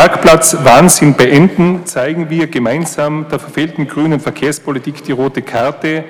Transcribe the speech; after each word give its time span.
Parkplatz 0.00 0.56
Wahnsinn 0.64 1.12
beenden, 1.12 1.84
zeigen 1.84 2.30
wir 2.30 2.46
gemeinsam 2.46 3.26
der 3.30 3.38
verfehlten 3.38 3.86
grünen 3.86 4.18
Verkehrspolitik 4.18 5.04
die 5.04 5.12
rote 5.12 5.42
Karte, 5.42 6.04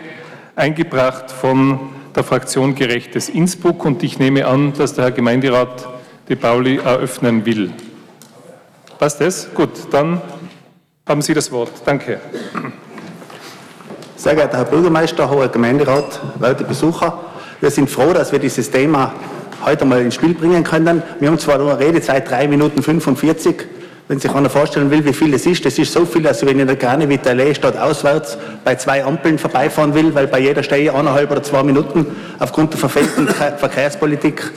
eingebracht 0.55 1.33
von 1.33 1.81
der 2.15 2.23
Fraktion 2.23 2.77
Gerechtes 2.77 3.29
Innsbruck. 3.29 3.85
Und 3.85 4.05
ich 4.05 4.21
nehme 4.21 4.47
an, 4.47 4.75
dass 4.75 4.95
der 4.95 5.07
Herr 5.07 5.11
Gemeinderat 5.11 5.89
De 6.29 6.37
Pauli 6.37 6.77
eröffnen 6.77 7.45
will. 7.45 7.73
Passt 9.01 9.21
das? 9.21 9.53
Gut, 9.55 9.71
dann 9.91 10.23
haben 11.09 11.21
Sie 11.21 11.35
das 11.35 11.51
Wort. 11.51 11.73
Danke. 11.85 12.21
Sehr 14.15 14.37
geehrter 14.37 14.59
Herr 14.59 14.67
Bürgermeister, 14.67 15.29
hoher 15.29 15.49
Gemeinderat, 15.49 16.21
werte 16.39 16.63
Besucher, 16.63 17.25
wir 17.61 17.73
sind 17.73 17.91
froh, 17.91 18.13
dass 18.13 18.31
wir 18.31 18.39
dieses 18.39 18.71
Thema 18.71 19.15
heute 19.65 19.85
mal 19.85 20.01
ins 20.01 20.15
Spiel 20.15 20.35
bringen 20.35 20.63
können. 20.63 21.03
Wir 21.19 21.27
haben 21.27 21.41
zwar 21.41 21.59
nur 21.59 21.77
Redezeit 21.77 22.31
3 22.31 22.47
Minuten 22.47 22.85
45. 22.85 23.80
Wenn 24.11 24.19
sich 24.19 24.35
einer 24.35 24.51
vorstellen 24.51 24.91
will, 24.91 25.05
wie 25.05 25.13
viel 25.13 25.33
es 25.35 25.47
ist, 25.47 25.65
das 25.65 25.79
ist 25.79 25.93
so 25.93 26.05
viel, 26.05 26.23
dass 26.23 26.45
wenn 26.45 26.57
ich 26.57 26.63
in 26.63 26.67
der 26.67 26.75
Grane 26.75 27.09
Vitalee 27.09 27.55
statt 27.55 27.79
auswärts 27.79 28.37
bei 28.65 28.75
zwei 28.75 29.05
Ampeln 29.05 29.39
vorbeifahren 29.39 29.95
will, 29.95 30.13
weil 30.13 30.27
bei 30.27 30.41
jeder 30.41 30.63
ich 30.63 30.91
eineinhalb 30.91 31.31
oder 31.31 31.45
zwei 31.45 31.63
Minuten 31.63 32.05
aufgrund 32.41 32.73
der 32.73 32.81
verfehlten 32.81 33.29
Verkehrspolitik. 33.29 34.51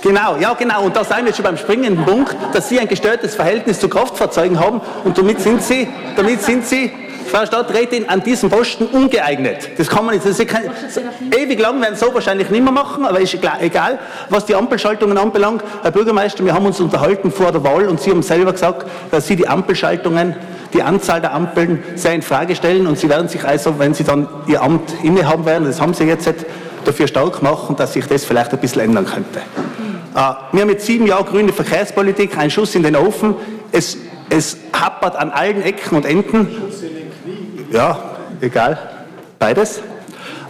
Genau, 0.00 0.36
ja 0.36 0.54
genau. 0.54 0.84
Und 0.84 0.94
da 0.94 1.02
sind 1.02 1.26
wir 1.26 1.34
schon 1.34 1.42
beim 1.42 1.56
springenden 1.56 2.04
Punkt, 2.04 2.36
dass 2.52 2.68
Sie 2.68 2.78
ein 2.78 2.86
gestörtes 2.86 3.34
Verhältnis 3.34 3.80
zu 3.80 3.88
Kraftfahrzeugen 3.88 4.60
haben 4.60 4.80
und 5.02 5.18
damit 5.18 5.40
sind 5.40 5.60
Sie, 5.60 5.88
damit 6.14 6.42
sind 6.42 6.64
Sie 6.64 6.92
Frau 7.26 7.46
Stadträtin, 7.46 8.08
an 8.08 8.22
diesem 8.22 8.50
Posten 8.50 8.86
ungeeignet. 8.86 9.70
Das 9.76 9.88
kann 9.88 10.04
man 10.04 10.14
nicht. 10.14 10.26
Das 10.26 10.38
kein, 10.46 10.70
ewig 11.36 11.58
lang 11.60 11.80
werden 11.80 11.96
so 11.96 12.12
wahrscheinlich 12.12 12.50
nicht 12.50 12.62
mehr 12.62 12.72
machen, 12.72 13.04
aber 13.04 13.20
ist 13.20 13.34
egal, 13.34 13.98
was 14.28 14.46
die 14.46 14.54
Ampelschaltungen 14.54 15.16
anbelangt. 15.16 15.62
Herr 15.82 15.90
Bürgermeister, 15.90 16.44
wir 16.44 16.54
haben 16.54 16.66
uns 16.66 16.80
unterhalten 16.80 17.30
vor 17.30 17.52
der 17.52 17.62
Wahl 17.64 17.86
und 17.86 18.00
Sie 18.00 18.10
haben 18.10 18.22
selber 18.22 18.52
gesagt, 18.52 18.86
dass 19.10 19.26
Sie 19.26 19.36
die 19.36 19.48
Ampelschaltungen, 19.48 20.36
die 20.72 20.82
Anzahl 20.82 21.20
der 21.20 21.34
Ampeln 21.34 21.82
sehr 21.96 22.14
in 22.14 22.22
Frage 22.22 22.54
stellen 22.54 22.86
und 22.86 22.98
Sie 22.98 23.08
werden 23.08 23.28
sich 23.28 23.44
also, 23.44 23.78
wenn 23.78 23.94
Sie 23.94 24.04
dann 24.04 24.28
Ihr 24.46 24.62
Amt 24.62 24.92
innehaben 25.02 25.44
werden, 25.44 25.64
das 25.64 25.80
haben 25.80 25.94
Sie 25.94 26.04
jetzt, 26.04 26.28
dafür 26.84 27.06
stark 27.06 27.42
machen, 27.42 27.76
dass 27.76 27.92
sich 27.92 28.06
das 28.06 28.24
vielleicht 28.24 28.52
ein 28.52 28.58
bisschen 28.58 28.82
ändern 28.82 29.06
könnte. 29.06 29.38
Äh, 29.38 30.34
wir 30.52 30.60
haben 30.62 30.66
mit 30.66 30.80
sieben 30.80 31.06
Jahren 31.06 31.26
grüne 31.26 31.52
Verkehrspolitik, 31.52 32.36
ein 32.36 32.50
Schuss 32.50 32.74
in 32.74 32.82
den 32.82 32.96
Ofen. 32.96 33.34
Es, 33.72 33.96
es 34.28 34.56
happert 34.72 35.16
an 35.16 35.30
allen 35.30 35.62
Ecken 35.62 35.96
und 35.96 36.06
Enden. 36.06 36.48
Ja, 37.70 38.16
egal. 38.40 38.78
Beides. 39.38 39.80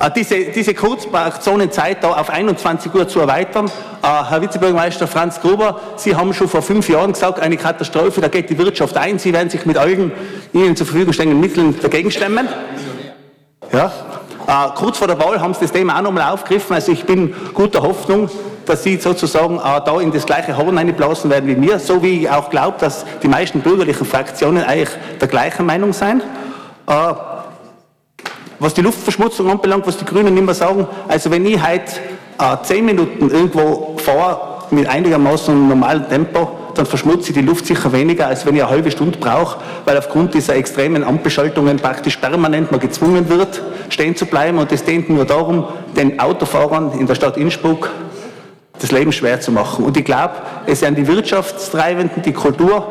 Äh, 0.00 0.10
diese, 0.16 0.36
diese 0.46 0.72
Kurzparkzonenzeit 0.72 2.02
da 2.02 2.12
auf 2.12 2.30
21 2.30 2.94
Uhr 2.94 3.06
zu 3.06 3.20
erweitern. 3.20 3.66
Äh, 3.66 4.06
Herr 4.30 4.40
Vizebürgermeister 4.40 5.06
Franz 5.06 5.38
Gruber, 5.38 5.78
Sie 5.96 6.16
haben 6.16 6.32
schon 6.32 6.48
vor 6.48 6.62
fünf 6.62 6.88
Jahren 6.88 7.12
gesagt, 7.12 7.38
eine 7.38 7.58
Katastrophe, 7.58 8.22
da 8.22 8.28
geht 8.28 8.48
die 8.48 8.56
Wirtschaft 8.56 8.96
ein. 8.96 9.18
Sie 9.18 9.34
werden 9.34 9.50
sich 9.50 9.66
mit 9.66 9.76
allen 9.76 10.12
Ihnen 10.54 10.74
zur 10.74 10.86
Verfügung 10.86 11.12
stehenden 11.12 11.40
Mitteln 11.40 11.78
dagegen 11.82 12.10
stemmen. 12.10 12.48
Ja. 13.70 13.92
Äh, 14.46 14.70
kurz 14.76 14.96
vor 14.96 15.06
der 15.06 15.18
Wahl 15.18 15.38
haben 15.42 15.52
Sie 15.52 15.60
das 15.60 15.72
Thema 15.72 15.98
auch 15.98 16.02
nochmal 16.02 16.32
aufgegriffen. 16.32 16.74
Also 16.74 16.92
ich 16.92 17.04
bin 17.04 17.34
guter 17.52 17.82
Hoffnung, 17.82 18.30
dass 18.64 18.82
Sie 18.82 18.96
sozusagen 18.96 19.58
äh, 19.58 19.80
da 19.84 20.00
in 20.00 20.10
das 20.10 20.24
gleiche 20.24 20.56
Horn 20.56 20.78
einblasen 20.78 21.28
werden 21.28 21.46
wie 21.50 21.54
mir, 21.56 21.78
so 21.78 22.02
wie 22.02 22.22
ich 22.22 22.30
auch 22.30 22.48
glaube, 22.48 22.78
dass 22.80 23.04
die 23.22 23.28
meisten 23.28 23.60
bürgerlichen 23.60 24.06
Fraktionen 24.06 24.64
eigentlich 24.64 24.96
der 25.20 25.28
gleichen 25.28 25.66
Meinung 25.66 25.92
sind. 25.92 26.22
Äh, 26.86 27.14
was 28.58 28.74
die 28.74 28.82
Luftverschmutzung 28.82 29.50
anbelangt, 29.50 29.86
was 29.86 29.96
die 29.96 30.04
Grünen 30.04 30.36
immer 30.36 30.52
sagen, 30.52 30.86
also 31.08 31.30
wenn 31.30 31.46
ich 31.46 31.66
heute 31.66 31.92
äh, 32.38 32.56
zehn 32.62 32.84
Minuten 32.84 33.30
irgendwo 33.30 33.96
fahre 33.96 34.64
mit 34.70 34.86
einigermaßen 34.86 35.68
normalem 35.68 36.08
Tempo, 36.08 36.50
dann 36.74 36.86
verschmutze 36.86 37.30
ich 37.30 37.34
die 37.34 37.42
Luft 37.42 37.66
sicher 37.66 37.92
weniger, 37.92 38.26
als 38.26 38.46
wenn 38.46 38.54
ich 38.54 38.62
eine 38.62 38.70
halbe 38.70 38.90
Stunde 38.90 39.18
brauche, 39.18 39.58
weil 39.84 39.96
aufgrund 39.96 40.34
dieser 40.34 40.56
extremen 40.56 41.02
Ampelschaltungen 41.02 41.78
praktisch 41.78 42.16
permanent 42.16 42.70
mal 42.70 42.78
gezwungen 42.78 43.28
wird, 43.28 43.62
stehen 43.88 44.14
zu 44.14 44.26
bleiben. 44.26 44.58
Und 44.58 44.70
es 44.72 44.84
dient 44.84 45.08
nur 45.08 45.24
darum, 45.24 45.64
den 45.96 46.20
Autofahrern 46.20 46.92
in 46.98 47.06
der 47.06 47.14
Stadt 47.14 47.36
Innsbruck 47.36 47.90
das 48.80 48.92
Leben 48.92 49.12
schwer 49.12 49.40
zu 49.40 49.52
machen. 49.52 49.84
Und 49.84 49.96
ich 49.96 50.04
glaube, 50.04 50.34
es 50.66 50.80
sind 50.80 50.96
die 50.96 51.06
Wirtschaftstreibenden, 51.06 52.22
die 52.22 52.32
Kultur, 52.32 52.86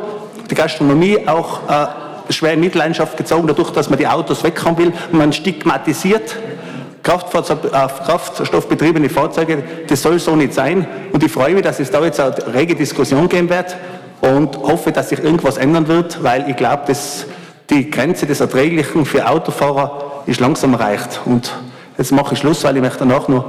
die 0.50 0.56
Gastronomie 0.56 1.28
auch 1.28 1.62
äh, 1.70 1.88
schwer 2.30 2.54
in 2.54 2.60
Mitleidenschaft 2.60 3.18
gezogen, 3.18 3.48
dadurch, 3.48 3.72
dass 3.72 3.90
man 3.90 4.00
die 4.00 4.08
Autos 4.08 4.44
weghaben 4.44 4.78
will. 4.78 4.94
Man 5.12 5.34
stigmatisiert 5.34 6.36
äh, 6.36 7.88
kraftstoffbetriebene 8.06 9.10
Fahrzeuge. 9.10 9.64
Das 9.88 10.02
soll 10.02 10.20
so 10.20 10.36
nicht 10.36 10.54
sein. 10.54 10.86
Und 11.12 11.24
ich 11.24 11.32
freue 11.32 11.54
mich, 11.54 11.64
dass 11.64 11.80
es 11.80 11.90
da 11.90 12.04
jetzt 12.04 12.20
eine 12.20 12.36
rege 12.54 12.76
Diskussion 12.76 13.28
geben 13.30 13.50
wird 13.50 13.76
und 14.22 14.58
hoffe, 14.58 14.92
dass 14.92 15.10
sich 15.10 15.24
irgendwas 15.24 15.58
ändern 15.58 15.88
wird, 15.88 16.24
weil 16.24 16.50
ich 16.50 16.56
glaube, 16.56 16.84
dass 16.88 17.26
die 17.70 17.90
Grenze 17.90 18.26
des 18.26 18.42
Erträglichen 18.42 19.06
für 19.06 19.28
Autofahrer 19.28 20.24
ist 20.26 20.40
langsam 20.40 20.74
erreicht. 20.74 21.22
Und 21.26 21.52
jetzt 21.98 22.12
mache 22.12 22.34
ich 22.34 22.40
Schluss, 22.40 22.64
weil 22.64 22.76
ich 22.76 22.82
möchte 22.82 23.00
danach 23.00 23.28
noch 23.28 23.46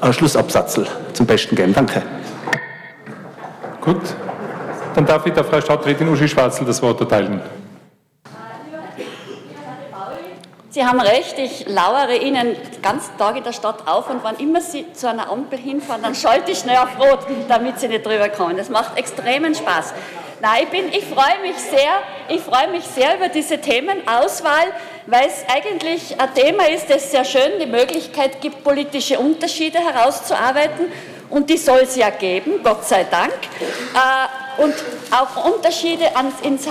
einen 0.00 0.12
Schlussabsatz 0.12 0.80
zum 1.12 1.26
Besten 1.26 1.56
geben. 1.56 1.74
Danke. 1.74 2.02
Gut, 3.80 4.00
dann 4.94 5.04
darf 5.04 5.26
ich 5.26 5.32
der 5.34 5.44
Frau 5.44 5.60
Stadträtin 5.60 6.08
Uschi 6.08 6.28
Schwarzel 6.28 6.64
das 6.64 6.80
Wort 6.80 7.00
erteilen. 7.00 7.42
Sie 10.74 10.84
haben 10.84 10.98
recht, 11.00 11.38
ich 11.38 11.68
lauere 11.68 12.16
Ihnen 12.16 12.56
ganzen 12.82 13.16
Tag 13.16 13.36
in 13.36 13.44
der 13.44 13.52
Stadt 13.52 13.86
auf 13.86 14.10
und 14.10 14.24
wann 14.24 14.38
immer 14.38 14.60
Sie 14.60 14.92
zu 14.92 15.08
einer 15.08 15.30
Ampel 15.30 15.56
hinfahren, 15.56 16.02
dann 16.02 16.16
schalte 16.16 16.50
ich 16.50 16.58
schnell 16.58 16.78
auf 16.78 16.98
Rot, 16.98 17.20
damit 17.46 17.78
Sie 17.78 17.86
nicht 17.86 18.04
drüber 18.04 18.28
kommen. 18.28 18.56
Das 18.56 18.70
macht 18.70 18.98
extremen 18.98 19.54
Spaß. 19.54 19.94
Nein, 20.40 20.64
ich, 20.64 20.68
bin, 20.70 20.88
ich 20.88 21.04
freue 21.04 21.40
mich 21.42 21.54
sehr, 21.58 21.92
ich 22.28 22.40
freue 22.40 22.72
mich 22.72 22.82
sehr 22.86 23.14
über 23.14 23.28
diese 23.28 23.60
Themenauswahl, 23.60 24.72
weil 25.06 25.28
es 25.28 25.44
eigentlich 25.48 26.20
ein 26.20 26.34
Thema 26.34 26.68
ist, 26.68 26.90
das 26.90 27.08
sehr 27.08 27.24
schön 27.24 27.60
die 27.60 27.66
Möglichkeit 27.66 28.40
gibt, 28.40 28.64
politische 28.64 29.20
Unterschiede 29.20 29.78
herauszuarbeiten 29.78 30.86
und 31.34 31.50
die 31.50 31.56
soll 31.56 31.80
es 31.80 31.96
ja 31.96 32.10
geben, 32.10 32.62
Gott 32.62 32.86
sei 32.86 33.04
Dank. 33.04 33.32
Äh, 33.32 34.62
und 34.62 34.72
auch 35.10 35.52
Unterschiede 35.52 36.16
ans, 36.16 36.34
ins, 36.42 36.64
äh, 36.66 36.70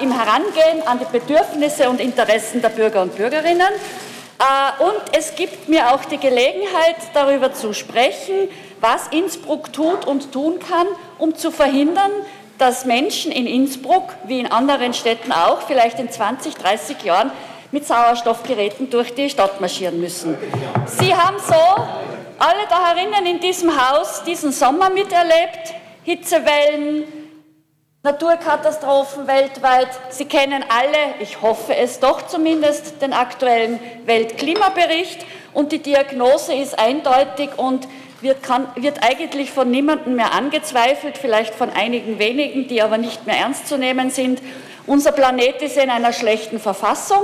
im 0.00 0.10
Herangehen 0.10 0.86
an 0.86 0.98
die 0.98 1.18
Bedürfnisse 1.18 1.88
und 1.88 2.00
Interessen 2.00 2.60
der 2.60 2.70
Bürger 2.70 3.02
und 3.02 3.16
Bürgerinnen. 3.16 3.60
Äh, 3.60 4.82
und 4.82 5.16
es 5.16 5.36
gibt 5.36 5.68
mir 5.68 5.92
auch 5.92 6.04
die 6.04 6.18
Gelegenheit, 6.18 6.96
darüber 7.14 7.52
zu 7.52 7.72
sprechen, 7.72 8.48
was 8.80 9.06
Innsbruck 9.12 9.72
tut 9.72 10.04
und 10.04 10.32
tun 10.32 10.58
kann, 10.58 10.88
um 11.18 11.36
zu 11.36 11.52
verhindern, 11.52 12.10
dass 12.58 12.84
Menschen 12.84 13.30
in 13.30 13.46
Innsbruck, 13.46 14.14
wie 14.24 14.40
in 14.40 14.50
anderen 14.50 14.94
Städten 14.94 15.30
auch, 15.30 15.62
vielleicht 15.62 16.00
in 16.00 16.10
20, 16.10 16.54
30 16.54 17.02
Jahren 17.04 17.30
mit 17.70 17.86
Sauerstoffgeräten 17.86 18.90
durch 18.90 19.14
die 19.14 19.30
Stadt 19.30 19.60
marschieren 19.60 20.00
müssen. 20.00 20.36
Sie 20.86 21.14
haben 21.14 21.36
so 21.38 21.54
alle 22.42 22.66
da 22.68 22.88
herinnen 22.88 23.24
in 23.24 23.38
diesem 23.38 23.70
Haus 23.70 24.24
diesen 24.24 24.50
Sommer 24.50 24.90
miterlebt, 24.90 25.74
Hitzewellen, 26.02 27.04
Naturkatastrophen 28.02 29.28
weltweit. 29.28 29.88
Sie 30.10 30.24
kennen 30.24 30.64
alle, 30.68 31.20
ich 31.20 31.40
hoffe 31.40 31.76
es 31.76 32.00
doch 32.00 32.26
zumindest, 32.26 33.00
den 33.00 33.12
aktuellen 33.12 33.78
Weltklimabericht 34.06 35.24
und 35.54 35.70
die 35.70 35.78
Diagnose 35.78 36.52
ist 36.54 36.76
eindeutig 36.80 37.50
und 37.58 37.86
wird, 38.22 38.42
kann, 38.42 38.66
wird 38.74 39.04
eigentlich 39.04 39.52
von 39.52 39.70
niemandem 39.70 40.16
mehr 40.16 40.32
angezweifelt, 40.32 41.18
vielleicht 41.18 41.54
von 41.54 41.70
einigen 41.70 42.18
wenigen, 42.18 42.66
die 42.66 42.82
aber 42.82 42.98
nicht 42.98 43.24
mehr 43.24 43.36
ernst 43.36 43.68
zu 43.68 43.78
nehmen 43.78 44.10
sind. 44.10 44.42
Unser 44.88 45.12
Planet 45.12 45.62
ist 45.62 45.76
in 45.76 45.90
einer 45.90 46.12
schlechten 46.12 46.58
Verfassung. 46.58 47.22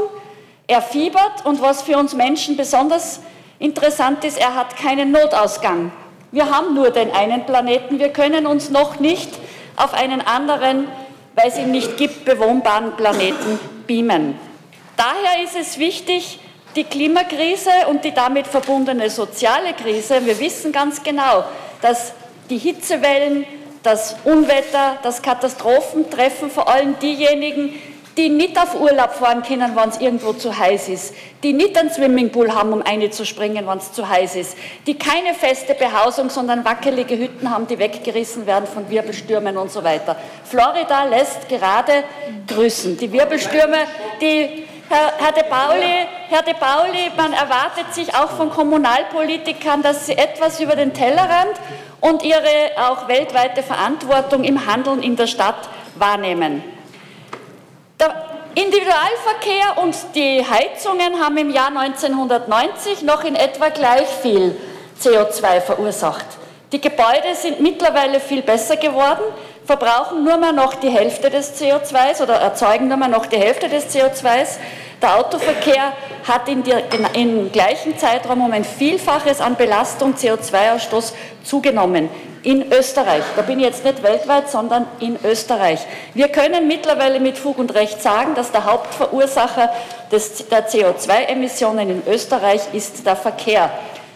Er 0.68 0.80
fiebert 0.80 1.44
und 1.44 1.60
was 1.60 1.82
für 1.82 1.98
uns 1.98 2.14
Menschen 2.14 2.56
besonders 2.56 3.20
Interessant 3.58 4.24
ist, 4.24 4.38
er 4.38 4.54
hat 4.54 4.76
keinen 4.76 5.10
Notausgang. 5.10 5.90
Wir 6.30 6.50
haben 6.50 6.74
nur 6.74 6.90
den 6.90 7.10
einen 7.10 7.44
Planeten. 7.44 7.98
Wir 7.98 8.10
können 8.10 8.46
uns 8.46 8.70
noch 8.70 9.00
nicht 9.00 9.30
auf 9.76 9.94
einen 9.94 10.20
anderen, 10.20 10.86
weil 11.34 11.48
es 11.48 11.58
ihn 11.58 11.70
nicht 11.70 11.96
gibt, 11.96 12.24
bewohnbaren 12.24 12.96
Planeten 12.96 13.58
beamen. 13.86 14.38
Daher 14.96 15.42
ist 15.44 15.56
es 15.56 15.78
wichtig, 15.78 16.40
die 16.76 16.84
Klimakrise 16.84 17.70
und 17.88 18.04
die 18.04 18.12
damit 18.12 18.46
verbundene 18.46 19.10
soziale 19.10 19.72
Krise, 19.72 20.24
wir 20.24 20.38
wissen 20.38 20.70
ganz 20.70 21.02
genau, 21.02 21.44
dass 21.80 22.12
die 22.50 22.58
Hitzewellen, 22.58 23.46
das 23.82 24.16
Unwetter, 24.24 24.98
das 25.02 25.22
Katastrophen 25.22 26.10
treffen 26.10 26.50
vor 26.50 26.68
allem 26.68 26.98
diejenigen, 26.98 27.74
die 28.18 28.28
nicht 28.28 28.60
auf 28.60 28.78
Urlaub 28.78 29.12
fahren 29.12 29.42
können, 29.44 29.76
wenn 29.76 29.88
es 29.88 30.00
irgendwo 30.00 30.32
zu 30.32 30.58
heiß 30.58 30.88
ist, 30.88 31.14
die 31.44 31.52
nicht 31.52 31.78
einen 31.78 31.90
Swimmingpool 31.90 32.52
haben, 32.52 32.72
um 32.72 32.82
eine 32.82 33.10
zu 33.10 33.24
springen, 33.24 33.66
wenn 33.66 33.78
es 33.78 33.92
zu 33.92 34.08
heiß 34.08 34.34
ist, 34.34 34.56
die 34.86 34.98
keine 34.98 35.34
feste 35.34 35.74
Behausung, 35.74 36.28
sondern 36.28 36.64
wackelige 36.64 37.16
Hütten 37.16 37.48
haben, 37.48 37.68
die 37.68 37.78
weggerissen 37.78 38.44
werden 38.44 38.66
von 38.66 38.90
Wirbelstürmen 38.90 39.56
und 39.56 39.70
so 39.70 39.84
weiter. 39.84 40.16
Florida 40.44 41.04
lässt 41.04 41.48
gerade 41.48 42.02
grüßen. 42.48 42.98
Die 42.98 43.12
Wirbelstürme, 43.12 43.78
die 44.20 44.64
Herr, 44.88 45.12
Herr 45.18 45.32
de 45.32 45.44
Pauli 45.44 46.08
Herr 46.30 46.42
De 46.42 46.52
Pauli, 46.52 47.10
man 47.16 47.32
erwartet 47.32 47.94
sich 47.94 48.14
auch 48.14 48.28
von 48.32 48.50
Kommunalpolitikern, 48.50 49.80
dass 49.82 50.04
sie 50.04 50.12
etwas 50.12 50.60
über 50.60 50.76
den 50.76 50.92
Tellerrand 50.92 51.54
und 52.02 52.22
ihre 52.22 52.42
auch 52.76 53.08
weltweite 53.08 53.62
Verantwortung 53.62 54.44
im 54.44 54.66
Handeln 54.66 55.02
in 55.02 55.16
der 55.16 55.26
Stadt 55.26 55.70
wahrnehmen. 55.94 56.62
Der 58.00 58.14
Individualverkehr 58.54 59.82
und 59.82 59.96
die 60.14 60.44
Heizungen 60.48 61.20
haben 61.20 61.36
im 61.36 61.50
Jahr 61.50 61.76
1990 61.76 63.02
noch 63.02 63.24
in 63.24 63.34
etwa 63.34 63.70
gleich 63.70 64.06
viel 64.06 64.56
CO2 65.02 65.60
verursacht. 65.60 66.26
Die 66.70 66.82
Gebäude 66.82 67.34
sind 67.34 67.60
mittlerweile 67.60 68.20
viel 68.20 68.42
besser 68.42 68.76
geworden, 68.76 69.22
verbrauchen 69.64 70.22
nur 70.22 70.36
mehr 70.36 70.52
noch 70.52 70.74
die 70.74 70.90
Hälfte 70.90 71.30
des 71.30 71.58
CO2s 71.58 72.22
oder 72.22 72.34
erzeugen 72.34 72.88
nur 72.88 72.98
mehr 72.98 73.08
noch 73.08 73.24
die 73.24 73.38
Hälfte 73.38 73.70
des 73.70 73.86
CO2s. 73.86 74.58
Der 75.00 75.16
Autoverkehr 75.16 75.94
hat 76.26 76.46
in 76.46 76.62
der, 76.64 76.82
im 77.14 77.50
gleichen 77.52 77.96
Zeitraum 77.96 78.42
um 78.42 78.52
ein 78.52 78.64
Vielfaches 78.64 79.40
an 79.40 79.56
Belastung 79.56 80.14
CO2-Ausstoß 80.14 81.14
zugenommen. 81.42 82.10
In 82.42 82.70
Österreich. 82.70 83.24
Da 83.34 83.42
bin 83.42 83.60
ich 83.60 83.64
jetzt 83.64 83.84
nicht 83.84 84.02
weltweit, 84.02 84.50
sondern 84.50 84.86
in 85.00 85.18
Österreich. 85.24 85.80
Wir 86.14 86.28
können 86.28 86.68
mittlerweile 86.68 87.18
mit 87.18 87.38
Fug 87.38 87.58
und 87.58 87.74
Recht 87.74 88.02
sagen, 88.02 88.34
dass 88.34 88.52
der 88.52 88.64
Hauptverursacher 88.64 89.70
des, 90.12 90.48
der 90.48 90.68
CO2-Emissionen 90.68 91.90
in 91.90 92.02
Österreich 92.06 92.60
ist 92.72 93.06
der 93.06 93.16
Verkehr, 93.16 93.70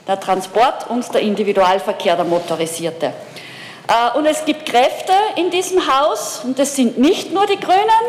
der 0.06 0.19
Transport 0.20 0.88
und 0.88 1.12
der 1.14 1.20
Individualverkehr, 1.20 2.16
der 2.16 2.25
motorisierte. 2.25 3.06
Äh, 3.06 4.19
und 4.19 4.26
es 4.26 4.44
gibt 4.44 4.66
Kräfte 4.66 5.12
in 5.37 5.50
diesem 5.50 5.81
Haus, 5.87 6.43
und 6.44 6.58
das 6.58 6.76
sind 6.76 6.99
nicht 6.99 7.32
nur 7.32 7.46
die 7.46 7.58
Grünen, 7.58 8.04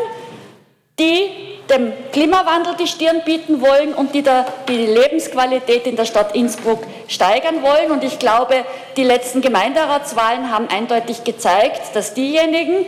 die 0.98 1.54
dem 1.70 1.92
Klimawandel 2.12 2.74
die 2.78 2.86
Stirn 2.86 3.22
bieten 3.24 3.60
wollen 3.60 3.94
und 3.94 4.14
die, 4.14 4.22
die 4.68 4.86
Lebensqualität 4.86 5.86
in 5.86 5.96
der 5.96 6.04
Stadt 6.04 6.34
Innsbruck 6.34 6.80
steigern 7.08 7.62
wollen. 7.62 7.90
Und 7.90 8.04
ich 8.04 8.18
glaube, 8.18 8.64
die 8.96 9.04
letzten 9.04 9.40
Gemeinderatswahlen 9.40 10.50
haben 10.50 10.68
eindeutig 10.68 11.24
gezeigt, 11.24 11.96
dass 11.96 12.14
diejenigen, 12.14 12.86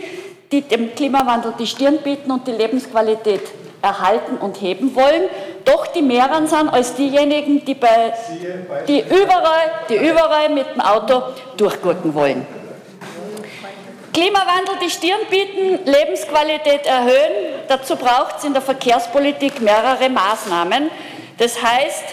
die 0.51 0.61
dem 0.61 0.95
Klimawandel 0.95 1.53
die 1.59 1.67
Stirn 1.67 1.97
bieten 2.03 2.31
und 2.31 2.47
die 2.47 2.51
Lebensqualität 2.51 3.41
erhalten 3.81 4.37
und 4.37 4.61
heben 4.61 4.95
wollen, 4.95 5.23
doch 5.67 5.87
die 5.87 6.01
mehreren 6.01 6.47
sind 6.47 6.69
als 6.69 6.95
diejenigen, 6.95 7.63
die, 7.65 7.73
bei, 7.73 8.13
die, 8.87 9.01
überall, 9.01 9.71
die 9.89 9.95
überall 9.95 10.49
mit 10.49 10.67
dem 10.73 10.81
Auto 10.81 11.21
durchgurken 11.57 12.13
wollen. 12.13 12.47
Klimawandel 14.13 14.75
die 14.81 14.89
Stirn 14.89 15.19
bieten, 15.29 15.79
Lebensqualität 15.85 16.87
erhöhen. 16.87 17.53
Dazu 17.67 17.95
braucht 17.95 18.37
es 18.37 18.45
in 18.45 18.53
der 18.53 18.61
Verkehrspolitik 18.61 19.61
mehrere 19.61 20.09
Maßnahmen. 20.09 20.89
Das 21.37 21.61
heißt, 21.61 22.05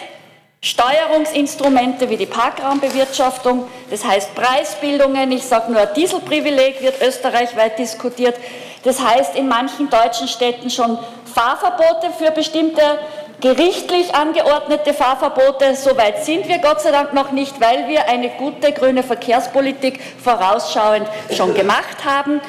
Steuerungsinstrumente 0.60 2.08
wie 2.10 2.16
die 2.16 2.26
Parkraumbewirtschaftung, 2.26 3.68
das 3.90 4.04
heißt 4.04 4.34
Preisbildungen, 4.34 5.30
ich 5.30 5.44
sage 5.44 5.70
nur 5.70 5.86
Dieselprivileg 5.86 6.82
wird 6.82 7.00
österreichweit 7.02 7.78
diskutiert, 7.78 8.34
das 8.82 9.00
heißt 9.00 9.36
in 9.36 9.46
manchen 9.46 9.90
deutschen 9.90 10.26
Städten 10.26 10.70
schon 10.70 10.98
Fahrverbote 11.34 12.10
für 12.18 12.30
bestimmte 12.30 12.98
gerichtlich 13.44 14.14
angeordnete 14.14 14.94
Fahrverbote. 14.94 15.76
So 15.76 15.98
weit 15.98 16.24
sind 16.24 16.48
wir 16.48 16.60
Gott 16.60 16.80
sei 16.80 16.92
Dank 16.92 17.12
noch 17.12 17.30
nicht, 17.30 17.60
weil 17.60 17.88
wir 17.88 18.08
eine 18.08 18.30
gute 18.30 18.72
grüne 18.72 19.02
Verkehrspolitik 19.02 20.00
vorausschauend 20.02 21.06
schon 21.36 21.52
gemacht 21.52 22.06
haben. 22.06 22.40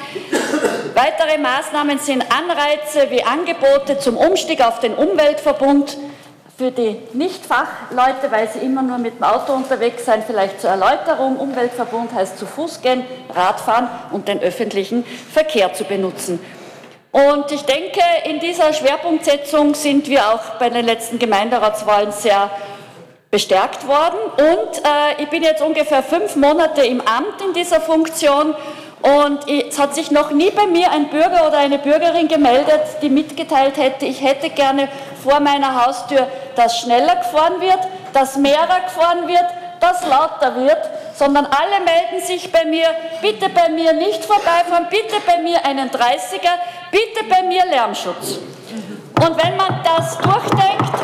Weitere 0.94 1.36
Maßnahmen 1.36 1.98
sind 1.98 2.24
Anreize 2.32 3.10
wie 3.10 3.22
Angebote 3.22 3.98
zum 3.98 4.16
Umstieg 4.16 4.66
auf 4.66 4.80
den 4.80 4.94
Umweltverbund 4.94 5.98
für 6.56 6.70
die 6.70 6.96
Nichtfachleute, 7.12 8.30
weil 8.30 8.48
sie 8.48 8.60
immer 8.60 8.80
nur 8.80 8.96
mit 8.96 9.16
dem 9.16 9.24
Auto 9.24 9.52
unterwegs 9.52 10.06
sind, 10.06 10.24
vielleicht 10.26 10.62
zur 10.62 10.70
Erläuterung. 10.70 11.36
Umweltverbund 11.36 12.14
heißt 12.14 12.38
zu 12.38 12.46
Fuß 12.46 12.80
gehen, 12.80 13.04
Radfahren 13.34 13.88
und 14.12 14.28
den 14.28 14.40
öffentlichen 14.40 15.04
Verkehr 15.30 15.74
zu 15.74 15.84
benutzen. 15.84 16.40
Und 17.16 17.50
ich 17.50 17.62
denke, 17.62 18.02
in 18.24 18.40
dieser 18.40 18.74
Schwerpunktsetzung 18.74 19.72
sind 19.72 20.06
wir 20.06 20.20
auch 20.34 20.58
bei 20.58 20.68
den 20.68 20.84
letzten 20.84 21.18
Gemeinderatswahlen 21.18 22.12
sehr 22.12 22.50
bestärkt 23.30 23.88
worden. 23.88 24.18
Und 24.36 24.84
äh, 24.84 25.22
ich 25.22 25.30
bin 25.30 25.42
jetzt 25.42 25.62
ungefähr 25.62 26.02
fünf 26.02 26.36
Monate 26.36 26.84
im 26.84 27.00
Amt 27.00 27.40
in 27.42 27.54
dieser 27.54 27.80
Funktion. 27.80 28.54
Und 29.00 29.48
es 29.48 29.78
hat 29.78 29.94
sich 29.94 30.10
noch 30.10 30.30
nie 30.30 30.50
bei 30.50 30.66
mir 30.66 30.90
ein 30.90 31.08
Bürger 31.08 31.46
oder 31.46 31.56
eine 31.56 31.78
Bürgerin 31.78 32.28
gemeldet, 32.28 32.82
die 33.00 33.08
mitgeteilt 33.08 33.78
hätte, 33.78 34.04
ich 34.04 34.22
hätte 34.22 34.50
gerne 34.50 34.88
vor 35.22 35.40
meiner 35.40 35.86
Haustür, 35.86 36.28
dass 36.54 36.80
schneller 36.80 37.16
gefahren 37.16 37.62
wird, 37.62 37.78
dass 38.12 38.36
mehrer 38.36 38.80
gefahren 38.84 39.26
wird, 39.26 39.46
dass 39.80 40.06
lauter 40.06 40.54
wird, 40.56 40.78
sondern 41.14 41.46
alle 41.46 41.80
melden 41.84 42.26
sich 42.26 42.50
bei 42.52 42.64
mir, 42.64 42.88
bitte 43.22 43.48
bei 43.48 43.68
mir 43.68 43.92
nicht 43.92 44.24
vorbeifahren, 44.24 44.86
bitte 44.90 45.16
bei 45.26 45.38
mir 45.38 45.64
einen 45.64 45.90
30er, 45.90 46.58
bitte 46.90 47.24
bei 47.28 47.42
mir 47.42 47.64
Lärmschutz. 47.66 48.38
Und 49.18 49.42
wenn 49.42 49.56
man 49.56 49.80
das 49.82 50.18
durchdenkt 50.18 50.94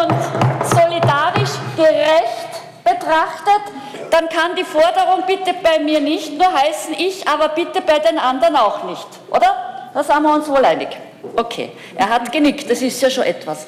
und 0.00 0.68
solidarisch 0.68 1.50
gerecht 1.76 2.50
betrachtet, 2.82 3.62
dann 4.10 4.28
kann 4.28 4.56
die 4.56 4.64
Forderung 4.64 5.24
bitte 5.26 5.54
bei 5.62 5.78
mir 5.78 6.00
nicht 6.00 6.36
nur 6.36 6.52
heißen, 6.52 6.94
ich, 6.98 7.26
aber 7.28 7.48
bitte 7.48 7.80
bei 7.82 7.98
den 7.98 8.18
anderen 8.18 8.56
auch 8.56 8.84
nicht. 8.84 9.06
Oder? 9.30 9.90
Da 9.92 10.02
sind 10.02 10.22
wir 10.22 10.34
uns 10.34 10.48
wohl 10.48 10.64
einig. 10.64 10.88
Okay, 11.36 11.72
er 11.96 12.08
hat 12.08 12.32
genickt, 12.32 12.70
das 12.70 12.80
ist 12.80 13.00
ja 13.02 13.10
schon 13.10 13.24
etwas. 13.24 13.66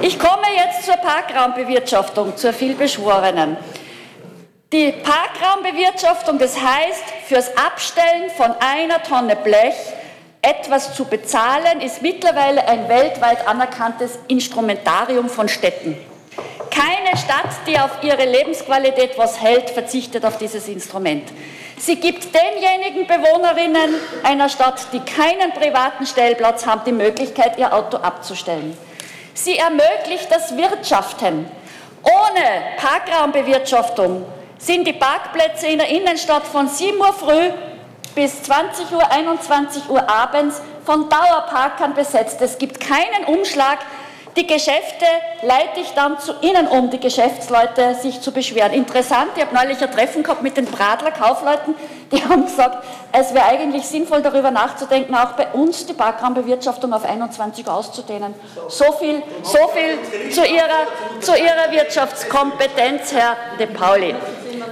Ich 0.00 0.18
komme 0.18 0.46
jetzt 0.56 0.84
zur 0.84 0.96
Parkraumbewirtschaftung, 0.96 2.36
zur 2.36 2.52
vielbeschworenen. 2.52 3.56
Die 4.72 4.92
Parkraumbewirtschaftung, 4.92 6.38
das 6.38 6.56
heißt, 6.60 7.04
fürs 7.28 7.56
Abstellen 7.56 8.30
von 8.36 8.52
einer 8.58 9.02
Tonne 9.02 9.36
Blech 9.36 9.74
etwas 10.42 10.94
zu 10.94 11.04
bezahlen, 11.04 11.80
ist 11.80 12.02
mittlerweile 12.02 12.66
ein 12.66 12.88
weltweit 12.88 13.46
anerkanntes 13.46 14.18
Instrumentarium 14.26 15.28
von 15.28 15.48
Städten. 15.48 15.96
Keine 16.70 17.16
Stadt, 17.16 17.50
die 17.68 17.78
auf 17.78 18.02
ihre 18.02 18.24
Lebensqualität 18.24 19.16
was 19.16 19.40
hält, 19.40 19.70
verzichtet 19.70 20.24
auf 20.24 20.38
dieses 20.38 20.66
Instrument. 20.66 21.30
Sie 21.78 21.96
gibt 21.96 22.28
denjenigen 22.34 23.06
Bewohnerinnen 23.06 23.94
einer 24.24 24.48
Stadt, 24.48 24.86
die 24.92 25.00
keinen 25.00 25.52
privaten 25.52 26.04
Stellplatz 26.04 26.66
haben, 26.66 26.82
die 26.84 26.92
Möglichkeit, 26.92 27.58
ihr 27.58 27.72
Auto 27.72 27.98
abzustellen. 27.98 28.76
Sie 29.34 29.56
ermöglicht 29.56 30.30
das 30.30 30.56
Wirtschaften. 30.56 31.48
Ohne 32.02 32.76
Parkraumbewirtschaftung 32.76 34.24
sind 34.64 34.86
die 34.86 34.94
Parkplätze 34.94 35.66
in 35.66 35.78
der 35.78 35.88
Innenstadt 35.88 36.46
von 36.46 36.68
7 36.68 36.98
Uhr 36.98 37.12
früh 37.12 37.50
bis 38.14 38.42
20 38.44 38.92
Uhr, 38.92 39.10
21 39.10 39.90
Uhr 39.90 40.08
abends 40.08 40.62
von 40.86 41.08
Dauerparkern 41.08 41.94
besetzt. 41.94 42.40
Es 42.40 42.56
gibt 42.56 42.80
keinen 42.80 43.24
Umschlag. 43.26 43.78
Die 44.36 44.46
Geschäfte 44.46 45.04
leite 45.42 45.80
ich 45.80 45.92
dann 45.94 46.18
zu 46.18 46.32
Ihnen 46.40 46.66
um, 46.66 46.90
die 46.90 46.98
Geschäftsleute 46.98 47.94
sich 47.94 48.20
zu 48.20 48.32
beschweren. 48.32 48.72
Interessant, 48.72 49.28
ich 49.36 49.42
habe 49.42 49.54
neulich 49.54 49.80
ein 49.80 49.92
Treffen 49.92 50.24
gehabt 50.24 50.42
mit 50.42 50.56
den 50.56 50.64
Bradler 50.64 51.12
Kaufleuten, 51.12 51.76
die 52.10 52.24
haben 52.24 52.44
gesagt, 52.44 52.84
es 53.12 53.32
wäre 53.32 53.44
eigentlich 53.44 53.84
sinnvoll 53.84 54.22
darüber 54.22 54.50
nachzudenken, 54.50 55.14
auch 55.14 55.32
bei 55.32 55.46
uns 55.52 55.86
die 55.86 55.92
Parkraumbewirtschaftung 55.92 56.92
auf 56.92 57.04
21 57.04 57.64
Uhr 57.64 57.74
auszudehnen. 57.74 58.34
So 58.68 58.90
viel, 58.98 59.22
so 59.42 59.58
viel 59.68 60.30
zu, 60.30 60.44
ihrer, 60.44 60.88
zu 61.20 61.32
Ihrer 61.36 61.70
Wirtschaftskompetenz, 61.70 63.12
Herr 63.12 63.36
De 63.60 63.66
Pauli. 63.66 64.16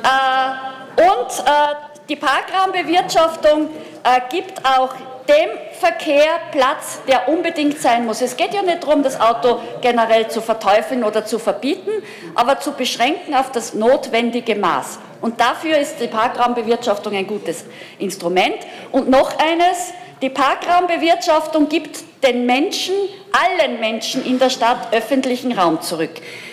Äh, 0.03 1.03
und 1.03 1.39
äh, 1.39 1.75
die 2.09 2.17
Parkraumbewirtschaftung 2.17 3.71
äh, 4.03 4.21
gibt 4.31 4.65
auch 4.65 4.95
dem 5.29 5.51
Verkehr 5.79 6.41
Platz, 6.51 7.01
der 7.07 7.29
unbedingt 7.29 7.79
sein 7.79 8.05
muss. 8.05 8.21
Es 8.21 8.37
geht 8.37 8.53
ja 8.53 8.63
nicht 8.63 8.83
darum, 8.83 9.03
das 9.03 9.21
Auto 9.21 9.61
generell 9.81 10.29
zu 10.29 10.41
verteufeln 10.41 11.05
oder 11.05 11.25
zu 11.25 11.39
verbieten, 11.39 11.91
aber 12.35 12.59
zu 12.59 12.73
beschränken 12.73 13.35
auf 13.35 13.53
das 13.53 13.75
notwendige 13.75 14.57
Maß. 14.57 14.99
Und 15.21 15.41
dafür 15.41 15.79
ist 15.79 16.01
die 16.01 16.09
Parkraumbewirtschaftung 16.09 17.15
ein 17.15 17.27
gutes 17.27 17.65
Instrument. 18.01 18.57
Und 18.91 19.09
noch 19.09 19.39
eines, 19.39 19.95
die 20.23 20.31
Parkraumbewirtschaftung 20.31 21.69
gibt 21.69 21.99
den 22.23 22.47
Menschen, 22.47 22.95
allen 23.33 23.81
Menschen 23.81 24.25
in 24.25 24.39
der 24.39 24.51
Stadt 24.51 24.93
öffentlichen 24.93 25.53
Raum 25.53 25.83
zurück. 25.83 26.13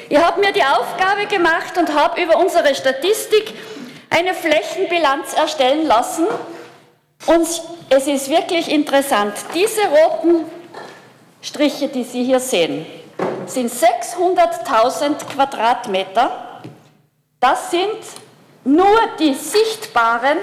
Ich 0.10 0.18
habe 0.18 0.42
mir 0.42 0.52
die 0.52 0.64
Aufgabe 0.64 1.28
gemacht 1.28 1.78
und 1.78 1.94
habe 1.94 2.20
über 2.20 2.38
unsere 2.38 2.74
Statistik 2.74 3.54
eine 4.10 4.34
Flächenbilanz 4.34 5.34
erstellen 5.34 5.86
lassen. 5.86 6.26
Und 7.28 7.48
es 7.90 8.08
ist 8.08 8.30
wirklich 8.30 8.72
interessant. 8.72 9.34
Diese 9.54 9.82
roten 9.82 10.46
Striche, 11.44 11.90
die 11.90 12.04
Sie 12.04 12.24
hier 12.24 12.40
sehen, 12.40 12.88
sind 13.46 13.72
600.000 13.72 15.26
Quadratmeter. 15.32 16.62
Das 17.40 17.70
sind 17.70 18.00
nur 18.64 18.98
die 19.20 19.36
sichtbaren 19.36 20.40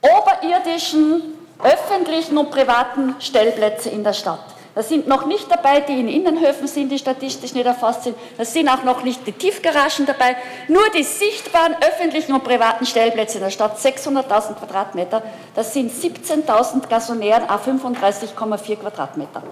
oberirdischen 0.00 1.33
öffentlichen 1.64 2.38
und 2.38 2.50
privaten 2.50 3.16
Stellplätze 3.18 3.88
in 3.88 4.04
der 4.04 4.12
Stadt. 4.12 4.54
Das 4.74 4.88
sind 4.88 5.06
noch 5.06 5.26
nicht 5.26 5.48
dabei, 5.50 5.80
die 5.80 6.00
in 6.00 6.08
Innenhöfen 6.08 6.66
sind, 6.66 6.90
die 6.90 6.98
statistisch 6.98 7.54
nicht 7.54 7.64
erfasst 7.64 8.04
sind. 8.04 8.16
Das 8.36 8.52
sind 8.52 8.68
auch 8.68 8.82
noch 8.82 9.04
nicht 9.04 9.24
die 9.24 9.32
Tiefgaragen 9.32 10.04
dabei. 10.04 10.36
Nur 10.66 10.82
die 10.90 11.04
sichtbaren 11.04 11.76
öffentlichen 11.80 12.32
und 12.32 12.42
privaten 12.42 12.84
Stellplätze 12.84 13.38
in 13.38 13.44
der 13.44 13.50
Stadt, 13.50 13.78
600.000 13.78 14.54
Quadratmeter, 14.54 15.22
das 15.54 15.72
sind 15.72 15.92
17.000 15.92 16.88
Gasonären, 16.88 17.48
a 17.48 17.56
35,4 17.56 18.76
Quadratmeter. 18.76 19.42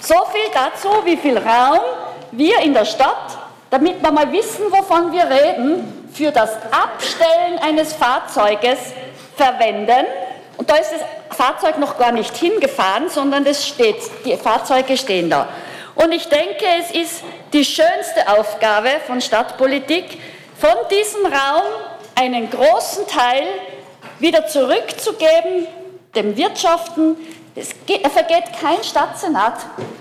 So 0.00 0.14
viel 0.32 0.50
dazu, 0.54 0.88
wie 1.04 1.16
viel 1.16 1.38
Raum 1.38 1.80
wir 2.30 2.60
in 2.60 2.72
der 2.72 2.84
Stadt, 2.84 3.38
damit 3.70 4.00
wir 4.00 4.12
mal 4.12 4.30
wissen, 4.30 4.64
wovon 4.70 5.10
wir 5.12 5.24
reden, 5.24 6.08
für 6.12 6.30
das 6.30 6.50
Abstellen 6.70 7.58
eines 7.60 7.94
Fahrzeuges 7.94 8.78
verwenden. 9.36 10.06
Und 10.56 10.68
da 10.68 10.76
ist 10.76 10.90
das 10.92 11.36
Fahrzeug 11.36 11.78
noch 11.78 11.98
gar 11.98 12.12
nicht 12.12 12.36
hingefahren, 12.36 13.08
sondern 13.08 13.46
es 13.46 13.66
steht, 13.66 13.96
die 14.24 14.36
Fahrzeuge 14.36 14.96
stehen 14.96 15.30
da. 15.30 15.48
Und 15.94 16.12
ich 16.12 16.28
denke, 16.28 16.64
es 16.80 16.90
ist 16.90 17.22
die 17.52 17.64
schönste 17.64 18.28
Aufgabe 18.28 18.88
von 19.06 19.20
Stadtpolitik, 19.20 20.18
von 20.58 20.74
diesem 20.90 21.26
Raum 21.26 21.62
einen 22.14 22.48
großen 22.50 23.06
Teil 23.06 23.46
wieder 24.18 24.46
zurückzugeben, 24.46 25.66
dem 26.14 26.36
Wirtschaften. 26.36 27.16
Es 27.54 27.74
vergeht 28.12 28.44
kein 28.60 28.82
Stadtsenat, 28.82 29.54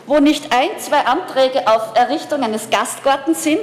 wo 0.06 0.20
nicht 0.20 0.54
ein, 0.54 0.70
zwei 0.80 1.00
Anträge 1.06 1.68
auf 1.68 1.96
Errichtung 1.96 2.44
eines 2.44 2.70
Gastgartens 2.70 3.44
sind. 3.44 3.60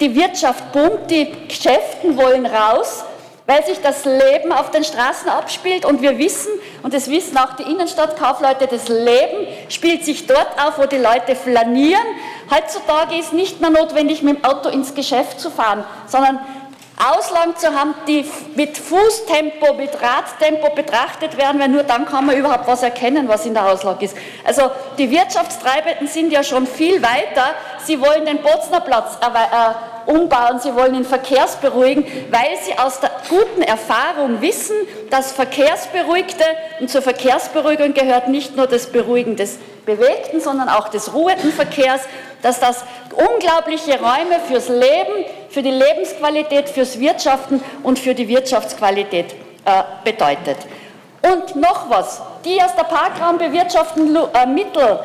Die 0.00 0.14
Wirtschaft 0.14 0.72
boomt, 0.72 1.10
die 1.10 1.32
Geschäften 1.48 2.16
wollen 2.16 2.46
raus, 2.46 3.04
weil 3.52 3.66
sich 3.66 3.82
das 3.82 4.06
Leben 4.06 4.50
auf 4.50 4.70
den 4.70 4.82
Straßen 4.82 5.28
abspielt 5.28 5.84
und 5.84 6.00
wir 6.00 6.16
wissen, 6.16 6.50
und 6.82 6.94
das 6.94 7.10
wissen 7.10 7.36
auch 7.36 7.54
die 7.56 7.64
Innenstadtkaufleute, 7.64 8.66
das 8.66 8.88
Leben 8.88 9.46
spielt 9.68 10.06
sich 10.06 10.26
dort 10.26 10.48
auf, 10.58 10.78
wo 10.78 10.86
die 10.86 10.96
Leute 10.96 11.36
flanieren. 11.36 12.02
Heutzutage 12.50 13.16
ist 13.16 13.34
nicht 13.34 13.60
mehr 13.60 13.68
notwendig, 13.68 14.22
mit 14.22 14.38
dem 14.38 14.44
Auto 14.44 14.70
ins 14.70 14.94
Geschäft 14.94 15.38
zu 15.38 15.50
fahren, 15.50 15.84
sondern 16.06 16.40
Auslagen 17.10 17.56
zu 17.56 17.74
haben, 17.74 17.94
die 18.06 18.24
mit 18.54 18.78
Fußtempo, 18.78 19.74
mit 19.74 19.90
Radtempo 20.00 20.74
betrachtet 20.74 21.36
werden, 21.36 21.60
weil 21.60 21.68
nur 21.68 21.82
dann 21.82 22.06
kann 22.06 22.26
man 22.26 22.36
überhaupt 22.36 22.66
was 22.66 22.82
erkennen, 22.82 23.28
was 23.28 23.46
in 23.46 23.54
der 23.54 23.66
Auslage 23.66 24.04
ist. 24.04 24.16
Also 24.44 24.70
die 24.98 25.10
Wirtschaftstreibenden 25.10 26.06
sind 26.06 26.32
ja 26.32 26.42
schon 26.42 26.66
viel 26.66 27.02
weiter. 27.02 27.54
Sie 27.84 28.00
wollen 28.00 28.26
den 28.26 28.38
Botznerplatz 28.38 29.18
äh, 29.20 30.10
umbauen, 30.10 30.60
sie 30.60 30.74
wollen 30.74 30.94
ihn 30.94 31.04
verkehrsberuhigen, 31.04 32.04
weil 32.30 32.56
sie 32.62 32.78
aus 32.78 33.00
der 33.00 33.10
guten 33.28 33.62
Erfahrung 33.62 34.40
wissen, 34.40 34.76
dass 35.12 35.30
Verkehrsberuhigte 35.32 36.44
und 36.80 36.88
zur 36.88 37.02
Verkehrsberuhigung 37.02 37.92
gehört 37.92 38.28
nicht 38.28 38.56
nur 38.56 38.66
das 38.66 38.86
Beruhigen 38.86 39.36
des 39.36 39.58
bewegten, 39.84 40.40
sondern 40.40 40.70
auch 40.70 40.88
des 40.88 41.12
ruhenden 41.12 41.52
Verkehrs, 41.52 42.00
dass 42.40 42.60
das 42.60 42.82
unglaubliche 43.14 43.98
Räume 44.00 44.40
fürs 44.48 44.70
Leben, 44.70 45.26
für 45.50 45.62
die 45.62 45.70
Lebensqualität, 45.70 46.70
fürs 46.70 46.98
Wirtschaften 46.98 47.62
und 47.82 47.98
für 47.98 48.14
die 48.14 48.26
Wirtschaftsqualität 48.26 49.34
äh, 49.66 49.82
bedeutet. 50.02 50.56
Und 51.20 51.56
noch 51.56 51.90
was, 51.90 52.22
die 52.46 52.62
aus 52.62 52.74
der 52.74 52.84
Parkraumbewirtschaftung 52.84 54.16
äh, 54.16 54.46
Mittel 54.46 54.98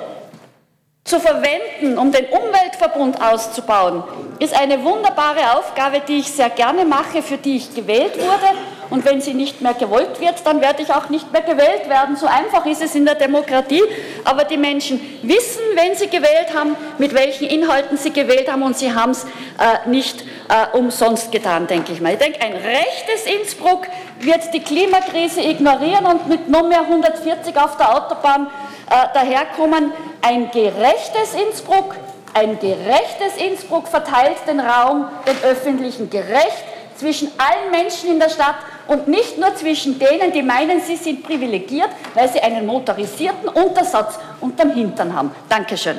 zu 1.04 1.20
verwenden, 1.20 1.98
um 1.98 2.14
den 2.14 2.28
Umweltverbund 2.28 3.22
auszubauen, 3.22 4.04
ist 4.40 4.58
eine 4.58 4.82
wunderbare 4.84 5.58
Aufgabe, 5.58 6.02
die 6.08 6.20
ich 6.20 6.32
sehr 6.32 6.50
gerne 6.50 6.86
mache, 6.86 7.22
für 7.22 7.38
die 7.38 7.58
ich 7.58 7.76
gewählt 7.76 8.18
wurde. 8.18 8.58
Und 8.90 9.06
wenn 9.06 9.22
sie 9.22 9.34
nicht 9.34 9.62
mehr 9.62 9.74
gewollt 9.74 10.20
wird, 10.20 10.36
dann 10.46 10.62
werde 10.62 10.82
ich 10.82 10.94
auch 10.94 11.10
nicht 11.10 11.32
mehr 11.32 11.42
gewählt 11.42 11.90
werden. 11.90 12.16
So 12.16 12.26
einfach 12.26 12.66
ist 12.66 12.82
es 12.82 12.96
in 12.96 13.06
der 13.06 13.16
Demokratie. 13.16 13.84
Aber 14.24 14.44
die 14.44 14.58
Menschen 14.58 15.00
wissen, 15.24 15.62
wenn 15.76 15.96
sie 15.96 16.08
gewählt 16.08 16.54
haben, 16.56 16.76
mit 16.98 17.14
welchen 17.14 17.48
Inhalten 17.48 17.98
sie 17.98 18.12
gewählt 18.12 18.52
haben 18.52 18.64
und 18.64 18.78
sie 18.78 18.94
haben 18.94 19.12
es 19.12 19.24
äh, 19.24 19.90
nicht 19.90 20.22
äh, 20.22 20.78
umsonst 20.78 21.32
getan, 21.32 21.68
denke 21.68 21.92
ich 21.92 22.02
mal. 22.02 22.14
Ich 22.14 22.20
denke, 22.20 22.42
ein 22.42 22.54
rechtes 22.54 23.26
Innsbruck 23.40 23.88
wird 24.20 24.54
die 24.54 24.62
Klimakrise 24.62 25.42
ignorieren 25.42 26.06
und 26.06 26.28
mit 26.28 26.50
nur 26.50 26.64
mehr 26.64 26.82
140 26.82 27.56
auf 27.58 27.78
der 27.78 27.96
Autobahn 27.96 28.48
äh, 28.90 29.14
daherkommen. 29.14 29.92
Ein 30.22 30.50
gerechtes 30.52 31.34
Innsbruck, 31.46 31.96
ein 32.34 32.60
gerechtes 32.60 33.38
Innsbruck 33.38 33.88
verteilt 33.88 34.38
den 34.48 34.60
Raum, 34.60 35.08
den 35.26 35.38
öffentlichen 35.50 36.10
gerecht 36.10 36.64
zwischen 36.98 37.32
allen 37.38 37.72
Menschen 37.72 38.10
in 38.10 38.20
der 38.20 38.30
Stadt 38.30 38.56
und 38.88 39.08
nicht 39.08 39.38
nur 39.38 39.54
zwischen 39.56 40.00
denen, 40.00 40.32
die 40.32 40.42
meinen, 40.42 40.82
sie 40.82 40.96
sind 40.96 41.24
privilegiert, 41.24 41.90
weil 42.14 42.30
sie 42.30 42.40
einen 42.40 42.66
motorisierten 42.66 43.50
Untersatz 43.50 44.20
unterm 44.42 44.72
Hintern 44.72 45.14
haben. 45.14 45.32
Dankeschön. 45.50 45.98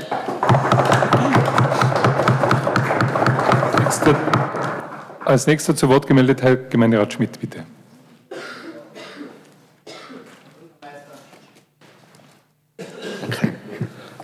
Als 5.25 5.47
nächster 5.47 5.77
zu 5.77 5.89
Wort 5.89 6.07
gemeldet 6.07 6.43
Herr 6.43 6.57
Gemeinderat 6.57 7.13
Schmidt, 7.13 7.39
bitte. 7.39 7.65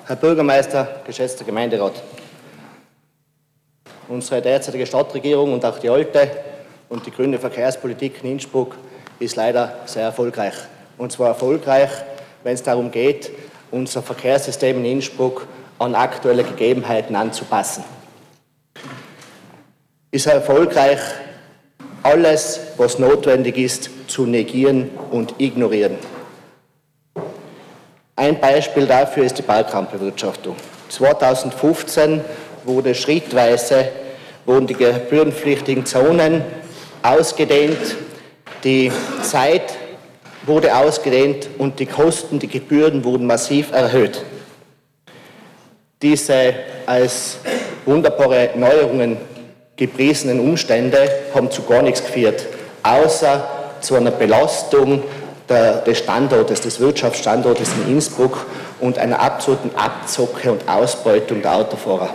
Herr 0.06 0.16
Bürgermeister, 0.16 1.00
geschätzter 1.06 1.44
Gemeinderat. 1.44 1.94
Unsere 4.08 4.40
derzeitige 4.40 4.86
Stadtregierung 4.86 5.54
und 5.54 5.64
auch 5.64 5.78
die 5.78 5.88
alte 5.88 6.53
und 6.88 7.06
die 7.06 7.10
grüne 7.10 7.38
Verkehrspolitik 7.38 8.22
in 8.22 8.32
Innsbruck 8.32 8.76
ist 9.18 9.36
leider 9.36 9.80
sehr 9.86 10.04
erfolgreich. 10.04 10.54
Und 10.98 11.12
zwar 11.12 11.28
erfolgreich, 11.28 11.90
wenn 12.42 12.54
es 12.54 12.62
darum 12.62 12.90
geht, 12.90 13.30
unser 13.70 14.02
Verkehrssystem 14.02 14.78
in 14.78 14.84
Innsbruck 14.84 15.46
an 15.78 15.94
aktuelle 15.94 16.44
Gegebenheiten 16.44 17.16
anzupassen. 17.16 17.84
Ist 20.10 20.26
erfolgreich, 20.26 21.00
alles, 22.02 22.60
was 22.76 22.98
notwendig 22.98 23.56
ist, 23.56 23.90
zu 24.06 24.26
negieren 24.26 24.90
und 25.10 25.34
ignorieren. 25.38 25.96
Ein 28.16 28.38
Beispiel 28.38 28.86
dafür 28.86 29.24
ist 29.24 29.38
die 29.38 29.42
Balkanbewirtschaftung. 29.42 30.54
2015 30.90 32.20
wurde 32.64 32.94
schrittweise 32.94 33.88
wurden 34.46 34.66
die 34.66 34.74
gebührenpflichtigen 34.74 35.86
Zonen 35.86 36.44
ausgedehnt, 37.04 37.96
die 38.64 38.90
Zeit 39.22 39.76
wurde 40.46 40.74
ausgedehnt 40.74 41.48
und 41.58 41.78
die 41.78 41.86
Kosten, 41.86 42.38
die 42.38 42.48
Gebühren 42.48 43.04
wurden 43.04 43.26
massiv 43.26 43.72
erhöht. 43.72 44.22
Diese 46.02 46.54
als 46.86 47.38
wunderbare 47.84 48.50
Neuerungen 48.56 49.18
gepriesenen 49.76 50.40
Umstände 50.40 51.08
haben 51.34 51.50
zu 51.50 51.62
gar 51.62 51.82
nichts 51.82 52.04
geführt, 52.04 52.46
außer 52.82 53.48
zu 53.80 53.96
einer 53.96 54.10
Belastung 54.10 55.02
der, 55.48 55.82
des 55.82 55.98
Standortes, 55.98 56.60
des 56.62 56.80
Wirtschaftsstandortes 56.80 57.70
in 57.84 57.94
Innsbruck 57.94 58.46
und 58.80 58.98
einer 58.98 59.20
absoluten 59.20 59.70
Abzocke 59.76 60.52
und 60.52 60.68
Ausbeutung 60.68 61.42
der 61.42 61.54
Autofahrer. 61.54 62.10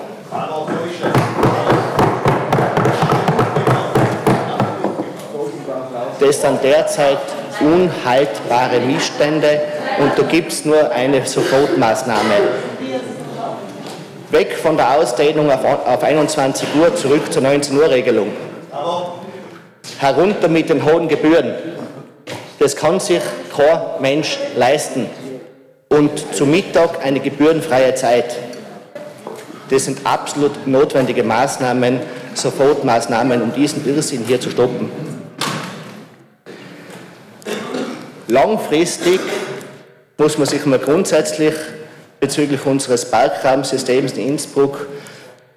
Das 6.20 6.42
sind 6.42 6.64
derzeit 6.64 7.18
unhaltbare 7.62 8.82
Missstände 8.82 9.62
und 10.00 10.18
da 10.18 10.24
gibt 10.24 10.52
es 10.52 10.66
nur 10.66 10.92
eine 10.92 11.26
Sofortmaßnahme. 11.26 12.36
Weg 14.32 14.54
von 14.58 14.78
der 14.78 14.98
Ausdehnung 14.98 15.50
auf, 15.50 15.64
auf 15.64 16.04
21 16.04 16.68
Uhr, 16.80 16.94
zurück 16.96 17.32
zur 17.32 17.42
19 17.42 17.78
Uhr 17.78 17.90
Regelung. 17.90 18.28
Herunter 19.98 20.48
mit 20.50 20.70
den 20.70 20.86
hohen 20.86 21.08
Gebühren. 21.08 21.54
Das 22.60 22.76
kann 22.76 23.00
sich 23.00 23.22
kein 23.56 24.02
Mensch 24.02 24.38
leisten. 24.56 25.08
Und 25.90 26.36
zu 26.36 26.46
Mittag 26.46 27.04
eine 27.04 27.20
gebührenfreie 27.20 27.96
Zeit. 27.96 28.36
Das 29.70 29.86
sind 29.86 30.00
absolut 30.04 30.68
notwendige 30.68 31.24
Maßnahmen, 31.24 32.00
Sofortmaßnahmen, 32.34 33.42
um 33.42 33.54
diesen 33.54 33.88
Irrsinn 33.88 34.24
hier 34.28 34.40
zu 34.40 34.50
stoppen. 34.50 34.92
Langfristig 38.30 39.20
muss 40.20 40.38
man 40.38 40.46
sich 40.46 40.64
mal 40.68 40.78
grundsätzlich 40.78 41.56
bezüglich 42.20 42.64
unseres 42.64 43.10
Parkraumsystems 43.10 44.12
in 44.14 44.28
Innsbruck 44.28 44.88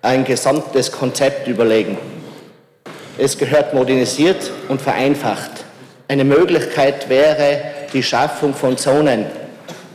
ein 0.00 0.24
gesamtes 0.24 0.90
Konzept 0.90 1.46
überlegen. 1.48 1.98
Es 3.18 3.36
gehört 3.36 3.74
modernisiert 3.74 4.50
und 4.68 4.80
vereinfacht. 4.80 5.50
Eine 6.08 6.24
Möglichkeit 6.24 7.10
wäre 7.10 7.60
die 7.92 8.02
Schaffung 8.02 8.54
von 8.54 8.78
Zonen. 8.78 9.26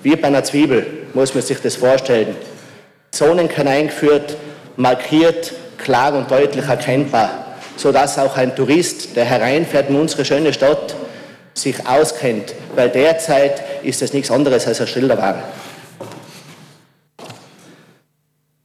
Wie 0.03 0.15
bei 0.15 0.27
einer 0.27 0.43
Zwiebel 0.43 0.85
muss 1.15 1.33
man 1.33 1.41
sich 1.41 1.59
das 1.59 1.77
vorstellen. 1.77 2.35
Zonen 3.09 3.49
können 3.49 3.69
eingeführt, 3.69 4.37
markiert, 4.75 5.51
klar 5.79 6.13
und 6.13 6.29
deutlich 6.29 6.67
erkennbar, 6.67 7.55
sodass 7.75 8.19
auch 8.19 8.37
ein 8.37 8.55
Tourist, 8.55 9.15
der 9.15 9.25
hereinfährt 9.25 9.89
in 9.89 9.99
unsere 9.99 10.23
schöne 10.23 10.53
Stadt, 10.53 10.95
sich 11.57 11.87
auskennt, 11.87 12.53
weil 12.75 12.89
derzeit 12.89 13.83
ist 13.83 14.01
es 14.01 14.13
nichts 14.13 14.31
anderes 14.31 14.67
als 14.67 14.79
ein 14.81 14.87
Schilderwagen. 14.87 15.41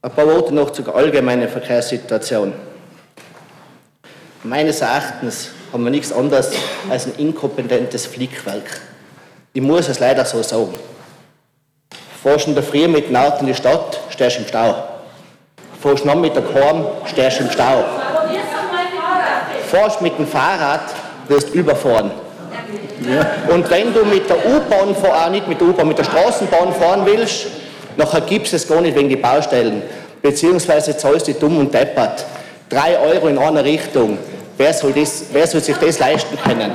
Ein 0.03 0.11
paar 0.11 0.27
Worte 0.27 0.53
noch 0.53 0.71
zur 0.71 0.95
allgemeinen 0.95 1.49
Verkehrssituation. 1.49 2.53
Meines 4.43 4.81
Erachtens 4.81 5.51
haben 5.73 5.85
wir 5.85 5.91
nichts 5.91 6.13
anderes 6.13 6.51
als 6.91 7.07
ein 7.07 7.15
inkompetentes 7.17 8.07
Flickwerk. 8.07 8.81
Ich 9.53 9.63
muss 9.63 9.89
es 9.89 10.01
leider 10.01 10.25
so 10.25 10.43
sagen. 10.43 10.75
Fährst 12.23 12.49
in 12.49 12.55
der 12.55 12.63
Früh 12.63 12.89
mit 12.89 13.09
dem 13.09 13.17
Auto 13.17 13.41
in 13.41 13.47
die 13.47 13.55
Stadt, 13.55 14.01
stehst 14.11 14.39
im 14.39 14.47
Stau. 14.47 14.75
Fährst 15.81 16.05
noch 16.05 16.15
mit 16.15 16.35
der 16.35 16.43
Korn, 16.43 16.87
stehst 17.07 17.41
im 17.41 17.51
Stau. 17.51 17.85
Fährst 19.69 20.01
mit 20.01 20.19
dem 20.19 20.27
Fahrrad, 20.27 20.83
wirst 21.29 21.55
überfahren. 21.55 22.11
Und 23.49 23.71
wenn 23.71 23.93
du 23.93 24.05
mit 24.05 24.29
der 24.29 24.37
U-Bahn, 24.37 24.95
auch 24.95 25.31
nicht 25.31 25.49
mit 25.49 25.61
der 25.61 25.69
U-Bahn, 25.69 25.89
mit 25.89 25.99
der 25.99 26.05
Straßenbahn 26.05 26.73
fahren 26.73 27.03
willst, 27.05 27.47
nachher 27.97 28.21
gibst 28.23 28.55
es 28.55 28.67
gar 28.67 28.81
nicht 28.81 28.97
wegen 28.97 29.09
die 29.09 29.17
Baustellen. 29.17 29.83
Beziehungsweise 30.21 30.97
zahlst 30.97 31.29
du 31.29 31.35
dumm 31.35 31.59
und 31.59 31.75
deppert. 31.75 32.25
Drei 32.69 32.99
Euro 32.99 33.29
in 33.29 33.39
einer 33.39 33.65
Richtung. 33.65 34.19
Wer 34.57 34.73
soll, 34.73 34.93
das, 34.93 35.25
wer 35.33 35.47
soll 35.47 35.61
sich 35.61 35.77
das 35.77 35.99
leisten 35.99 36.39
können? 36.39 36.73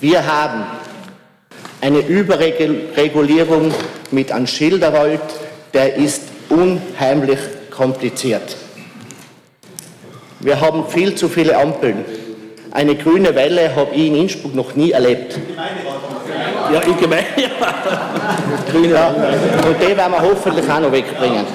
Wir 0.00 0.26
haben 0.26 0.64
eine 1.80 1.98
Überregulierung 1.98 3.72
mit 4.10 4.32
einem 4.32 4.46
Schilderwald, 4.46 5.20
der 5.72 5.96
ist 5.96 6.22
unheimlich 6.48 7.38
kompliziert. 7.70 8.56
Wir 10.44 10.60
haben 10.60 10.86
viel 10.88 11.14
zu 11.14 11.30
viele 11.30 11.56
Ampeln. 11.56 12.04
Eine 12.70 12.96
grüne 12.96 13.34
Welle 13.34 13.74
habe 13.74 13.94
ich 13.94 14.08
in 14.08 14.14
Innsbruck 14.14 14.54
noch 14.54 14.74
nie 14.74 14.90
erlebt. 14.90 15.38
Ja, 16.70 16.82
ich 16.86 16.96
Gemeinde. 16.98 17.24
Grüne 18.70 18.92
ja. 18.92 19.08
Und 19.08 19.80
die 19.80 19.96
werden 19.96 20.12
wir 20.12 20.20
hoffentlich 20.20 20.70
auch 20.70 20.80
noch 20.80 20.92
wegbringen. 20.92 21.46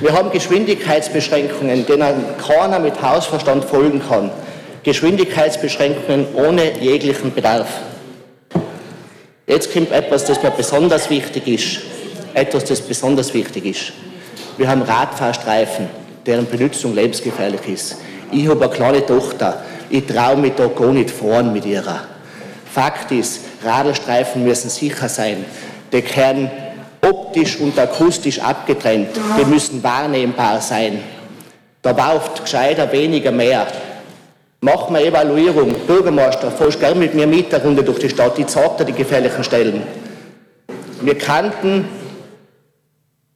Wir 0.00 0.12
haben 0.12 0.30
Geschwindigkeitsbeschränkungen, 0.30 1.86
denen 1.86 2.24
keiner 2.46 2.80
mit 2.80 3.00
Hausverstand 3.00 3.64
folgen 3.64 4.02
kann. 4.06 4.30
Geschwindigkeitsbeschränkungen 4.82 6.26
ohne 6.34 6.78
jeglichen 6.78 7.32
Bedarf. 7.32 7.68
Jetzt 9.46 9.72
kommt 9.72 9.90
etwas, 9.90 10.26
das 10.26 10.42
mir 10.42 10.50
besonders 10.50 11.08
wichtig 11.08 11.48
ist. 11.48 11.78
Etwas, 12.34 12.66
das 12.66 12.82
besonders 12.82 13.32
wichtig 13.32 13.64
ist. 13.64 13.92
Wir 14.58 14.68
haben 14.68 14.82
Radfahrstreifen, 14.82 15.88
deren 16.26 16.46
Benutzung 16.46 16.94
lebensgefährlich 16.94 17.66
ist. 17.68 17.96
Ich 18.32 18.48
habe 18.48 18.64
eine 18.64 18.74
kleine 18.74 19.06
Tochter. 19.06 19.62
Ich 19.88 20.06
traue 20.06 20.36
mich 20.36 20.54
da 20.56 20.66
gar 20.66 20.92
nicht 20.92 21.10
fahren 21.10 21.52
mit 21.52 21.64
ihrer. 21.64 22.00
Fakt 22.72 23.12
ist, 23.12 23.40
Radarstreifen 23.64 24.44
müssen 24.44 24.68
sicher 24.68 25.08
sein. 25.08 25.44
Die 25.92 26.02
können 26.02 26.50
optisch 27.00 27.58
und 27.60 27.78
akustisch 27.78 28.40
abgetrennt. 28.40 29.10
Die 29.38 29.44
müssen 29.44 29.82
wahrnehmbar 29.82 30.60
sein. 30.60 31.00
Da 31.82 31.92
braucht 31.92 32.42
gescheiter 32.42 32.90
weniger 32.90 33.30
mehr. 33.30 33.66
Mach 34.60 34.90
mal 34.90 35.02
Evaluierung. 35.02 35.74
Bürgermeister, 35.86 36.50
fährst 36.50 36.80
gerne 36.80 36.96
mit 36.96 37.14
mir 37.14 37.26
mit 37.26 37.52
der 37.52 37.62
Runde 37.62 37.84
durch 37.84 38.00
die 38.00 38.08
Stadt. 38.08 38.38
Ich 38.38 38.46
zeig 38.46 38.76
dir 38.78 38.84
die 38.84 38.92
gefährlichen 38.92 39.44
Stellen. 39.44 39.82
Wir 41.00 41.16
kannten 41.16 41.84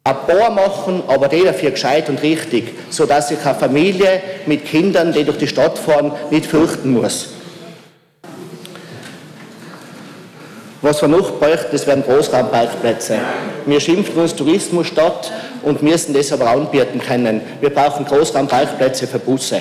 ein 0.02 0.16
paar 0.26 0.50
machen, 0.50 1.02
aber 1.08 1.28
die 1.28 1.44
dafür 1.44 1.72
gescheit 1.72 2.08
und 2.08 2.22
richtig, 2.22 2.72
sodass 2.88 3.28
sich 3.28 3.38
eine 3.44 3.54
Familie 3.54 4.22
mit 4.46 4.64
Kindern, 4.64 5.12
die 5.12 5.24
durch 5.24 5.38
die 5.38 5.46
Stadt 5.46 5.78
fahren, 5.78 6.12
nicht 6.30 6.46
fürchten 6.46 6.92
muss. 6.92 7.30
Was 10.82 11.02
wir 11.02 11.08
noch 11.08 11.38
bräuchten, 11.38 11.68
das 11.72 11.86
wären 11.86 12.02
Großraumparkplätze. 12.02 13.18
Wir 13.66 13.80
schimpfen 13.80 14.22
uns 14.22 14.34
Tourismusstadt 14.34 15.30
und 15.62 15.82
müssen 15.82 16.14
das 16.14 16.32
aber 16.32 16.48
anbieten 16.48 17.00
können. 17.00 17.42
Wir 17.60 17.68
brauchen 17.68 18.06
Großraumparkplätze 18.06 19.06
für 19.06 19.18
Busse. 19.18 19.60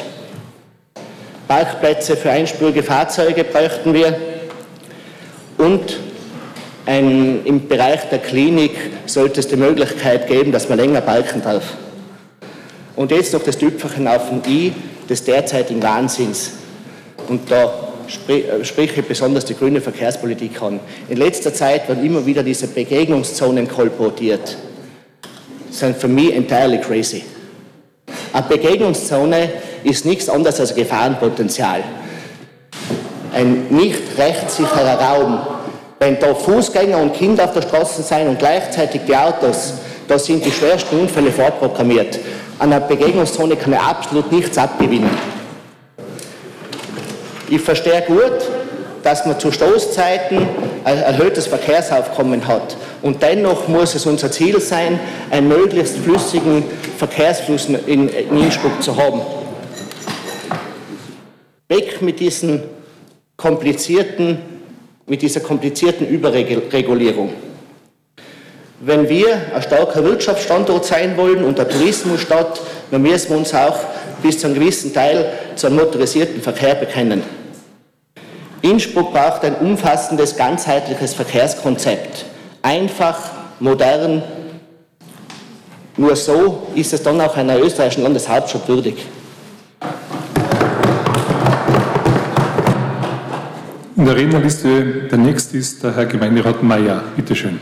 Parkplätze 1.50 2.16
für 2.16 2.30
einspurige 2.30 2.84
Fahrzeuge 2.84 3.44
bräuchten 3.44 3.94
wir 3.94 4.16
und 5.58 5.98
ein, 6.90 7.46
im 7.46 7.68
Bereich 7.68 8.10
der 8.10 8.18
Klinik 8.18 8.72
sollte 9.06 9.42
es 9.42 9.48
die 9.48 9.58
Möglichkeit 9.58 10.26
geben, 10.28 10.52
dass 10.52 10.70
man 10.70 10.80
länger 10.80 11.02
parken 11.02 11.40
darf. 11.44 11.64
Und 12.96 13.12
jetzt 13.12 13.32
noch 13.32 13.44
das 13.44 13.60
Tüpfelchen 13.60 14.08
auf 14.08 14.30
dem 14.30 14.42
I 14.52 14.74
des 15.08 15.24
derzeitigen 15.24 15.84
Wahnsinns. 15.84 16.54
Und 17.28 17.52
da 17.52 17.72
äh, 18.28 18.66
spreche 18.66 19.02
ich 19.02 19.08
besonders 19.08 19.46
die 19.46 19.54
grüne 19.54 19.82
Verkehrspolitik 19.82 20.60
an. 20.64 20.80
In 21.10 21.18
letzter 21.18 21.54
Zeit 21.54 21.88
werden 21.88 22.04
immer 22.04 22.26
wieder 22.26 22.42
diese 22.42 22.66
Begegnungszonen 22.66 23.68
kolportiert. 23.68 24.58
Das 25.70 25.80
sind 25.80 25.96
für 25.96 26.08
mich 26.08 26.34
entirely 26.34 26.80
crazy. 26.80 27.24
Eine 28.34 28.48
Begegnungszone 28.48 29.52
ist 29.84 30.06
nichts 30.06 30.28
anderes 30.28 30.60
als 30.60 30.74
Gefahrenpotenzial. 30.74 31.84
Ein 33.32 33.68
nicht 33.70 34.00
rechtssicherer 34.18 35.00
Raum. 35.00 35.59
Wenn 36.00 36.18
da 36.18 36.34
Fußgänger 36.34 36.98
und 36.98 37.14
Kinder 37.14 37.44
auf 37.44 37.54
der 37.54 37.62
Straße 37.62 38.02
sind 38.02 38.28
und 38.28 38.40
gleichzeitig 38.40 39.02
die 39.06 39.16
Autos, 39.16 39.74
da 40.08 40.18
sind 40.18 40.46
die 40.46 40.52
schwersten 40.52 40.98
Unfälle 41.02 41.32
vorprogrammiert. 41.32 42.20
An 42.58 42.72
einer 42.72 42.80
Begegnungszone 42.86 43.56
kann 43.58 43.74
er 43.74 43.86
absolut 43.86 44.32
nichts 44.32 44.58
abgewinnen. 44.58 45.10
Ich 47.50 47.62
verstehe 47.62 48.02
gut, 48.04 48.50
dass 49.04 49.26
man 49.26 49.40
zu 49.40 49.52
Stoßzeiten 49.52 50.48
ein 50.84 50.98
erhöhtes 50.98 51.48
Verkehrsaufkommen 51.48 52.48
hat. 52.48 52.76
Und 53.02 53.22
dennoch 53.22 53.68
muss 53.68 53.96
es 53.96 54.06
unser 54.06 54.32
Ziel 54.32 54.60
sein, 54.60 55.00
einen 55.32 55.48
möglichst 55.48 55.98
flüssigen 55.98 56.64
Verkehrsfluss 56.98 57.68
in, 57.88 58.10
Innsbruck 58.10 58.82
zu 58.82 58.96
haben. 58.96 59.22
Weg 61.68 62.02
mit 62.02 62.20
diesen 62.20 62.64
komplizierten, 63.38 64.59
mit 65.10 65.22
dieser 65.22 65.42
komplizierten 65.42 66.08
Überregulierung. 66.08 67.34
Wenn 68.82 69.10
wir 69.10 69.28
ein 69.54 69.62
starker 69.62 70.04
Wirtschaftsstandort 70.06 70.86
sein 70.86 71.18
wollen 71.18 71.44
und 71.44 71.60
eine 71.60 71.68
Tourismusstadt, 71.68 72.62
dann 72.92 73.02
müssen 73.02 73.32
wir 73.32 73.38
uns 73.38 73.54
auch 73.54 73.78
bis 74.24 74.40
zu 74.40 74.48
einem 74.48 74.56
gewissen 74.56 74.94
Teil 74.94 75.34
zum 75.56 75.76
motorisierten 75.76 76.42
Verkehr 76.42 76.76
bekennen. 76.76 77.22
Innsbruck 78.62 79.12
braucht 79.14 79.44
ein 79.44 79.56
umfassendes, 79.56 80.36
ganzheitliches 80.38 81.14
Verkehrskonzept. 81.14 82.26
Einfach, 82.62 83.20
modern. 83.60 84.24
Nur 85.98 86.16
so 86.16 86.68
ist 86.76 86.94
es 86.94 87.04
dann 87.04 87.20
auch 87.20 87.36
einer 87.36 87.60
österreichischen 87.60 88.04
Landeshauptstadt 88.04 88.68
würdig. 88.68 88.96
In 94.00 94.06
der 94.06 94.16
Rednerliste 94.16 95.10
der 95.12 95.18
nächste 95.18 95.58
ist 95.58 95.84
der 95.84 95.94
Herr 95.94 96.06
Gemeinderat 96.06 96.64
Mayer. 96.64 97.04
Bitte 97.18 97.36
schön. 97.36 97.60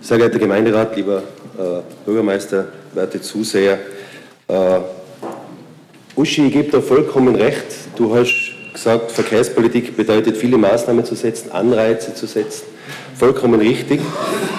Sehr 0.00 0.18
geehrter 0.18 0.38
Gemeinderat, 0.38 0.94
lieber 0.94 1.24
äh, 1.58 1.82
Bürgermeister, 2.04 2.66
werte 2.94 3.20
Zuseher, 3.20 3.80
äh, 4.46 4.78
Uschi, 6.14 6.46
ich 6.46 6.52
gebe 6.52 6.70
dir 6.70 6.80
vollkommen 6.80 7.34
recht. 7.34 7.66
Du 7.96 8.14
hast 8.14 8.32
gesagt, 8.72 9.10
Verkehrspolitik 9.10 9.96
bedeutet, 9.96 10.36
viele 10.36 10.56
Maßnahmen 10.56 11.04
zu 11.04 11.16
setzen, 11.16 11.50
Anreize 11.50 12.14
zu 12.14 12.28
setzen. 12.28 12.66
Vollkommen 13.16 13.58
richtig. 13.58 14.02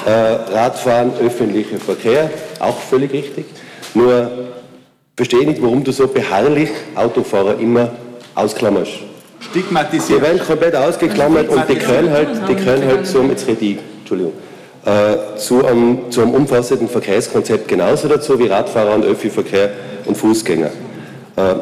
Äh, 0.06 0.12
Radfahren, 0.12 1.14
öffentlicher 1.22 1.78
Verkehr, 1.78 2.30
auch 2.60 2.82
völlig 2.82 3.14
richtig. 3.14 3.46
Nur 3.94 4.30
verstehe 5.16 5.48
nicht, 5.48 5.62
warum 5.62 5.86
du 5.86 5.94
so 5.94 6.06
beharrlich 6.06 6.72
Autofahrer 6.96 7.58
immer 7.60 7.94
ausklammerst. 8.38 8.92
Stigmatisiert. 9.40 10.20
Die 10.20 10.24
werden 10.24 10.40
komplett 10.40 10.76
ausgeklammert 10.76 11.50
und 11.50 11.64
die 11.70 11.76
können 11.76 12.10
halt, 12.10 12.30
die 12.50 12.56
können 12.56 12.86
halt 12.88 13.06
so, 13.06 13.22
jetzt 13.24 13.48
rede 13.48 13.66
ich, 13.66 13.78
Entschuldigung, 14.00 14.34
äh, 14.86 15.38
zu, 15.38 15.66
einem, 15.66 16.10
zu 16.10 16.22
einem 16.22 16.32
umfassenden 16.32 16.88
Verkehrskonzept 16.88 17.68
genauso 17.68 18.08
dazu 18.08 18.40
wie 18.40 18.48
Radfahrer 18.48 18.96
und 18.96 19.06
Öffi-Verkehr 19.06 19.72
und 20.06 20.18
Fußgänger. 20.18 20.72
Äh, 21.36 21.56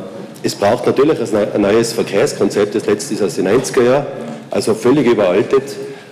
es 0.44 0.54
braucht 0.54 0.86
natürlich 0.86 1.18
ein 1.34 1.62
neues 1.62 1.94
Verkehrskonzept, 1.94 2.76
das 2.76 2.86
letzte 2.86 3.16
ist 3.16 3.24
aus 3.24 3.36
den 3.36 3.48
90er 3.48 3.84
Jahren, 3.84 4.06
also 4.52 4.76
völlig 4.76 5.08
überaltet. 5.08 5.64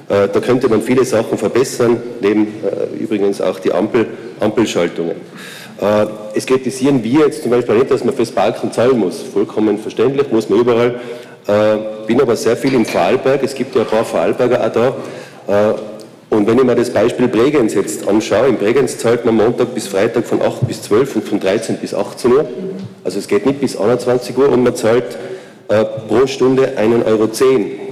Äh, 0.09 0.27
da 0.27 0.39
könnte 0.39 0.67
man 0.69 0.81
viele 0.81 1.05
Sachen 1.05 1.37
verbessern, 1.37 2.01
neben 2.19 2.47
äh, 2.47 3.01
übrigens 3.01 3.39
auch 3.39 3.59
die 3.59 3.71
Ampel, 3.71 4.07
Ampelschaltungen. 4.39 5.15
Es 6.33 6.45
kritisieren 6.45 7.03
wir 7.03 7.25
jetzt 7.25 7.41
zum 7.41 7.51
Beispiel 7.51 7.75
nicht, 7.75 7.91
dass 7.91 8.03
man 8.03 8.15
fürs 8.15 8.31
Parken 8.31 8.71
zahlen 8.71 8.97
muss. 8.97 9.21
Vollkommen 9.21 9.77
verständlich, 9.77 10.31
muss 10.31 10.49
man 10.49 10.59
überall. 10.59 10.95
Bin 12.07 12.21
aber 12.21 12.35
sehr 12.35 12.55
viel 12.55 12.73
im 12.73 12.85
Vorarlberg, 12.85 13.43
es 13.43 13.53
gibt 13.53 13.75
ja 13.75 13.81
ein 13.81 13.87
paar 13.87 14.05
Vorarlberger 14.05 14.65
auch 14.65 14.71
da. 14.71 15.75
Und 16.33 16.47
wenn 16.47 16.57
ich 16.57 16.63
mir 16.63 16.75
das 16.75 16.89
Beispiel 16.89 17.27
Bregenz 17.27 17.75
jetzt 17.75 18.07
anschaue, 18.07 18.47
in 18.47 18.57
Bregenz 18.57 18.97
zahlt 18.97 19.23
man 19.23 19.35
Montag 19.35 19.75
bis 19.75 19.87
Freitag 19.87 20.25
von 20.25 20.41
8 20.41 20.67
bis 20.67 20.81
12 20.81 21.17
und 21.17 21.27
von 21.27 21.39
13 21.39 21.77
bis 21.77 21.93
18 21.93 22.31
Uhr. 22.31 22.45
Also 23.03 23.19
es 23.19 23.27
geht 23.27 23.45
nicht 23.45 23.61
bis 23.61 23.77
21 23.77 24.35
Uhr 24.35 24.49
und 24.49 24.63
man 24.63 24.75
zahlt 24.75 25.15
äh, 25.67 25.85
pro 26.07 26.25
Stunde 26.25 26.73
1,10 26.75 27.05
Euro. 27.05 27.29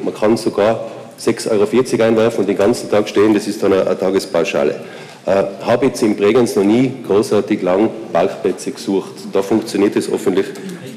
Man 0.04 0.14
kann 0.16 0.38
sogar 0.38 0.88
6,40 1.20 1.52
Euro 1.94 2.04
einwerfen 2.04 2.40
und 2.40 2.48
den 2.48 2.58
ganzen 2.58 2.90
Tag 2.90 3.08
stehen, 3.08 3.36
das 3.36 3.48
ist 3.48 3.62
dann 3.62 3.74
eine, 3.74 3.86
eine 3.86 4.00
Tagespauschale. 4.00 4.80
Äh, 5.26 5.44
habe 5.66 5.88
jetzt 5.88 6.02
in 6.02 6.16
Bregenz 6.16 6.56
noch 6.56 6.64
nie 6.64 6.92
großartig 7.06 7.62
lang 7.62 7.90
Parkplätze 8.12 8.72
gesucht. 8.72 9.12
Da 9.32 9.42
funktioniert 9.42 9.96
es 9.96 10.10
hoffentlich 10.12 10.48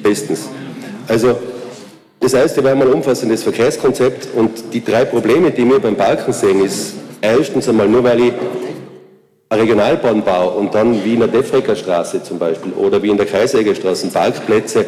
bestens. 0.03 0.49
Also 1.07 1.37
das 2.21 2.33
heißt, 2.33 2.63
wir 2.63 2.71
haben 2.71 2.81
ein 2.81 2.89
umfassendes 2.89 3.43
Verkehrskonzept 3.43 4.29
und 4.35 4.73
die 4.73 4.83
drei 4.83 5.05
Probleme, 5.05 5.51
die 5.51 5.69
wir 5.69 5.79
beim 5.79 5.95
Parken 5.95 6.33
sehen, 6.33 6.65
ist 6.65 6.95
erstens 7.21 7.69
einmal 7.69 7.87
nur, 7.87 8.03
weil 8.03 8.19
ich 8.19 8.33
eine 9.51 9.63
Regionalbahn 9.63 10.25
baue 10.25 10.53
und 10.53 10.75
dann 10.75 11.05
wie 11.05 11.13
in 11.13 11.21
der 11.21 11.29
Defrecker 11.29 11.77
Straße 11.77 12.23
zum 12.23 12.39
Beispiel 12.39 12.73
oder 12.73 13.03
wie 13.03 13.11
in 13.11 13.19
der 13.19 13.27
Kreissägerstraße 13.27 14.07
Parkplätze 14.09 14.87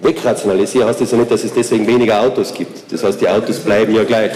wegrationalisiere, 0.00 0.86
heißt 0.86 1.00
das 1.00 1.10
ja 1.10 1.18
nicht, 1.18 1.30
dass 1.32 1.42
es 1.42 1.52
deswegen 1.52 1.84
weniger 1.84 2.20
Autos 2.20 2.54
gibt. 2.54 2.92
Das 2.92 3.02
heißt, 3.02 3.20
die 3.20 3.28
Autos 3.28 3.58
bleiben 3.58 3.92
ja 3.92 4.04
gleich. 4.04 4.32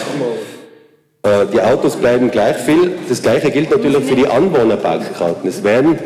Äh, 1.25 1.47
die 1.53 1.61
Autos 1.61 1.95
bleiben 1.95 2.33
gleich 2.33 2.57
viel. 2.57 2.95
Das 3.09 3.23
Gleiche 3.23 3.53
gilt 3.53 3.71
natürlich 3.71 4.05
für 4.05 4.17
die 4.17 4.27
Anwohnerparkkarten. 4.27 5.49
Es 5.49 5.63
werden, 5.63 5.97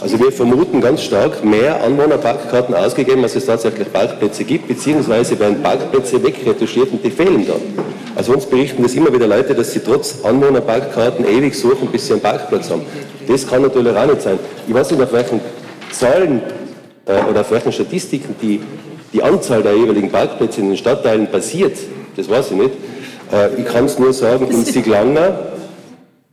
also 0.00 0.18
wir 0.18 0.32
vermuten 0.32 0.80
ganz 0.80 1.02
stark, 1.02 1.44
mehr 1.44 1.84
Anwohnerparkkarten 1.84 2.74
ausgegeben, 2.74 3.22
als 3.22 3.36
es 3.36 3.44
tatsächlich 3.44 3.92
Parkplätze 3.92 4.44
gibt, 4.44 4.68
beziehungsweise 4.68 5.38
werden 5.38 5.62
Parkplätze 5.62 6.22
wegretuschiert 6.22 6.90
und 6.90 7.04
die 7.04 7.10
fehlen 7.10 7.46
dann. 7.46 7.60
Also 8.16 8.32
uns 8.32 8.46
berichten 8.46 8.82
das 8.82 8.94
immer 8.94 9.12
wieder 9.12 9.26
Leute, 9.26 9.54
dass 9.54 9.72
sie 9.72 9.80
trotz 9.80 10.24
Anwohnerparkkarten 10.24 11.26
ewig 11.26 11.54
suchen, 11.54 11.88
bis 11.88 12.06
sie 12.06 12.14
einen 12.14 12.22
Parkplatz 12.22 12.70
haben. 12.70 12.82
Das 13.28 13.46
kann 13.46 13.60
natürlich 13.60 13.94
auch 13.94 14.06
nicht 14.06 14.22
sein. 14.22 14.38
Ich 14.66 14.72
weiß 14.72 14.90
nicht, 14.90 15.02
auf 15.02 15.12
welchen 15.12 15.40
Zahlen 15.90 16.40
äh, 17.04 17.30
oder 17.30 17.42
auf 17.42 17.50
welchen 17.50 17.72
Statistiken 17.72 18.34
die, 18.40 18.60
die 19.12 19.22
Anzahl 19.22 19.62
der 19.62 19.76
jeweiligen 19.76 20.10
Parkplätze 20.10 20.62
in 20.62 20.68
den 20.68 20.78
Stadtteilen 20.78 21.28
basiert. 21.30 21.76
Das 22.16 22.28
weiß 22.28 22.52
ich 22.52 22.56
nicht. 22.56 22.70
Äh, 23.32 23.60
ich 23.60 23.66
kann 23.66 23.86
es 23.86 23.98
nur 23.98 24.12
sagen, 24.12 24.48
in 24.48 24.64
Siglanger 24.64 25.52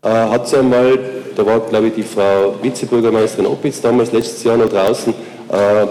äh, 0.03 0.09
hat 0.09 0.45
es 0.45 0.53
einmal, 0.53 0.99
da 1.35 1.45
war 1.45 1.59
glaube 1.61 1.87
ich 1.87 1.95
die 1.95 2.03
Frau 2.03 2.55
Vizebürgermeisterin 2.61 3.47
Opitz 3.47 3.81
damals 3.81 4.11
letztes 4.11 4.43
Jahr 4.43 4.57
noch 4.57 4.69
draußen, 4.69 5.13
äh, 5.51 5.87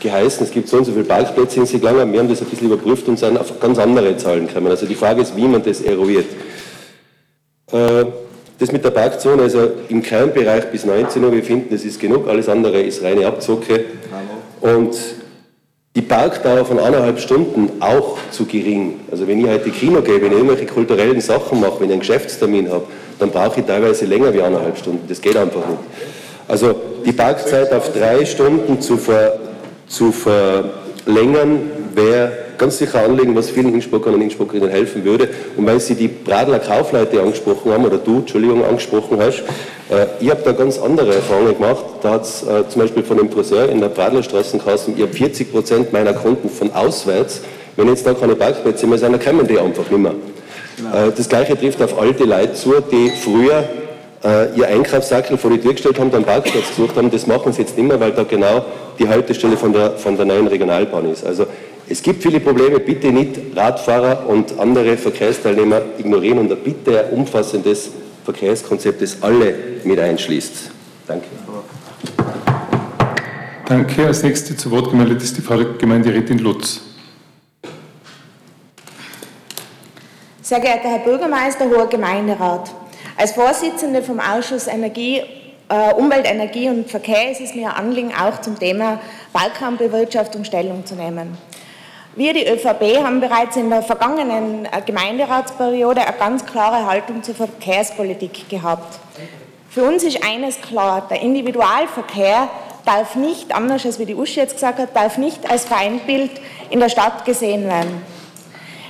geheißen, 0.00 0.46
es 0.46 0.52
gibt 0.52 0.68
so 0.68 0.78
und 0.78 0.84
so 0.84 0.92
viele 0.92 1.04
Parkplätze 1.04 1.60
in 1.60 1.66
Siglanger. 1.66 2.10
Wir 2.10 2.20
haben 2.20 2.28
das 2.28 2.40
ein 2.40 2.46
bisschen 2.46 2.70
überprüft 2.70 3.08
und 3.08 3.18
sind 3.18 3.38
auf 3.38 3.58
ganz 3.58 3.78
andere 3.78 4.16
Zahlen 4.16 4.46
gekommen. 4.46 4.68
Also 4.68 4.86
die 4.86 4.94
Frage 4.94 5.22
ist, 5.22 5.36
wie 5.36 5.48
man 5.48 5.62
das 5.62 5.80
eruiert. 5.80 6.26
Äh, 7.72 8.04
das 8.58 8.72
mit 8.72 8.84
der 8.84 8.90
Parkzone, 8.90 9.42
also 9.42 9.70
im 9.88 10.02
Kernbereich 10.02 10.70
bis 10.70 10.86
19 10.86 11.22
Uhr, 11.24 11.32
wir 11.32 11.42
finden, 11.42 11.68
das 11.70 11.84
ist 11.84 12.00
genug, 12.00 12.26
alles 12.26 12.48
andere 12.48 12.80
ist 12.80 13.02
reine 13.02 13.26
Abzocke. 13.26 13.84
Und 14.60 14.96
die 15.96 16.02
Parkdauer 16.02 16.66
von 16.66 16.78
eineinhalb 16.78 17.18
Stunden 17.18 17.80
auch 17.80 18.18
zu 18.30 18.44
gering. 18.44 19.00
Also 19.10 19.26
wenn 19.26 19.40
ich 19.40 19.48
heute 19.48 19.70
Kino 19.70 20.02
gehe, 20.02 20.20
wenn 20.20 20.30
ich 20.30 20.36
irgendwelche 20.36 20.66
kulturellen 20.66 21.22
Sachen 21.22 21.58
mache, 21.58 21.80
wenn 21.80 21.86
ich 21.86 21.92
einen 21.92 22.00
Geschäftstermin 22.00 22.70
habe, 22.70 22.84
dann 23.18 23.30
brauche 23.30 23.60
ich 23.60 23.66
teilweise 23.66 24.04
länger 24.04 24.32
wie 24.34 24.42
eineinhalb 24.42 24.76
Stunden. 24.76 25.08
Das 25.08 25.22
geht 25.22 25.38
einfach 25.38 25.66
nicht. 25.66 25.80
Also 26.48 26.74
die 27.04 27.12
Parkzeit 27.12 27.72
auf 27.72 27.90
drei 27.94 28.26
Stunden 28.26 28.78
zu, 28.82 28.98
ver, 28.98 29.38
zu 29.88 30.12
verlängern, 30.12 31.70
wäre 31.94 32.45
ganz 32.58 32.78
sicher 32.78 33.00
ein 33.00 33.10
Anliegen, 33.10 33.34
was 33.36 33.50
vielen 33.50 33.74
Innsbruckern 33.74 34.14
und 34.14 34.22
Innsbruckerinnen 34.22 34.68
helfen 34.68 35.04
würde. 35.04 35.28
Und 35.56 35.66
weil 35.66 35.80
Sie 35.80 35.94
die 35.94 36.08
Bradler 36.08 36.58
Kaufleute 36.58 37.20
angesprochen 37.20 37.72
haben, 37.72 37.84
oder 37.84 37.98
du, 37.98 38.18
Entschuldigung, 38.18 38.64
angesprochen 38.64 39.18
hast, 39.20 39.42
äh, 39.90 40.06
ich 40.20 40.30
habe 40.30 40.42
da 40.44 40.52
ganz 40.52 40.78
andere 40.78 41.14
Erfahrungen 41.14 41.54
gemacht. 41.54 41.84
Da 42.02 42.12
hat 42.12 42.24
es 42.24 42.42
äh, 42.42 42.68
zum 42.68 42.82
Beispiel 42.82 43.02
von 43.02 43.16
dem 43.18 43.30
Friseur 43.30 43.68
in 43.68 43.80
der 43.80 43.88
Bradlerstraßenkasse, 43.88 44.92
ich 44.96 45.02
habe 45.02 45.12
40 45.12 45.52
Prozent 45.52 45.92
meiner 45.92 46.12
Kunden 46.12 46.48
von 46.48 46.72
auswärts. 46.72 47.42
Wenn 47.76 47.88
jetzt 47.88 48.06
da 48.06 48.14
keine 48.14 48.34
Parkplätze 48.34 48.86
mehr 48.86 48.98
sind, 48.98 49.12
dann 49.12 49.22
kommen 49.22 49.46
die 49.46 49.58
einfach 49.58 49.90
nicht 49.90 50.00
mehr. 50.00 50.14
Genau. 50.76 51.08
Äh, 51.08 51.12
das 51.16 51.28
Gleiche 51.28 51.58
trifft 51.58 51.80
auf 51.82 51.98
alte 51.98 52.24
Leute 52.24 52.54
zu, 52.54 52.74
die 52.80 53.10
früher 53.22 53.64
äh, 54.24 54.56
ihr 54.56 54.66
Einkaufssackel 54.66 55.38
vor 55.38 55.50
die 55.50 55.58
Tür 55.58 55.72
gestellt 55.72 55.98
haben, 55.98 56.10
dann 56.10 56.24
Parkplatz 56.24 56.68
gesucht 56.68 56.96
haben. 56.96 57.10
Das 57.10 57.26
machen 57.26 57.52
sie 57.52 57.62
jetzt 57.62 57.76
nicht 57.76 57.86
mehr, 57.86 58.00
weil 58.00 58.12
da 58.12 58.24
genau 58.24 58.64
die 58.98 59.08
Haltestelle 59.08 59.56
von 59.56 59.72
der, 59.72 59.92
von 59.92 60.16
der 60.16 60.26
neuen 60.26 60.46
Regionalbahn 60.46 61.10
ist. 61.10 61.24
Also 61.24 61.46
es 61.88 62.02
gibt 62.02 62.22
viele 62.22 62.40
Probleme, 62.40 62.80
bitte 62.80 63.12
nicht 63.12 63.38
Radfahrer 63.54 64.28
und 64.28 64.58
andere 64.58 64.96
Verkehrsteilnehmer 64.96 65.82
ignorieren 65.98 66.38
und 66.38 66.64
bitte 66.64 67.04
ein 67.04 67.10
umfassendes 67.12 67.90
Verkehrskonzept, 68.24 69.00
das 69.02 69.22
alle 69.22 69.54
mit 69.84 70.00
einschließt. 70.00 70.70
Danke. 71.06 71.26
Danke. 73.66 74.06
Als 74.06 74.22
nächste 74.22 74.56
zu 74.56 74.70
Wort 74.70 74.90
gemeldet 74.90 75.22
ist 75.22 75.36
die 75.36 75.42
Frau 75.42 75.58
Gemeinderätin 75.78 76.38
Lutz. 76.38 76.80
Sehr 80.42 80.60
geehrter 80.60 80.88
Herr 80.88 81.00
Bürgermeister, 81.00 81.66
hoher 81.68 81.88
Gemeinderat. 81.88 82.70
Als 83.16 83.32
Vorsitzende 83.32 84.02
vom 84.02 84.20
Ausschuss 84.20 84.66
Energie, 84.66 85.22
äh, 85.68 85.94
Umwelt, 85.94 86.26
Energie 86.26 86.68
und 86.68 86.88
Verkehr 86.88 87.32
ist 87.32 87.40
es 87.40 87.54
mir 87.54 87.70
ein 87.70 87.86
Anliegen, 87.86 88.12
auch 88.14 88.40
zum 88.40 88.58
Thema 88.58 89.00
Balkanbewirtschaftung 89.32 90.44
Stellung 90.44 90.86
zu 90.86 90.94
nehmen. 90.94 91.36
Wir, 92.16 92.32
die 92.32 92.48
ÖVP, 92.48 93.04
haben 93.04 93.20
bereits 93.20 93.56
in 93.56 93.68
der 93.68 93.82
vergangenen 93.82 94.64
äh, 94.64 94.80
Gemeinderatsperiode 94.80 96.00
eine 96.00 96.16
ganz 96.16 96.46
klare 96.46 96.86
Haltung 96.86 97.22
zur 97.22 97.34
Verkehrspolitik 97.34 98.48
gehabt. 98.48 98.98
Für 99.68 99.84
uns 99.84 100.02
ist 100.02 100.24
eines 100.24 100.58
klar, 100.62 101.06
der 101.10 101.20
Individualverkehr 101.20 102.48
darf 102.86 103.16
nicht, 103.16 103.54
anders 103.54 103.84
als 103.84 103.98
wie 103.98 104.06
die 104.06 104.14
Uschi 104.14 104.40
jetzt 104.40 104.54
gesagt 104.54 104.78
hat, 104.78 104.96
darf 104.96 105.18
nicht 105.18 105.50
als 105.50 105.66
Feindbild 105.66 106.30
in 106.70 106.80
der 106.80 106.88
Stadt 106.88 107.26
gesehen 107.26 107.64
werden. 107.64 108.00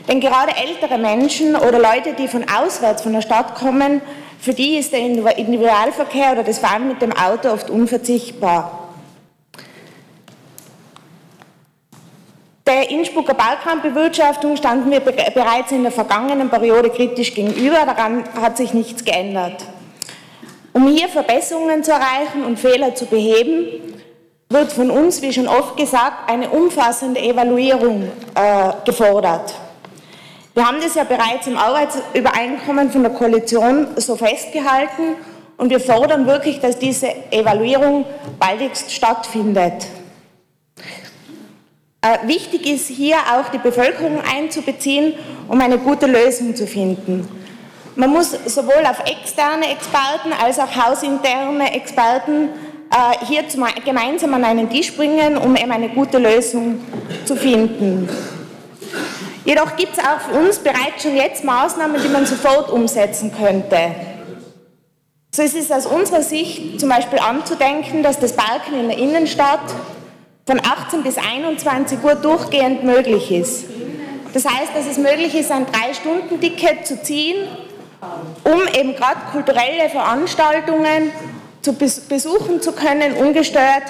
Denn 0.07 0.21
gerade 0.21 0.53
ältere 0.57 0.97
Menschen 0.97 1.57
oder 1.57 1.81
Leute, 1.81 2.12
die 2.17 2.29
von 2.29 2.45
auswärts 2.49 3.03
von 3.03 3.12
der 3.12 3.23
Stadt 3.23 3.57
kommen, 3.57 4.03
für 4.39 4.55
die 4.55 4.77
ist 4.77 4.93
der 4.93 5.01
Individualverkehr 5.01 6.31
oder 6.31 6.45
das 6.45 6.61
Fahren 6.61 6.87
mit 6.87 7.03
dem 7.03 7.11
Auto 7.11 7.49
oft 7.49 7.71
unverzichtbar. 7.71 8.86
Der 12.67 12.91
Innsbrucker 12.91 13.35
Balkanbewirtschaftung 13.35 14.57
standen 14.57 14.91
wir 14.91 14.99
bereits 14.99 15.71
in 15.71 15.85
der 15.85 15.93
vergangenen 15.93 16.51
Periode 16.51 16.91
kritisch 16.91 17.33
gegenüber, 17.33 17.87
daran 17.87 18.25
hat 18.41 18.57
sich 18.57 18.75
nichts 18.75 19.05
geändert. 19.05 19.65
Um 20.73 20.89
hier 20.89 21.09
Verbesserungen 21.09 21.85
zu 21.85 21.93
erreichen 21.93 22.45
und 22.45 22.59
Fehler 22.59 22.93
zu 22.97 23.07
beheben, 23.07 23.95
wird 24.49 24.73
von 24.73 24.91
uns, 24.91 25.23
wie 25.23 25.33
schon 25.33 25.47
oft 25.47 25.77
gesagt, 25.77 26.29
eine 26.29 26.51
umfassende 26.51 27.21
Evaluierung 27.21 28.11
äh, 28.35 28.73
gefordert. 28.85 29.55
Wir 30.55 30.67
haben 30.67 30.79
das 30.81 30.97
ja 30.97 31.05
bereits 31.05 31.47
im 31.47 31.57
Arbeitsübereinkommen 31.57 32.91
von 32.91 33.03
der 33.05 33.13
Koalition 33.13 33.89
so 33.97 34.17
festgehalten 34.17 35.15
und 35.57 35.71
wir 35.71 35.79
fordern 35.79 36.27
wirklich, 36.27 36.59
dass 36.59 36.79
diese 36.81 37.15
Evaluierung 37.31 38.07
baldigst 38.41 38.93
stattfindet. 38.93 39.87
Äh, 42.07 42.29
wichtig 42.29 42.66
ist 42.66 42.88
hier 42.88 43.16
auch 43.16 43.49
die 43.49 43.59
Bevölkerung 43.59 44.21
einzubeziehen, 44.21 45.14
um 45.49 45.61
eine 45.61 45.79
gute 45.79 46.07
Lösung 46.07 46.55
zu 46.55 46.66
finden. 46.66 47.29
Man 47.97 48.11
muss 48.11 48.31
sowohl 48.47 48.85
auf 48.88 49.01
externe 49.01 49.71
Experten 49.73 50.33
als 50.33 50.59
auch 50.59 50.77
hausinterne 50.77 51.73
Experten 51.75 52.51
äh, 52.90 53.27
hier 53.27 53.42
gemeinsam 53.85 54.35
an 54.35 54.45
einen 54.45 54.71
Tisch 54.71 54.95
bringen, 54.97 55.37
um 55.37 55.57
eben 55.57 55.73
eine 55.73 55.88
gute 55.88 56.19
Lösung 56.19 56.81
zu 57.25 57.35
finden. 57.35 58.09
Jedoch 59.45 59.75
gibt 59.77 59.97
es 59.97 59.99
auch 59.99 60.21
für 60.29 60.38
uns 60.38 60.59
bereits 60.59 61.03
schon 61.03 61.16
jetzt 61.16 61.42
Maßnahmen, 61.42 62.01
die 62.01 62.09
man 62.09 62.27
sofort 62.27 62.71
umsetzen 62.71 63.33
könnte. 63.37 63.79
So 65.35 65.42
ist 65.42 65.57
es 65.57 65.73
aus 65.73 65.87
unserer 65.87 66.23
Sicht 66.23 66.79
zum 66.79 66.88
Beispiel 66.88 67.19
anzudenken, 67.19 68.03
dass 68.03 68.19
das 68.19 68.33
Balken 68.33 68.79
in 68.79 68.88
der 68.88 68.99
Innenstadt 68.99 69.61
von 70.47 70.61
18 70.61 71.03
bis 71.03 71.19
21 71.19 71.99
Uhr 72.05 72.15
durchgehend 72.15 72.85
möglich 72.85 73.33
ist. 73.33 73.65
Das 74.33 74.45
heißt, 74.45 74.77
dass 74.77 74.87
es 74.87 74.97
möglich 74.97 75.35
ist, 75.35 75.51
ein 75.51 75.67
Drei-Stunden-Ticket 75.67 76.87
zu 76.87 77.03
ziehen, 77.03 77.49
um 78.45 78.61
eben 78.79 78.95
gerade 78.95 79.19
kulturelle 79.33 79.89
Veranstaltungen 79.91 81.11
zu 81.63 81.73
besuchen 81.73 82.63
zu 82.63 82.73
können, 82.73 83.15
ungestört 83.15 83.83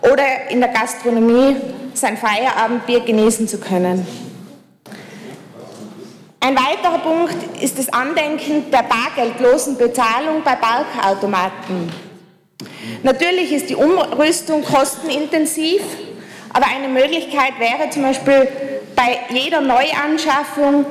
oder 0.00 0.48
in 0.48 0.60
der 0.60 0.70
Gastronomie 0.70 1.56
sein 1.92 2.16
Feierabendbier 2.16 3.00
genießen 3.00 3.46
zu 3.46 3.58
können. 3.58 4.06
Ein 6.40 6.56
weiterer 6.56 6.98
Punkt 7.00 7.60
ist 7.60 7.78
das 7.78 7.92
Andenken 7.92 8.70
der 8.70 8.84
bargeldlosen 8.84 9.76
Bezahlung 9.76 10.42
bei 10.42 10.54
Parkautomaten. 10.54 12.07
Natürlich 13.02 13.52
ist 13.52 13.70
die 13.70 13.76
Umrüstung 13.76 14.64
kostenintensiv, 14.64 15.82
aber 16.52 16.66
eine 16.66 16.88
Möglichkeit 16.88 17.52
wäre 17.58 17.88
zum 17.90 18.02
Beispiel 18.02 18.48
bei 18.96 19.20
jeder 19.30 19.60
Neuanschaffung 19.60 20.84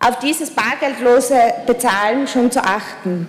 auf 0.00 0.18
dieses 0.20 0.50
bargeldlose 0.50 1.38
Bezahlen 1.66 2.26
schon 2.26 2.50
zu 2.50 2.60
achten. 2.60 3.28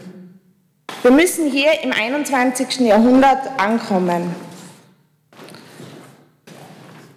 Wir 1.02 1.12
müssen 1.12 1.50
hier 1.52 1.82
im 1.84 1.92
21. 1.92 2.80
Jahrhundert 2.82 3.60
ankommen. 3.60 4.34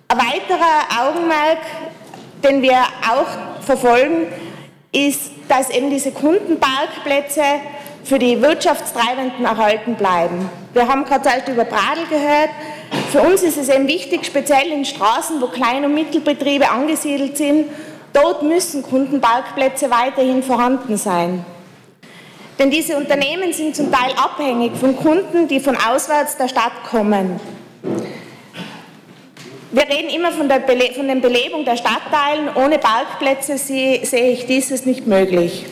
Ein 0.09 0.19
weiterer 0.19 1.09
Augenmerk, 1.09 1.59
den 2.43 2.63
wir 2.63 2.79
auch 3.09 3.63
verfolgen, 3.63 4.27
ist, 4.93 5.31
dass 5.49 5.71
eben 5.71 5.91
diese 5.91 6.13
Kundenparkplätze 6.13 7.43
für 8.09 8.19
die 8.19 8.41
Wirtschaftstreibenden 8.41 9.45
erhalten 9.45 9.95
bleiben. 9.95 10.49
Wir 10.73 10.89
haben 10.89 11.05
gerade 11.05 11.29
halt 11.29 11.47
über 11.47 11.65
Bradl 11.65 12.07
gehört. 12.09 12.49
Für 13.13 13.21
uns 13.21 13.43
ist 13.43 13.59
es 13.59 13.69
eben 13.69 13.87
wichtig, 13.87 14.25
speziell 14.25 14.73
in 14.73 14.87
Straßen, 14.87 15.39
wo 15.43 15.49
Klein- 15.49 15.85
und 15.85 15.93
Mittelbetriebe 15.93 16.71
angesiedelt 16.71 17.37
sind, 17.37 17.67
dort 18.15 18.43
müssen 18.43 18.83
Kundenparkplätze 18.83 19.91
weiterhin 19.91 20.43
vorhanden 20.43 20.97
sein. 20.97 21.45
Denn 22.59 22.71
diese 22.71 22.97
Unternehmen 22.97 23.53
sind 23.53 23.77
zum 23.77 23.93
Teil 23.93 24.13
abhängig 24.17 24.73
von 24.75 24.97
Kunden, 24.97 25.47
die 25.47 25.61
von 25.61 25.77
auswärts 25.77 26.39
der 26.39 26.49
Stadt 26.49 26.73
kommen. 26.91 27.39
Wir 29.71 29.83
reden 29.83 30.09
immer 30.09 30.33
von 30.33 30.49
der, 30.49 30.61
Bele 30.61 30.95
von 30.95 31.07
der 31.07 31.17
Belebung 31.17 31.67
der 31.67 31.77
Stadtteilen. 31.77 32.49
Ohne 32.55 32.79
Parkplätze 32.79 33.59
sehe 33.59 34.01
ich 34.01 34.47
dieses 34.47 34.87
nicht 34.87 35.07
möglich. 35.07 35.67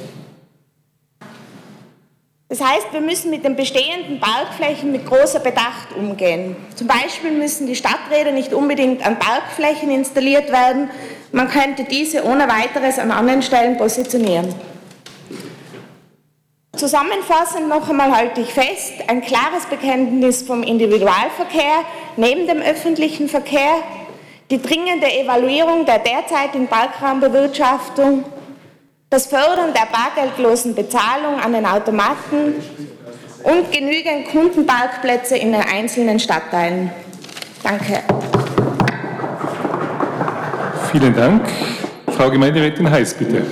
Das 2.49 2.61
heißt, 2.61 2.93
wir 2.93 3.01
müssen 3.01 3.31
mit 3.31 3.45
den 3.45 3.57
bestehenden 3.57 4.21
Parkflächen 4.21 4.93
mit 4.93 5.05
großer 5.05 5.41
Bedacht 5.41 5.93
umgehen. 5.97 6.55
Zum 6.77 6.87
Beispiel 6.87 7.33
müssen 7.33 7.67
die 7.67 7.75
Stadträder 7.75 8.31
nicht 8.31 8.55
unbedingt 8.55 9.05
an 9.05 9.19
Parkflächen 9.19 9.91
installiert 9.91 10.53
werden. 10.53 10.89
Man 11.33 11.49
könnte 11.49 11.83
diese 11.83 12.25
ohne 12.25 12.47
weiteres 12.49 13.01
an 13.01 13.11
anderen 13.11 13.43
Stellen 13.43 13.77
positionieren. 13.77 14.55
Zusammenfassend 16.77 17.69
noch 17.69 17.89
einmal 17.89 18.15
halte 18.15 18.43
ich 18.43 18.53
fest, 18.53 18.93
ein 19.09 19.23
klares 19.23 19.67
Bekenntnis 19.69 20.43
vom 20.43 20.63
Individualverkehr 20.63 21.85
neben 22.17 22.47
dem 22.47 22.59
öffentlichen 22.59 23.29
Verkehr, 23.29 23.83
die 24.51 24.63
dringende 24.63 25.11
Evaluierung 25.13 25.85
der 25.85 25.99
derzeitigen 25.99 26.69
Parkraumbewirtschaftung, 26.69 28.25
das 29.11 29.27
Fördern 29.27 29.73
der 29.73 29.87
bargeldlosen 29.93 30.75
Bezahlung 30.75 31.39
an 31.41 31.53
den 31.53 31.65
Automaten 31.65 32.55
und 33.45 33.73
genügend 33.73 34.29
Kundenparkplätze 34.31 35.37
in 35.37 35.53
den 35.53 35.63
einzelnen 35.63 36.19
Stadtteilen. 36.19 36.91
Danke. 37.63 38.03
Vielen 40.91 41.15
Dank. 41.15 41.49
Frau 42.17 42.31
Gemeinderätin 42.31 42.91
Heiß, 42.91 43.15
bitte. 43.15 43.47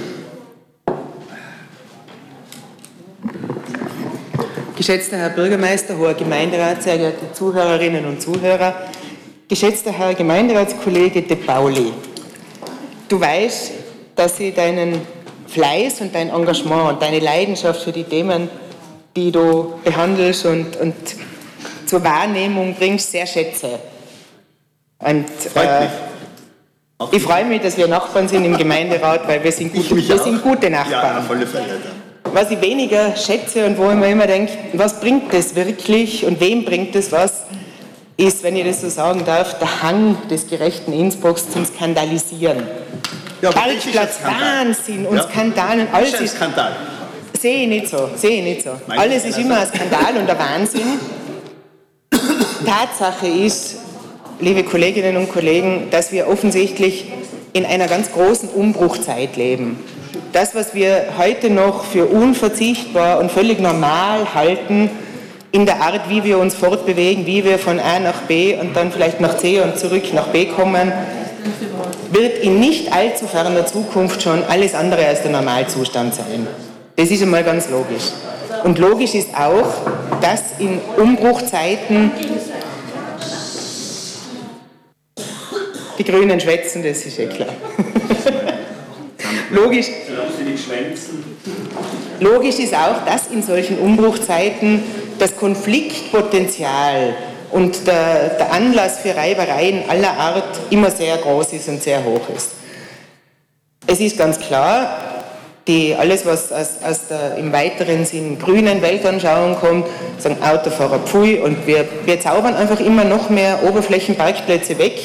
Geschätzter 4.76 5.16
Herr 5.18 5.30
Bürgermeister, 5.30 5.96
hoher 5.96 6.14
Gemeinderat, 6.14 6.82
sehr 6.82 6.98
geehrte 6.98 7.32
Zuhörerinnen 7.32 8.04
und 8.06 8.20
Zuhörer, 8.20 8.74
geschätzter 9.48 9.92
Herr 9.92 10.14
Gemeinderatskollege 10.14 11.22
De 11.22 11.36
Pauli, 11.36 11.92
du 13.08 13.20
weißt, 13.20 13.72
dass 14.16 14.38
ich 14.40 14.54
deinen 14.54 15.00
Fleiß 15.54 16.00
und 16.00 16.14
dein 16.14 16.30
Engagement 16.30 16.92
und 16.92 17.02
deine 17.02 17.20
Leidenschaft 17.20 17.82
für 17.82 17.92
die 17.92 18.04
Themen, 18.04 18.48
die 19.16 19.30
du 19.32 19.74
behandelst 19.84 20.46
und, 20.46 20.76
und 20.76 20.94
zur 21.86 22.04
Wahrnehmung 22.04 22.74
bringst, 22.74 23.10
sehr 23.10 23.26
schätze. 23.26 23.78
Und, 24.98 25.26
äh, 25.54 25.86
ich 27.10 27.22
freue 27.22 27.44
mich, 27.44 27.62
dass 27.62 27.76
wir 27.76 27.88
Nachbarn 27.88 28.28
sind 28.28 28.44
im 28.44 28.56
Gemeinderat, 28.56 29.26
weil 29.26 29.42
wir 29.42 29.52
sind, 29.52 29.72
gut, 29.72 29.90
wir 29.90 30.18
sind 30.18 30.42
gute 30.42 30.70
Nachbarn. 30.70 31.16
Ja, 31.16 31.22
volle 31.22 31.46
Fälle 31.46 31.80
was 32.34 32.50
ich 32.50 32.60
weniger 32.60 33.14
schätze 33.14 33.64
und 33.64 33.78
wo 33.78 33.90
ich 33.90 33.96
mir 33.96 34.10
immer 34.10 34.26
denke, 34.26 34.52
was 34.72 34.98
bringt 34.98 35.32
das 35.32 35.54
wirklich 35.54 36.26
und 36.26 36.40
wem 36.40 36.64
bringt 36.64 36.94
das 36.94 37.12
was, 37.12 37.44
ist, 38.16 38.42
wenn 38.42 38.56
ich 38.56 38.64
das 38.64 38.80
so 38.80 38.88
sagen 38.88 39.24
darf, 39.24 39.58
der 39.58 39.82
Hang 39.82 40.16
des 40.28 40.48
gerechten 40.48 40.92
Innsbrucks 40.92 41.50
zum 41.50 41.64
Skandalisieren. 41.64 42.66
Ja, 43.44 43.50
Parkplatz, 43.50 44.18
Wahnsinn 44.22 45.06
und 45.06 45.16
ja. 45.16 45.28
Skandal 45.28 45.80
und 45.80 45.94
alles 45.94 46.20
ist... 46.20 46.36
Skandal. 46.36 46.76
Sehe 47.38 47.62
ich 47.64 47.68
nicht 47.68 47.88
so, 47.88 48.08
sehe 48.16 48.38
ich 48.38 48.44
nicht 48.44 48.62
so. 48.62 48.70
Mein 48.86 48.98
alles 48.98 49.24
ist 49.24 49.38
immer 49.38 49.58
ein 49.58 49.66
Skandal 49.66 50.16
und 50.16 50.30
ein 50.30 50.38
Wahnsinn. 50.38 50.98
Tatsache 52.66 53.26
ist, 53.26 53.76
liebe 54.40 54.64
Kolleginnen 54.64 55.16
und 55.18 55.30
Kollegen, 55.30 55.88
dass 55.90 56.10
wir 56.10 56.28
offensichtlich 56.28 57.12
in 57.52 57.66
einer 57.66 57.86
ganz 57.86 58.10
großen 58.12 58.48
Umbruchzeit 58.48 59.36
leben 59.36 59.78
das, 60.34 60.54
was 60.54 60.74
wir 60.74 61.04
heute 61.16 61.48
noch 61.48 61.84
für 61.84 62.06
unverzichtbar 62.06 63.20
und 63.20 63.30
völlig 63.30 63.60
normal 63.60 64.34
halten, 64.34 64.90
in 65.52 65.64
der 65.64 65.80
Art, 65.80 66.08
wie 66.08 66.24
wir 66.24 66.38
uns 66.38 66.56
fortbewegen, 66.56 67.26
wie 67.26 67.44
wir 67.44 67.60
von 67.60 67.78
A 67.78 68.00
nach 68.00 68.22
B 68.22 68.56
und 68.56 68.74
dann 68.74 68.90
vielleicht 68.90 69.20
nach 69.20 69.36
C 69.36 69.60
und 69.60 69.78
zurück 69.78 70.12
nach 70.12 70.28
B 70.28 70.46
kommen, 70.46 70.92
wird 72.14 72.42
in 72.44 72.60
nicht 72.60 72.92
allzu 72.92 73.26
ferner 73.26 73.66
Zukunft 73.66 74.22
schon 74.22 74.42
alles 74.44 74.74
andere 74.74 75.04
als 75.04 75.22
der 75.22 75.32
Normalzustand 75.32 76.14
sein. 76.14 76.46
Das 76.96 77.10
ist 77.10 77.22
einmal 77.22 77.42
ganz 77.42 77.68
logisch. 77.68 78.12
Und 78.62 78.78
logisch 78.78 79.14
ist 79.14 79.34
auch, 79.34 79.72
dass 80.20 80.58
in 80.58 80.80
Umbruchzeiten 80.96 82.12
die 85.98 86.04
Grünen 86.04 86.40
schwätzen, 86.40 86.82
das 86.82 87.04
ist 87.04 87.18
eh 87.18 87.26
klar. 87.26 87.48
Logisch, 89.50 89.86
logisch 92.20 92.58
ist 92.58 92.74
auch, 92.74 93.04
dass 93.04 93.26
in 93.28 93.42
solchen 93.42 93.78
Umbruchzeiten 93.78 94.82
das 95.18 95.36
Konfliktpotenzial 95.36 97.14
und 97.54 97.86
der, 97.86 98.30
der, 98.30 98.52
Anlass 98.52 98.98
für 98.98 99.16
Reibereien 99.16 99.88
aller 99.88 100.12
Art 100.12 100.60
immer 100.70 100.90
sehr 100.90 101.16
groß 101.16 101.52
ist 101.52 101.68
und 101.68 101.82
sehr 101.82 102.04
hoch 102.04 102.28
ist. 102.36 102.50
Es 103.86 104.00
ist 104.00 104.18
ganz 104.18 104.38
klar, 104.38 104.98
die, 105.66 105.94
alles, 105.94 106.26
was 106.26 106.52
aus, 106.52 106.82
aus 106.84 107.08
der 107.08 107.36
im 107.36 107.52
weiteren 107.52 108.04
Sinn 108.04 108.38
grünen 108.38 108.82
Weltanschauung 108.82 109.56
kommt, 109.56 109.86
sagen 110.18 110.36
Autofahrer 110.42 110.98
Pfui 110.98 111.38
und 111.38 111.66
wir, 111.66 111.86
wir 112.04 112.20
zaubern 112.20 112.54
einfach 112.54 112.80
immer 112.80 113.04
noch 113.04 113.30
mehr 113.30 113.60
Oberflächenparkplätze 113.64 114.78
weg 114.78 114.98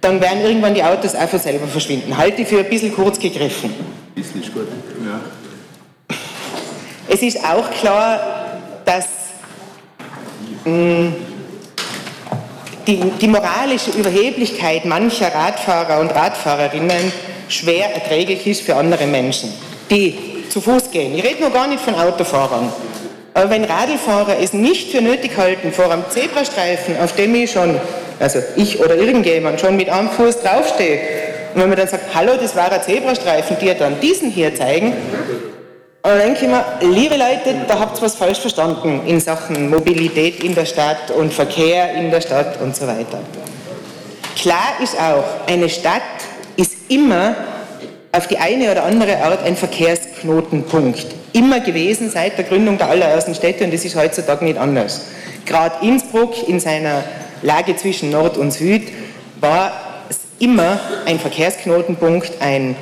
dann 0.00 0.20
werden 0.20 0.40
irgendwann 0.40 0.74
die 0.74 0.82
Autos 0.82 1.14
einfach 1.14 1.38
selber 1.38 1.66
verschwinden. 1.66 2.16
Halte 2.16 2.42
ich 2.42 2.48
für 2.48 2.60
ein 2.60 2.68
bisschen 2.68 2.94
kurz 2.94 3.18
gegriffen. 3.18 3.74
Ist 4.14 4.34
nicht 4.34 4.52
gut, 4.52 4.66
ja. 5.04 5.20
Es 7.08 7.22
ist 7.22 7.38
auch 7.44 7.70
klar, 7.70 8.20
dass 8.84 9.06
mh, 10.64 10.72
mm, 10.72 11.14
die, 12.90 13.00
die 13.20 13.28
moralische 13.28 13.92
Überheblichkeit 13.92 14.84
mancher 14.84 15.32
Radfahrer 15.32 16.00
und 16.00 16.10
Radfahrerinnen 16.10 17.12
schwer 17.48 17.94
erträglich 17.94 18.46
ist 18.46 18.62
für 18.62 18.74
andere 18.74 19.06
Menschen, 19.06 19.52
die 19.90 20.18
zu 20.50 20.60
Fuß 20.60 20.90
gehen. 20.90 21.14
Ich 21.16 21.24
rede 21.24 21.40
nur 21.40 21.50
gar 21.50 21.68
nicht 21.68 21.80
von 21.82 21.94
Autofahrern. 21.94 22.72
Aber 23.32 23.50
wenn 23.50 23.64
Radlfahrer 23.64 24.40
es 24.40 24.52
nicht 24.52 24.90
für 24.90 25.00
nötig 25.00 25.36
halten, 25.36 25.72
vor 25.72 25.90
einem 25.92 26.02
Zebrastreifen, 26.10 26.98
auf 27.00 27.14
dem 27.14 27.34
ich 27.36 27.52
schon 27.52 27.80
also 28.18 28.40
ich 28.56 28.80
oder 28.80 28.96
irgendjemand 28.96 29.60
schon 29.60 29.76
mit 29.76 29.88
einem 29.88 30.10
Fuß 30.10 30.40
draufstehe 30.42 31.00
und 31.54 31.62
wenn 31.62 31.68
man 31.68 31.78
dann 31.78 31.88
sagt, 31.88 32.14
hallo, 32.14 32.32
das 32.40 32.54
war 32.54 32.70
ein 32.70 32.82
Zebrastreifen, 32.82 33.56
die 33.60 33.74
dann 33.74 33.98
diesen 34.00 34.30
hier 34.30 34.54
zeigen, 34.54 34.92
dann 36.02 36.18
denke 36.18 36.46
ich 36.46 36.48
mir, 36.48 36.64
liebe 36.80 37.16
Leute, 37.16 37.66
da 37.68 37.78
habt 37.78 37.98
ihr 37.98 38.02
was 38.02 38.14
falsch 38.14 38.40
verstanden 38.40 39.02
in 39.06 39.20
Sachen 39.20 39.68
Mobilität 39.68 40.42
in 40.42 40.54
der 40.54 40.64
Stadt 40.64 41.10
und 41.10 41.32
Verkehr 41.32 41.92
in 41.94 42.10
der 42.10 42.20
Stadt 42.20 42.60
und 42.60 42.74
so 42.74 42.86
weiter. 42.86 43.18
Klar 44.36 44.78
ist 44.82 44.98
auch, 44.98 45.24
eine 45.46 45.68
Stadt 45.68 46.02
ist 46.56 46.72
immer 46.88 47.34
auf 48.12 48.26
die 48.26 48.38
eine 48.38 48.70
oder 48.72 48.84
andere 48.84 49.18
Art 49.18 49.44
ein 49.44 49.56
Verkehrsknotenpunkt. 49.56 51.06
Immer 51.32 51.60
gewesen 51.60 52.10
seit 52.10 52.38
der 52.38 52.44
Gründung 52.44 52.78
der 52.78 52.88
allerersten 52.88 53.34
Städte 53.34 53.64
und 53.64 53.72
das 53.72 53.84
ist 53.84 53.94
heutzutage 53.94 54.44
nicht 54.44 54.58
anders. 54.58 55.02
Gerade 55.44 55.86
Innsbruck 55.86 56.48
in 56.48 56.58
seiner 56.58 57.04
Lage 57.42 57.76
zwischen 57.76 58.10
Nord 58.10 58.36
und 58.36 58.52
Süd 58.52 58.88
war 59.40 59.72
es 60.08 60.18
immer 60.38 60.80
ein 61.06 61.18
Verkehrsknotenpunkt, 61.20 62.40
ein, 62.40 62.74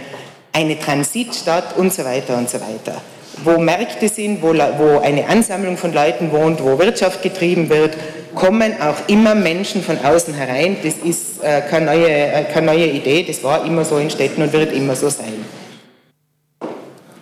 eine 0.53 0.79
Transitstadt 0.79 1.77
und 1.77 1.93
so 1.93 2.05
weiter 2.05 2.37
und 2.37 2.49
so 2.49 2.59
weiter. 2.61 3.01
Wo 3.45 3.59
Märkte 3.59 4.09
sind, 4.09 4.43
wo, 4.43 4.49
wo 4.49 4.99
eine 4.99 5.29
Ansammlung 5.29 5.77
von 5.77 5.93
Leuten 5.93 6.33
wohnt, 6.33 6.63
wo 6.63 6.79
Wirtschaft 6.79 7.23
getrieben 7.23 7.69
wird, 7.69 7.97
kommen 8.35 8.75
auch 8.81 8.97
immer 9.09 9.35
Menschen 9.35 9.83
von 9.83 9.99
außen 10.05 10.35
herein. 10.35 10.77
Das 10.83 10.95
ist 11.05 11.43
äh, 11.43 11.63
keine, 11.63 11.87
neue, 11.87 12.09
äh, 12.09 12.45
keine 12.53 12.67
neue 12.67 12.87
Idee, 12.87 13.23
das 13.23 13.43
war 13.45 13.65
immer 13.65 13.85
so 13.85 13.99
in 13.99 14.11
Städten 14.11 14.43
und 14.43 14.53
wird 14.53 14.73
immer 14.73 14.97
so 14.97 15.09
sein. 15.09 15.45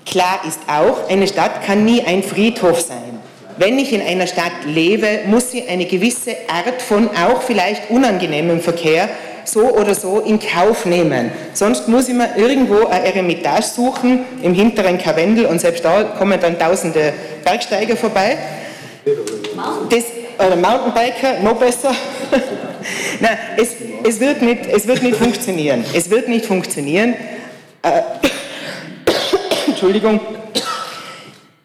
Klar 0.06 0.40
ist 0.46 0.60
auch, 0.66 1.10
eine 1.10 1.26
Stadt 1.26 1.62
kann 1.64 1.84
nie 1.84 2.02
ein 2.02 2.22
Friedhof 2.22 2.80
sein 2.80 3.06
wenn 3.58 3.78
ich 3.78 3.92
in 3.92 4.02
einer 4.02 4.26
Stadt 4.26 4.64
lebe, 4.66 5.20
muss 5.26 5.50
sie 5.50 5.66
eine 5.66 5.86
gewisse 5.86 6.36
Art 6.48 6.82
von 6.82 7.08
auch 7.08 7.42
vielleicht 7.42 7.90
unangenehmem 7.90 8.60
Verkehr 8.60 9.08
so 9.46 9.62
oder 9.62 9.94
so 9.94 10.20
in 10.20 10.38
Kauf 10.38 10.84
nehmen. 10.84 11.30
Sonst 11.52 11.88
muss 11.88 12.08
ich 12.08 12.14
mir 12.14 12.36
irgendwo 12.36 12.86
ein 12.86 13.04
Eremitage 13.04 13.64
suchen 13.64 14.24
im 14.42 14.54
hinteren 14.54 14.98
Karwendel 14.98 15.46
und 15.46 15.60
selbst 15.60 15.84
da 15.84 16.02
kommen 16.04 16.38
dann 16.40 16.58
tausende 16.58 17.12
Bergsteiger 17.44 17.96
vorbei. 17.96 18.36
Das, 19.90 20.04
oder 20.38 20.56
Mountainbiker, 20.56 21.40
noch 21.42 21.56
besser. 21.56 21.94
Nein, 23.20 23.38
es, 23.56 23.68
es, 24.04 24.20
wird 24.20 24.42
nicht, 24.42 24.66
es 24.66 24.86
wird 24.86 25.02
nicht 25.02 25.16
funktionieren. 25.16 25.84
Es 25.94 26.10
wird 26.10 26.28
nicht 26.28 26.46
funktionieren. 26.46 27.14
Äh, 27.82 28.02
Entschuldigung. 29.68 30.20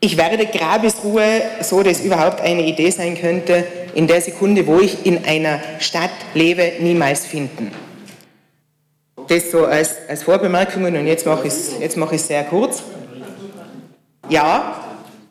Ich 0.03 0.17
werde 0.17 0.47
Grabesruhe, 0.47 1.43
so 1.61 1.83
das 1.83 1.99
überhaupt 1.99 2.41
eine 2.41 2.63
Idee 2.63 2.89
sein 2.89 3.15
könnte, 3.15 3.63
in 3.93 4.07
der 4.07 4.19
Sekunde, 4.19 4.65
wo 4.65 4.79
ich 4.79 5.05
in 5.05 5.25
einer 5.25 5.59
Stadt 5.77 6.09
lebe, 6.33 6.71
niemals 6.79 7.27
finden. 7.27 7.71
Das 9.27 9.51
so 9.51 9.65
als, 9.65 9.97
als 10.07 10.23
Vorbemerkungen 10.23 10.97
und 10.97 11.05
jetzt 11.05 11.27
mache 11.27 11.47
ich 11.47 11.53
es 11.79 11.95
mach 11.95 12.11
sehr 12.13 12.43
kurz. 12.45 12.81
Ja, 14.27 14.83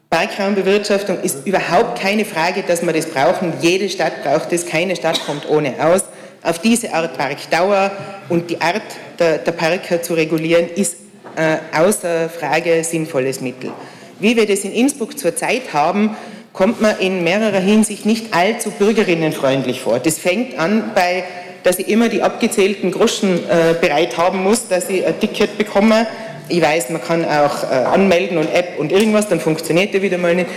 Parkraumbewirtschaftung 0.09 1.21
ist 1.21 1.45
überhaupt 1.49 2.01
keine 2.01 2.25
Frage, 2.25 2.63
dass 2.63 2.83
wir 2.83 2.93
das 2.93 3.07
brauchen. 3.07 3.55
Jede 3.61 3.89
Stadt 3.89 4.23
braucht 4.23 4.53
es, 4.53 4.67
keine 4.67 4.95
Stadt 4.95 5.21
kommt 5.27 5.51
ohne 5.51 5.75
aus. 5.85 6.05
Auf 6.45 6.61
diese 6.61 6.95
Art 6.95 7.19
Parkdauer 7.19 7.91
und 8.29 8.49
die 8.49 8.61
Art 8.61 8.83
der, 9.19 9.39
der 9.39 9.53
Parker 9.53 10.01
zu 10.01 10.15
regulieren, 10.15 10.69
ist 10.77 10.97
äh, 11.35 11.57
außer 11.77 12.29
Frage 12.29 12.85
sinnvolles 12.85 13.41
Mittel. 13.41 13.73
Wie 14.21 14.37
wir 14.37 14.47
das 14.47 14.61
in 14.61 14.73
Innsbruck 14.73 15.19
zurzeit 15.19 15.73
haben, 15.73 16.17
kommt 16.53 16.81
man 16.81 16.99
in 16.99 17.25
mehrerer 17.25 17.61
Hinsicht 17.61 18.07
nicht 18.07 18.35
allzu 18.35 18.71
bürgerinnenfreundlich 18.71 19.81
vor. 19.81 19.99
Das 19.99 20.19
fängt 20.19 20.59
an 20.59 20.93
bei, 20.95 21.25
dass 21.63 21.79
ich 21.79 21.89
immer 21.89 22.09
die 22.09 22.23
abgezählten 22.23 22.91
Groschen 22.91 23.39
äh, 23.49 23.75
bereit 23.81 24.17
haben 24.17 24.43
muss, 24.43 24.69
dass 24.69 24.89
ich 24.89 25.07
ein 25.07 25.19
Ticket 25.21 25.59
bekomme 25.59 26.07
ich 26.51 26.61
weiß, 26.61 26.91
man 26.91 27.01
kann 27.01 27.25
auch 27.25 27.63
äh, 27.63 27.75
anmelden 27.75 28.37
und 28.37 28.53
App 28.53 28.79
und 28.79 28.93
irgendwas, 28.93 29.29
dann 29.29 29.41
funktioniert 29.41 29.95
der 29.95 30.03
wieder 30.03 30.19
mal 30.19 30.35
nicht. 30.35 30.49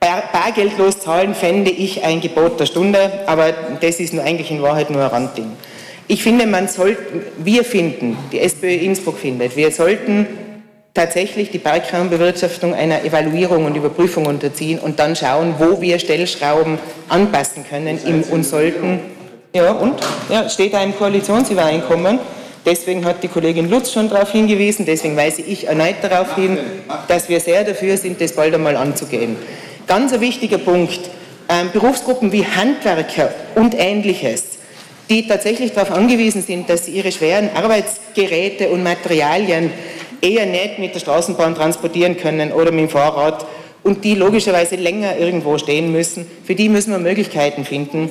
Bar 0.00 0.24
bargeldlos 0.32 1.00
zahlen 1.00 1.34
fände 1.34 1.70
ich 1.70 2.02
ein 2.04 2.22
Gebot 2.22 2.58
der 2.58 2.64
Stunde, 2.64 2.98
aber 3.26 3.52
das 3.80 4.00
ist 4.00 4.14
nur 4.14 4.24
eigentlich 4.24 4.50
in 4.50 4.62
Wahrheit 4.62 4.88
nur 4.88 5.02
ein 5.02 5.08
Randding. 5.08 5.52
Ich 6.08 6.22
finde, 6.22 6.46
man 6.46 6.68
sollte, 6.68 7.02
wir 7.36 7.64
finden, 7.64 8.16
die 8.32 8.40
SPÖ 8.40 8.72
Innsbruck 8.76 9.18
findet, 9.18 9.56
wir 9.56 9.70
sollten 9.70 10.26
tatsächlich 10.94 11.50
die 11.50 11.58
Parkraumbewirtschaftung 11.58 12.74
einer 12.74 13.04
Evaluierung 13.04 13.64
und 13.64 13.76
Überprüfung 13.76 14.26
unterziehen 14.26 14.78
und 14.78 14.98
dann 14.98 15.14
schauen, 15.14 15.54
wo 15.58 15.80
wir 15.80 15.98
Stellschrauben 15.98 16.78
anpassen 17.08 17.64
können 17.68 17.98
im, 18.04 18.22
und 18.24 18.44
sollten. 18.44 19.00
Ja, 19.54 19.72
und? 19.72 19.94
Ja, 20.28 20.48
steht 20.48 20.74
da 20.74 20.82
im 20.82 20.96
Koalitionsübereinkommen. 20.96 22.18
Deswegen 22.66 23.04
hat 23.04 23.22
die 23.22 23.28
Kollegin 23.28 23.70
Lutz 23.70 23.90
schon 23.92 24.10
darauf 24.10 24.32
hingewiesen, 24.32 24.84
deswegen 24.84 25.16
weise 25.16 25.40
ich 25.40 25.66
erneut 25.66 25.96
darauf 26.02 26.36
hin, 26.36 26.58
dass 27.08 27.28
wir 27.28 27.40
sehr 27.40 27.64
dafür 27.64 27.96
sind, 27.96 28.20
das 28.20 28.32
bald 28.32 28.54
einmal 28.54 28.76
anzugehen. 28.76 29.36
Ganz 29.86 30.12
ein 30.12 30.20
wichtiger 30.20 30.58
Punkt, 30.58 31.00
ähm, 31.48 31.70
Berufsgruppen 31.72 32.32
wie 32.32 32.44
Handwerker 32.44 33.32
und 33.54 33.74
Ähnliches, 33.78 34.58
die 35.08 35.26
tatsächlich 35.26 35.72
darauf 35.72 35.90
angewiesen 35.90 36.42
sind, 36.42 36.68
dass 36.68 36.84
sie 36.84 36.92
ihre 36.92 37.10
schweren 37.10 37.48
Arbeitsgeräte 37.54 38.68
und 38.68 38.82
Materialien 38.82 39.72
eher 40.20 40.46
nicht 40.46 40.78
mit 40.78 40.94
der 40.94 41.00
Straßenbahn 41.00 41.54
transportieren 41.54 42.16
können 42.16 42.52
oder 42.52 42.70
mit 42.70 42.80
dem 42.80 42.88
Fahrrad 42.88 43.46
und 43.82 44.04
die 44.04 44.14
logischerweise 44.14 44.76
länger 44.76 45.16
irgendwo 45.16 45.56
stehen 45.58 45.92
müssen, 45.92 46.26
für 46.44 46.54
die 46.54 46.68
müssen 46.68 46.92
wir 46.92 46.98
Möglichkeiten 46.98 47.64
finden, 47.64 48.10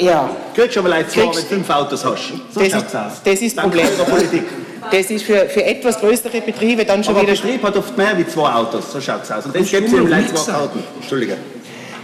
ja. 0.00 0.30
Kriegst 0.54 0.76
du 0.76 0.80
aber 0.80 0.88
leicht 0.88 1.10
zwei, 1.10 1.22
wenn 1.22 1.30
du 1.30 1.38
fünf 1.38 1.70
Autos 1.70 2.04
hast. 2.04 2.32
So 2.52 2.60
das, 2.60 2.68
ist, 2.72 2.96
das 3.24 3.42
ist 3.42 3.56
Problem. 3.56 3.86
Politik. 4.08 4.42
Das 4.90 5.10
ist 5.10 5.24
für, 5.24 5.46
für 5.48 5.64
etwas 5.64 6.00
größere 6.00 6.40
Betriebe 6.40 6.84
dann 6.84 7.04
schon 7.04 7.14
aber 7.14 7.22
wieder... 7.22 7.32
ein 7.32 7.42
Betrieb 7.42 7.62
hat 7.62 7.76
oft 7.76 7.96
mehr 7.96 8.16
wie 8.16 8.26
zwei 8.26 8.50
Autos, 8.50 8.92
so 8.92 9.00
schaut 9.00 9.22
es 9.22 9.30
aus. 9.30 9.44
Und 9.44 9.54
das 9.54 9.70
gibt 9.70 9.88
es 9.88 9.92
im 9.92 10.08
Leid 10.08 10.28
zwei 10.30 10.54
Autos. 10.54 10.82
Entschuldige. 11.00 11.36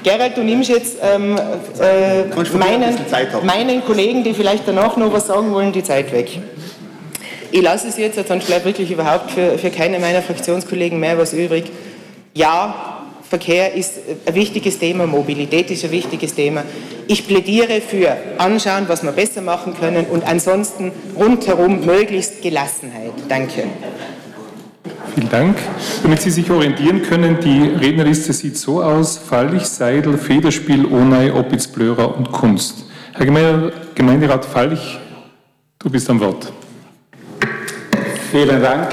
Gerald, 0.03 0.37
du 0.37 0.45
nimmst 0.45 0.71
jetzt 0.71 0.99
ähm, 1.03 1.37
äh, 1.81 2.25
meinen, 2.57 2.97
meinen 3.43 3.85
Kollegen, 3.85 4.23
die 4.23 4.35
vielleicht 4.35 4.69
danach 4.69 4.97
noch 4.97 5.13
was 5.13 5.27
sagen 5.27 5.53
wollen, 5.53 5.73
die 5.73 5.83
Zeit 5.83 6.13
weg. 6.13 6.39
Ich 7.51 7.63
lasse 7.63 7.89
es 7.89 7.97
jetzt, 7.97 8.19
sonst 8.27 8.47
bleibt 8.47 8.65
wirklich 8.65 8.91
überhaupt 8.91 9.31
für, 9.31 9.59
für 9.59 9.71
keine 9.71 9.99
meiner 9.99 10.23
Fraktionskollegen 10.23 10.99
mehr 10.99 11.19
was 11.19 11.33
übrig. 11.33 11.71
Ja, 12.35 12.97
Verkehr 13.29 13.75
ist 13.75 13.95
ein 14.25 14.35
wichtiges 14.35 14.79
Thema, 14.79 15.07
Mobilität 15.07 15.71
ist 15.71 15.85
ein 15.85 15.91
wichtiges 15.91 16.35
Thema. 16.35 16.63
Ich 17.09 17.27
plädiere 17.27 17.81
für 17.81 18.17
anschauen, 18.39 18.85
was 18.87 19.03
wir 19.03 19.11
besser 19.11 19.43
machen 19.43 19.75
können 19.79 20.07
und 20.07 20.25
ansonsten 20.25 20.93
rundherum 21.17 21.85
möglichst 21.85 22.41
Gelassenheit. 22.43 23.13
Danke. 23.29 23.65
Vielen 25.15 25.31
Dank. 25.31 25.57
Damit 26.03 26.21
Sie 26.23 26.31
sich 26.31 26.49
orientieren 26.51 27.03
können, 27.03 27.41
die 27.41 27.63
Rednerliste 27.63 28.33
sieht 28.33 28.57
so 28.59 28.83
aus: 28.83 29.19
Fallich, 29.19 29.65
Seidel, 29.65 30.19
Federspiel, 30.19 30.87
Onei, 30.87 31.33
Opitz, 31.33 31.67
Blörer 31.67 32.17
und 32.17 32.31
Kunst. 32.31 32.85
Herr 33.15 33.27
Gemeinderat 33.95 34.45
Fallich, 34.45 34.99
du 35.79 35.91
bist 35.91 36.09
am 36.11 36.21
Wort. 36.21 36.53
Vielen 38.37 38.61
Dank. 38.61 38.89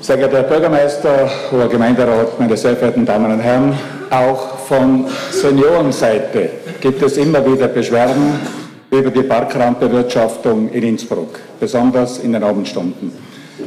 Sehr 0.00 0.18
geehrter 0.18 0.36
Herr 0.36 0.44
Bürgermeister, 0.44 1.28
hoher 1.50 1.68
Gemeinderat, 1.68 2.38
meine 2.38 2.56
sehr 2.56 2.76
verehrten 2.76 3.04
Damen 3.04 3.32
und 3.32 3.40
Herren, 3.40 3.76
auch 4.08 4.56
von 4.58 5.04
Seniorenseite 5.32 6.48
gibt 6.80 7.02
es 7.02 7.16
immer 7.16 7.44
wieder 7.44 7.66
Beschwerden 7.66 8.38
über 8.92 9.10
die 9.10 9.24
Parkraumbewirtschaftung 9.24 10.68
in 10.68 10.84
Innsbruck, 10.84 11.40
besonders 11.58 12.18
in 12.18 12.34
den 12.34 12.44
Abendstunden. 12.44 13.10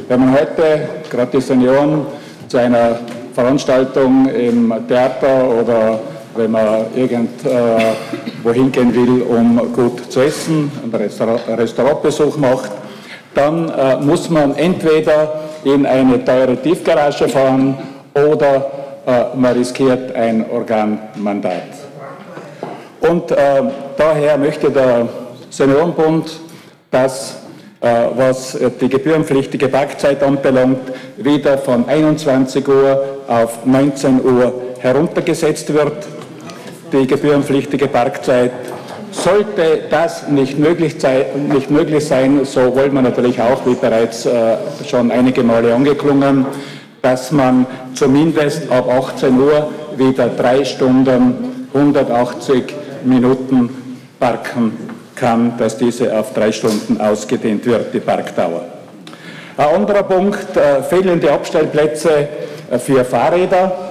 Wenn 0.08 0.20
man 0.20 0.32
heute 0.32 0.88
gerade 1.10 1.30
die 1.30 1.42
Senioren 1.42 2.06
zu 2.48 2.56
einer 2.56 3.00
Veranstaltung 3.34 4.30
im 4.30 4.72
Theater 4.88 5.46
oder 5.60 6.00
wenn 6.36 6.52
man 6.52 6.86
irgendwo 6.96 8.48
äh, 8.48 8.54
hingehen 8.54 8.94
will, 8.94 9.22
um 9.24 9.70
gut 9.74 10.10
zu 10.10 10.22
essen, 10.22 10.72
einen 10.82 11.58
Restaurantbesuch 11.58 12.38
macht, 12.38 12.79
dann 13.34 13.68
äh, 13.68 13.96
muss 13.96 14.28
man 14.28 14.56
entweder 14.56 15.40
in 15.64 15.86
eine 15.86 16.24
teure 16.24 16.56
Tiefgarage 16.56 17.28
fahren 17.28 17.76
oder 18.14 18.70
äh, 19.06 19.36
man 19.36 19.54
riskiert 19.56 20.14
ein 20.14 20.44
Organmandat. 20.50 21.62
Und 23.00 23.30
äh, 23.30 23.62
daher 23.96 24.36
möchte 24.36 24.70
der 24.70 25.08
Seniorenbund 25.48 26.40
das, 26.90 27.38
äh, 27.80 27.86
was 28.14 28.58
die 28.80 28.88
gebührenpflichtige 28.88 29.68
Parkzeit 29.68 30.22
anbelangt, 30.22 30.92
wieder 31.16 31.56
von 31.58 31.88
21 31.88 32.66
Uhr 32.68 33.02
auf 33.26 33.64
19 33.64 34.22
Uhr 34.22 34.52
heruntergesetzt 34.80 35.72
wird. 35.72 36.06
Die 36.92 37.06
gebührenpflichtige 37.06 37.86
Parkzeit 37.86 38.52
sollte 39.10 39.82
das 39.90 40.28
nicht 40.28 40.58
möglich, 40.58 40.96
sein, 40.98 41.48
nicht 41.48 41.70
möglich 41.70 42.06
sein, 42.06 42.44
so 42.44 42.74
wollen 42.74 42.92
wir 42.92 43.02
natürlich 43.02 43.40
auch, 43.40 43.64
wie 43.66 43.74
bereits 43.74 44.26
äh, 44.26 44.56
schon 44.88 45.10
einige 45.10 45.42
Male 45.42 45.74
angeklungen, 45.74 46.46
dass 47.02 47.32
man 47.32 47.66
zumindest 47.94 48.70
ab 48.70 48.88
18 48.88 49.38
Uhr 49.38 49.70
wieder 49.96 50.28
drei 50.28 50.64
Stunden 50.64 51.66
180 51.72 52.64
Minuten 53.04 53.70
parken 54.18 54.72
kann, 55.16 55.56
dass 55.58 55.76
diese 55.76 56.18
auf 56.18 56.32
drei 56.32 56.52
Stunden 56.52 57.00
ausgedehnt 57.00 57.64
wird, 57.66 57.92
die 57.92 58.00
Parkdauer. 58.00 58.64
Ein 59.56 59.74
anderer 59.74 60.02
Punkt, 60.02 60.56
äh, 60.56 60.82
fehlende 60.82 61.30
Abstellplätze 61.30 62.28
äh, 62.70 62.78
für 62.78 63.04
Fahrräder. 63.04 63.89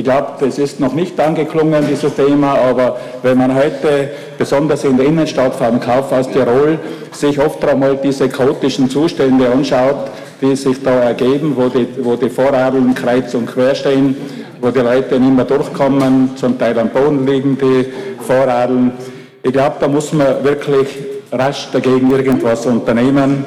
Ich 0.00 0.04
glaube, 0.04 0.28
das 0.40 0.56
ist 0.56 0.80
noch 0.80 0.94
nicht 0.94 1.20
angeklungen, 1.20 1.86
dieses 1.86 2.14
Thema, 2.14 2.54
aber 2.54 2.96
wenn 3.22 3.36
man 3.36 3.54
heute, 3.54 4.08
besonders 4.38 4.82
in 4.84 4.96
der 4.96 5.04
Innenstadt 5.04 5.54
vom 5.54 5.78
Kaufhaus 5.78 6.26
Tirol, 6.30 6.78
sich 7.12 7.38
oft 7.38 7.62
einmal 7.66 7.98
diese 7.98 8.26
chaotischen 8.26 8.88
Zustände 8.88 9.52
anschaut, 9.52 10.10
die 10.40 10.56
sich 10.56 10.82
da 10.82 10.90
ergeben, 11.00 11.52
wo 11.54 11.68
die, 11.68 11.86
wo 12.02 12.16
die 12.16 12.30
Vorradeln 12.30 12.94
kreuz 12.94 13.34
und 13.34 13.44
quer 13.44 13.74
stehen, 13.74 14.16
wo 14.62 14.70
die 14.70 14.78
Leute 14.78 15.20
nicht 15.20 15.36
mehr 15.36 15.44
durchkommen, 15.44 16.30
zum 16.34 16.58
Teil 16.58 16.78
am 16.78 16.88
Boden 16.88 17.26
liegen 17.26 17.58
die 17.58 17.84
Vorradeln. 18.26 18.92
Ich 19.42 19.52
glaube, 19.52 19.76
da 19.80 19.86
muss 19.86 20.14
man 20.14 20.42
wirklich 20.42 20.88
rasch 21.30 21.68
dagegen 21.74 22.10
irgendwas 22.10 22.64
unternehmen. 22.64 23.44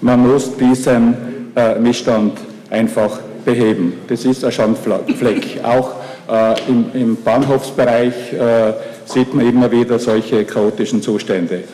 Man 0.00 0.20
muss 0.20 0.56
diesen 0.56 1.50
äh, 1.56 1.76
Missstand 1.76 2.38
einfach 2.70 3.18
beheben. 3.44 4.00
Das 4.08 4.24
ist 4.24 4.44
ein 4.44 4.52
Schandfleck. 4.52 5.60
Auch 5.62 5.92
äh, 6.30 6.54
im, 6.68 6.90
im, 6.94 7.22
Bahnhofsbereich 7.22 8.32
äh, 8.32 8.72
sieht 9.04 9.32
man 9.34 9.48
immer 9.48 9.70
wieder 9.70 9.98
solche 9.98 10.44
chaotischen 10.44 11.02
Zustände. 11.02 11.64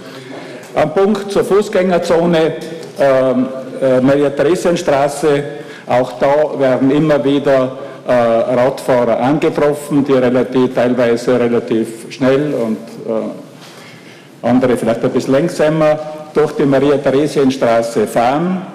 Am 0.75 0.93
Punkt 0.95 1.31
zur 1.31 1.45
Fußgängerzone, 1.45 2.53
ähm, 2.99 3.47
äh, 3.81 4.01
Maria-Theresien-Straße, 4.01 5.45
auch 5.87 6.12
da 6.19 6.59
werden 6.59 6.91
immer 6.91 7.23
wieder 7.25 7.79
äh, 8.07 8.12
Radfahrer 8.12 9.21
angetroffen, 9.21 10.05
die 10.05 10.12
relativ, 10.12 10.75
teilweise 10.75 11.39
relativ 11.39 12.11
schnell 12.11 12.55
und 12.55 12.79
äh, 13.07 14.47
andere 14.47 14.77
vielleicht 14.77 15.05
ein 15.05 15.11
bisschen 15.11 15.35
langsamer 15.35 15.99
durch 16.33 16.53
die 16.53 16.67
Maria-Theresien-Straße 16.67 18.07
fahren 18.07 18.74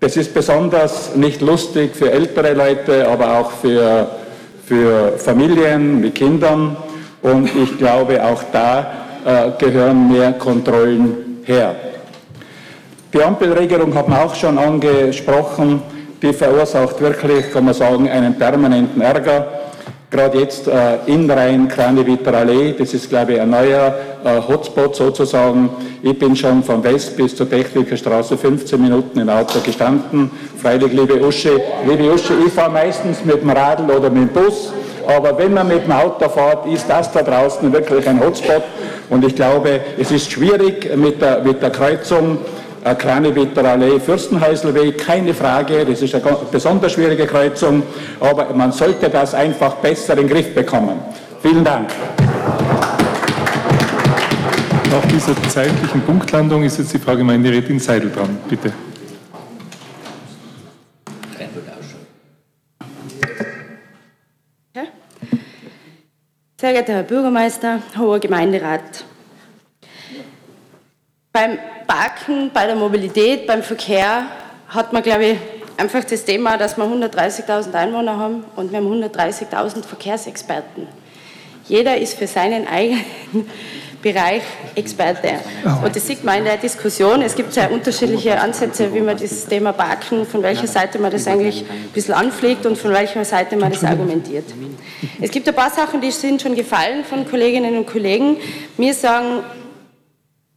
das 0.00 0.16
ist 0.16 0.32
besonders 0.32 1.16
nicht 1.16 1.40
lustig 1.40 1.94
für 1.94 2.12
ältere 2.12 2.54
Leute, 2.54 3.08
aber 3.08 3.38
auch 3.38 3.50
für, 3.50 4.08
für 4.64 5.18
Familien 5.18 6.00
mit 6.00 6.14
Kindern. 6.14 6.76
Und 7.20 7.50
ich 7.56 7.76
glaube, 7.78 8.24
auch 8.24 8.44
da 8.52 8.92
äh, 9.24 9.50
gehören 9.58 10.12
mehr 10.12 10.32
Kontrollen 10.34 11.40
her. 11.44 11.74
Die 13.12 13.22
Ampelregelung 13.22 13.92
hat 13.94 14.08
man 14.08 14.20
auch 14.20 14.34
schon 14.34 14.56
angesprochen. 14.56 15.82
Die 16.22 16.32
verursacht 16.32 17.00
wirklich, 17.00 17.50
kann 17.52 17.64
man 17.64 17.74
sagen, 17.74 18.08
einen 18.08 18.38
permanenten 18.38 19.02
Ärger. 19.02 19.48
Gerade 20.10 20.38
jetzt 20.38 20.66
äh, 20.66 20.96
in 21.04 21.30
Rhein, 21.30 21.68
Kraneviter 21.68 22.32
Allee, 22.32 22.74
das 22.78 22.94
ist, 22.94 23.10
glaube 23.10 23.34
ich, 23.34 23.40
ein 23.42 23.50
neuer 23.50 23.94
äh, 24.24 24.40
Hotspot 24.40 24.96
sozusagen. 24.96 25.68
Ich 26.02 26.18
bin 26.18 26.34
schon 26.34 26.62
von 26.62 26.82
West 26.82 27.14
bis 27.14 27.36
zur 27.36 27.48
Technikerstraße 27.50 28.38
15 28.38 28.80
Minuten 28.80 29.18
im 29.18 29.28
Auto 29.28 29.60
gestanden. 29.60 30.30
Freilich, 30.56 30.94
liebe 30.94 31.20
Uschi, 31.20 31.50
liebe 31.86 32.10
Uschi, 32.10 32.32
ich 32.46 32.52
fahre 32.54 32.70
meistens 32.70 33.22
mit 33.22 33.42
dem 33.42 33.50
Radl 33.50 33.90
oder 33.90 34.08
mit 34.08 34.34
dem 34.34 34.42
Bus. 34.44 34.72
Aber 35.06 35.36
wenn 35.36 35.52
man 35.52 35.68
mit 35.68 35.84
dem 35.84 35.92
Auto 35.92 36.26
fährt, 36.30 36.66
ist 36.66 36.88
das 36.88 37.12
da 37.12 37.22
draußen 37.22 37.70
wirklich 37.70 38.08
ein 38.08 38.18
Hotspot. 38.18 38.62
Und 39.10 39.26
ich 39.26 39.34
glaube, 39.34 39.80
es 39.98 40.10
ist 40.10 40.30
schwierig 40.30 40.96
mit 40.96 41.20
der, 41.20 41.42
mit 41.42 41.60
der 41.60 41.70
Kreuzung 41.70 42.38
eine 42.84 42.96
kleine 42.96 43.32
Allee, 43.64 44.00
Fürstenhäuselweg, 44.00 44.98
keine 44.98 45.34
Frage, 45.34 45.84
das 45.84 46.02
ist 46.02 46.14
eine 46.14 46.36
besonders 46.50 46.92
schwierige 46.92 47.26
Kreuzung, 47.26 47.82
aber 48.20 48.52
man 48.54 48.72
sollte 48.72 49.08
das 49.08 49.34
einfach 49.34 49.74
besser 49.76 50.14
in 50.14 50.26
den 50.26 50.28
Griff 50.28 50.54
bekommen. 50.54 51.00
Vielen 51.42 51.64
Dank. 51.64 51.90
Nach 54.90 55.04
dieser 55.12 55.34
zeitlichen 55.48 56.00
Punktlandung 56.02 56.64
ist 56.64 56.78
jetzt 56.78 56.94
die 56.94 56.98
Frau 56.98 57.16
Gemeinderätin 57.16 57.78
Seidel 57.78 58.10
dran. 58.10 58.38
Bitte. 58.48 58.72
Sehr 66.60 66.72
geehrter 66.72 66.94
Herr 66.94 67.02
Bürgermeister, 67.04 67.82
hoher 67.96 68.18
Gemeinderat, 68.18 69.04
beim 71.38 71.58
Parken, 71.86 72.50
bei 72.52 72.66
der 72.66 72.74
Mobilität, 72.74 73.46
beim 73.46 73.62
Verkehr 73.62 74.26
hat 74.68 74.92
man, 74.92 75.04
glaube 75.04 75.24
ich, 75.24 75.38
einfach 75.76 76.02
das 76.02 76.24
Thema, 76.24 76.58
dass 76.58 76.76
wir 76.76 76.84
130.000 76.84 77.72
Einwohner 77.74 78.18
haben 78.18 78.44
und 78.56 78.72
wir 78.72 78.78
haben 78.78 78.92
130.000 78.92 79.84
Verkehrsexperten. 79.84 80.88
Jeder 81.68 81.96
ist 81.96 82.18
für 82.18 82.26
seinen 82.26 82.66
eigenen 82.66 83.04
Bereich 84.02 84.42
Experte. 84.74 85.34
Und 85.84 85.94
das 85.94 86.06
sieht 86.06 86.22
man 86.24 86.38
in 86.38 86.44
der 86.44 86.56
Diskussion. 86.56 87.20
Es 87.20 87.34
gibt 87.34 87.52
sehr 87.52 87.70
unterschiedliche 87.70 88.40
Ansätze, 88.40 88.94
wie 88.94 89.00
man 89.00 89.16
das 89.16 89.46
Thema 89.46 89.72
Parken, 89.72 90.24
von 90.24 90.42
welcher 90.42 90.68
Seite 90.68 90.98
man 91.00 91.10
das 91.10 91.26
eigentlich 91.26 91.64
ein 91.68 91.90
bisschen 91.92 92.14
anfliegt 92.14 92.64
und 92.64 92.78
von 92.78 92.92
welcher 92.92 93.24
Seite 93.24 93.56
man 93.56 93.72
das 93.72 93.84
argumentiert. 93.84 94.44
Es 95.20 95.30
gibt 95.30 95.48
ein 95.48 95.54
paar 95.54 95.70
Sachen, 95.70 96.00
die 96.00 96.12
sind 96.12 96.40
schon 96.42 96.54
gefallen 96.54 97.04
von 97.04 97.28
Kolleginnen 97.28 97.76
und 97.76 97.86
Kollegen. 97.86 98.36
Wir 98.76 98.94
sagen, 98.94 99.42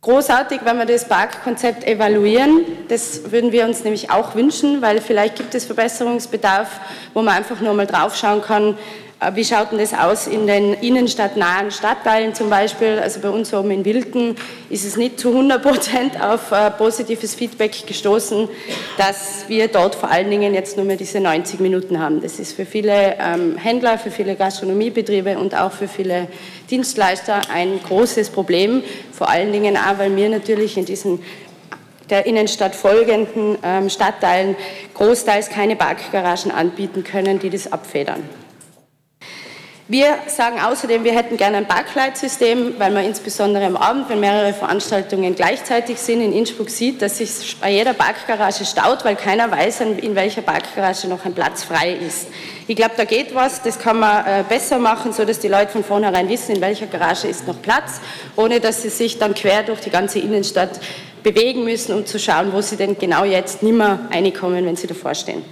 Großartig, 0.04 0.62
wenn 0.64 0.80
wir 0.80 0.88
das 0.88 1.08
Parkkonzept 1.08 1.84
evaluieren. 1.84 2.66
Das 2.88 3.32
würden 3.32 3.52
wir 3.52 3.66
uns 3.66 3.84
nämlich 3.84 4.10
auch 4.10 4.34
wünschen, 4.34 4.82
weil 4.82 5.00
vielleicht 5.00 5.36
gibt 5.36 5.54
es 5.54 5.66
Verbesserungsbedarf, 5.66 6.80
wo 7.14 7.22
man 7.22 7.36
einfach 7.36 7.62
nur 7.62 7.76
mal 7.76 7.86
draufschauen 7.86 8.42
kann, 8.42 8.80
wie 9.34 9.46
schaut 9.46 9.72
denn 9.72 9.78
das 9.78 9.94
aus 9.94 10.26
in 10.26 10.48
den 10.48 10.74
innenstadtnahen 10.74 11.70
Stadtteilen 11.70 12.34
zum 12.34 12.50
Beispiel? 12.50 12.98
Also 13.00 13.20
bei 13.20 13.30
uns 13.30 13.54
oben 13.54 13.70
in 13.70 13.86
Wilken 13.86 14.36
ist 14.70 14.84
es 14.84 14.98
nicht 14.98 15.20
zu 15.20 15.30
100 15.30 15.62
Prozent 15.62 16.20
auf 16.20 16.52
äh, 16.52 16.72
positives 16.72 17.36
Feedback 17.36 17.86
gestoßen, 17.86 18.50
dass 18.98 19.46
wir 19.48 19.68
dort 19.68 19.94
vor 19.94 20.10
allen 20.10 20.32
Dingen 20.32 20.56
jetzt 20.56 20.76
nur 20.76 20.88
mehr 20.88 20.96
diese 20.96 21.20
90 21.20 21.60
Minuten 21.60 22.00
haben. 22.00 22.20
Das 22.22 22.40
ist 22.40 22.54
für 22.54 22.66
viele 22.66 23.16
ähm, 23.20 23.58
Händler, 23.58 24.00
für 24.00 24.10
viele 24.10 24.36
Gastronomiebetriebe 24.36 25.38
und 25.38 25.56
auch 25.56 25.72
für 25.72 25.88
viele 25.88 26.28
Dienstleister 26.72 27.42
ein 27.54 27.80
großes 27.84 28.32
Problem. 28.32 28.82
Vor 29.14 29.30
allen 29.30 29.52
Dingen 29.52 29.78
auch, 29.78 30.00
weil 30.00 30.16
wir 30.16 30.30
natürlich 30.30 30.78
in 30.78 30.86
diesen 30.86 31.20
der 32.10 32.26
Innenstadt 32.26 32.76
folgenden 32.76 33.58
ähm, 33.64 33.90
Stadtteilen 33.90 34.56
großteils 34.96 35.50
keine 35.50 35.76
Parkgaragen 35.76 36.52
anbieten 36.52 37.04
können, 37.04 37.40
die 37.40 37.52
das 37.52 37.72
abfedern. 37.72 38.41
Wir 39.92 40.20
sagen 40.28 40.58
außerdem, 40.58 41.04
wir 41.04 41.14
hätten 41.14 41.36
gerne 41.36 41.58
ein 41.58 41.68
Parkleitsystem, 41.68 42.76
weil 42.78 42.92
man 42.92 43.04
insbesondere 43.04 43.66
am 43.66 43.76
Abend, 43.76 44.08
wenn 44.08 44.22
mehrere 44.22 44.54
Veranstaltungen 44.54 45.36
gleichzeitig 45.36 45.98
sind, 45.98 46.22
in 46.22 46.32
Innsbruck 46.32 46.70
sieht, 46.70 47.02
dass 47.02 47.18
sich 47.18 47.58
bei 47.60 47.72
jeder 47.72 47.92
Parkgarage 47.94 48.64
staut, 48.64 49.04
weil 49.04 49.18
keiner 49.18 49.52
weiß, 49.52 49.82
in 49.82 50.16
welcher 50.16 50.44
Parkgarage 50.44 51.10
noch 51.10 51.26
ein 51.26 51.34
Platz 51.34 51.66
frei 51.66 51.92
ist. 51.92 52.28
Ich 52.68 52.78
glaube, 52.78 52.94
da 52.96 53.04
geht 53.04 53.36
was, 53.36 53.64
das 53.64 53.80
kann 53.80 54.00
man 54.00 54.26
äh, 54.26 54.46
besser 54.48 54.80
machen, 54.80 55.12
sodass 55.12 55.40
die 55.40 55.50
Leute 55.50 55.74
von 55.74 55.84
vornherein 55.84 56.30
wissen, 56.30 56.56
in 56.56 56.62
welcher 56.62 56.88
Garage 56.88 57.28
ist 57.28 57.46
noch 57.46 57.62
Platz, 57.62 58.00
ohne 58.38 58.62
dass 58.62 58.84
sie 58.84 58.90
sich 58.90 59.20
dann 59.20 59.34
quer 59.34 59.64
durch 59.64 59.82
die 59.82 59.90
ganze 59.90 60.20
Innenstadt 60.20 60.80
bewegen 61.22 61.66
müssen, 61.66 61.94
um 61.94 62.06
zu 62.06 62.18
schauen, 62.18 62.54
wo 62.54 62.62
sie 62.62 62.78
denn 62.78 62.98
genau 62.98 63.26
jetzt 63.26 63.62
nimmer 63.62 64.08
reinkommen, 64.10 64.66
wenn 64.66 64.78
sie 64.78 64.88
davor 64.88 65.14
stehen. 65.16 65.44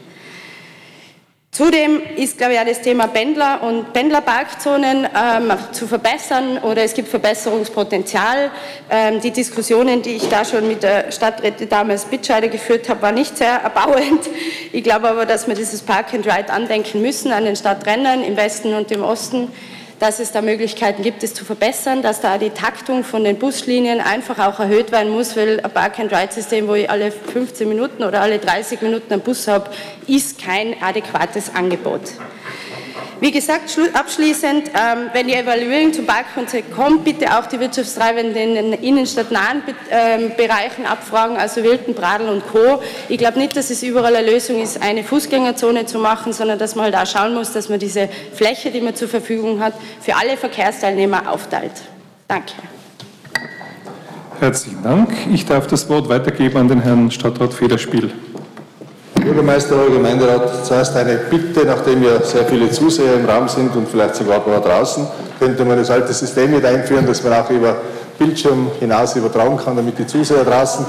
Zudem 1.51 1.99
ist, 2.15 2.37
glaube 2.37 2.53
ich, 2.53 2.59
auch 2.59 2.65
das 2.65 2.81
Thema 2.81 3.07
Pendler 3.07 3.63
und 3.63 3.91
Pendlerparkzonen 3.91 5.05
ähm, 5.05 5.51
zu 5.71 5.87
verbessern 5.87 6.59
oder 6.59 6.83
es 6.83 6.93
gibt 6.93 7.07
Verbesserungspotenzial. 7.07 8.51
Ähm, 8.87 9.19
die 9.19 9.31
Diskussionen, 9.31 10.03
die 10.03 10.11
ich 10.11 10.29
da 10.29 10.45
schon 10.45 10.67
mit 10.67 10.83
der 10.83 11.11
Stadträtin 11.11 11.67
damals 11.67 12.05
Bitscheider 12.05 12.49
geführt 12.49 12.87
habe, 12.87 13.01
waren 13.01 13.15
nicht 13.15 13.35
sehr 13.35 13.61
erbauend. 13.61 14.29
Ich 14.71 14.83
glaube 14.83 15.09
aber, 15.09 15.25
dass 15.25 15.47
wir 15.47 15.55
dieses 15.55 15.81
Park 15.81 16.13
and 16.13 16.27
Ride 16.27 16.53
andenken 16.53 17.01
müssen 17.01 17.31
an 17.31 17.45
den 17.45 17.55
Stadträndern 17.55 18.23
im 18.23 18.37
Westen 18.37 18.75
und 18.75 18.91
im 18.91 19.03
Osten 19.03 19.51
dass 19.99 20.19
es 20.19 20.31
da 20.31 20.41
Möglichkeiten 20.41 21.03
gibt, 21.03 21.23
es 21.23 21.33
zu 21.33 21.43
verbessern, 21.43 22.01
dass 22.01 22.21
da 22.21 22.37
die 22.37 22.51
Taktung 22.51 23.03
von 23.03 23.23
den 23.23 23.37
Buslinien 23.37 23.99
einfach 23.99 24.39
auch 24.39 24.59
erhöht 24.59 24.91
werden 24.91 25.11
muss, 25.11 25.35
weil 25.35 25.59
ein 25.59 25.71
Park-and-Ride-System, 25.71 26.67
wo 26.67 26.73
ich 26.73 26.89
alle 26.89 27.11
15 27.11 27.67
Minuten 27.67 28.03
oder 28.03 28.21
alle 28.21 28.39
30 28.39 28.81
Minuten 28.81 29.11
einen 29.11 29.21
Bus 29.21 29.47
habe, 29.47 29.69
ist 30.07 30.41
kein 30.41 30.81
adäquates 30.81 31.53
Angebot. 31.53 32.01
Wie 33.21 33.31
gesagt, 33.31 33.77
abschließend, 33.93 34.69
ähm, 34.69 35.09
wenn 35.11 35.27
die 35.27 35.33
Evaluierung 35.33 35.91
zum 35.91 36.05
Parkkonzept 36.05 36.73
kommt, 36.73 37.03
bitte 37.03 37.37
auch 37.37 37.47
die 37.47 37.59
Wirtschaftstreibenden 37.59 38.55
in 38.55 38.71
den 38.71 38.73
innenstadtnahen 38.81 39.61
ähm, 39.91 40.31
Bereichen 40.37 40.85
abfragen, 40.85 41.35
also 41.35 41.61
Wilden, 41.63 41.93
Bradl 41.93 42.29
und 42.29 42.47
Co. 42.47 42.81
Ich 43.09 43.17
glaube 43.17 43.37
nicht, 43.37 43.57
dass 43.57 43.71
es 43.71 43.83
überall 43.83 44.15
eine 44.15 44.31
Lösung 44.31 44.61
ist, 44.61 44.81
eine 44.81 45.03
Fußgängerzone 45.03 45.85
zu 45.85 45.99
machen, 45.99 46.31
sondern 46.31 46.59
dass 46.59 46.75
man 46.75 46.85
halt 46.85 46.95
auch 46.95 47.05
schauen 47.05 47.33
muss, 47.33 47.51
dass 47.51 47.67
man 47.67 47.77
diese 47.77 48.07
Fläche, 48.33 48.71
die 48.71 48.79
man 48.79 48.95
zur 48.95 49.09
Verfügung 49.09 49.59
hat, 49.59 49.73
für 49.99 50.15
alle 50.15 50.37
Verkehrsteilnehmer 50.37 51.29
aufteilt. 51.29 51.73
Danke. 52.27 52.53
Herzlichen 54.39 54.81
Dank. 54.81 55.09
Ich 55.33 55.45
darf 55.45 55.67
das 55.67 55.89
Wort 55.89 56.07
weitergeben 56.07 56.57
an 56.57 56.69
den 56.69 56.81
Herrn 56.81 57.11
Stadtrat 57.11 57.53
Federspiel. 57.53 58.11
Bürgermeister, 59.21 59.77
Herr 59.77 59.89
Gemeinderat, 59.89 60.65
zuerst 60.65 60.95
eine 60.95 61.15
Bitte, 61.15 61.65
nachdem 61.65 62.03
ja 62.03 62.21
sehr 62.21 62.45
viele 62.45 62.69
Zuseher 62.71 63.15
im 63.15 63.25
Raum 63.25 63.47
sind 63.47 63.75
und 63.75 63.87
vielleicht 63.87 64.15
sogar 64.15 64.37
ein 64.37 64.43
paar 64.43 64.61
draußen, 64.61 65.07
könnte 65.39 65.65
man 65.65 65.77
das 65.77 65.89
alte 65.89 66.13
System 66.13 66.51
mit 66.51 66.65
einführen, 66.65 67.05
dass 67.05 67.23
man 67.23 67.33
auch 67.33 67.49
über 67.49 67.77
Bildschirm 68.17 68.69
hinaus 68.79 69.15
übertragen 69.15 69.57
kann, 69.57 69.77
damit 69.77 69.97
die 69.97 70.05
Zuseher 70.05 70.43
draußen 70.43 70.85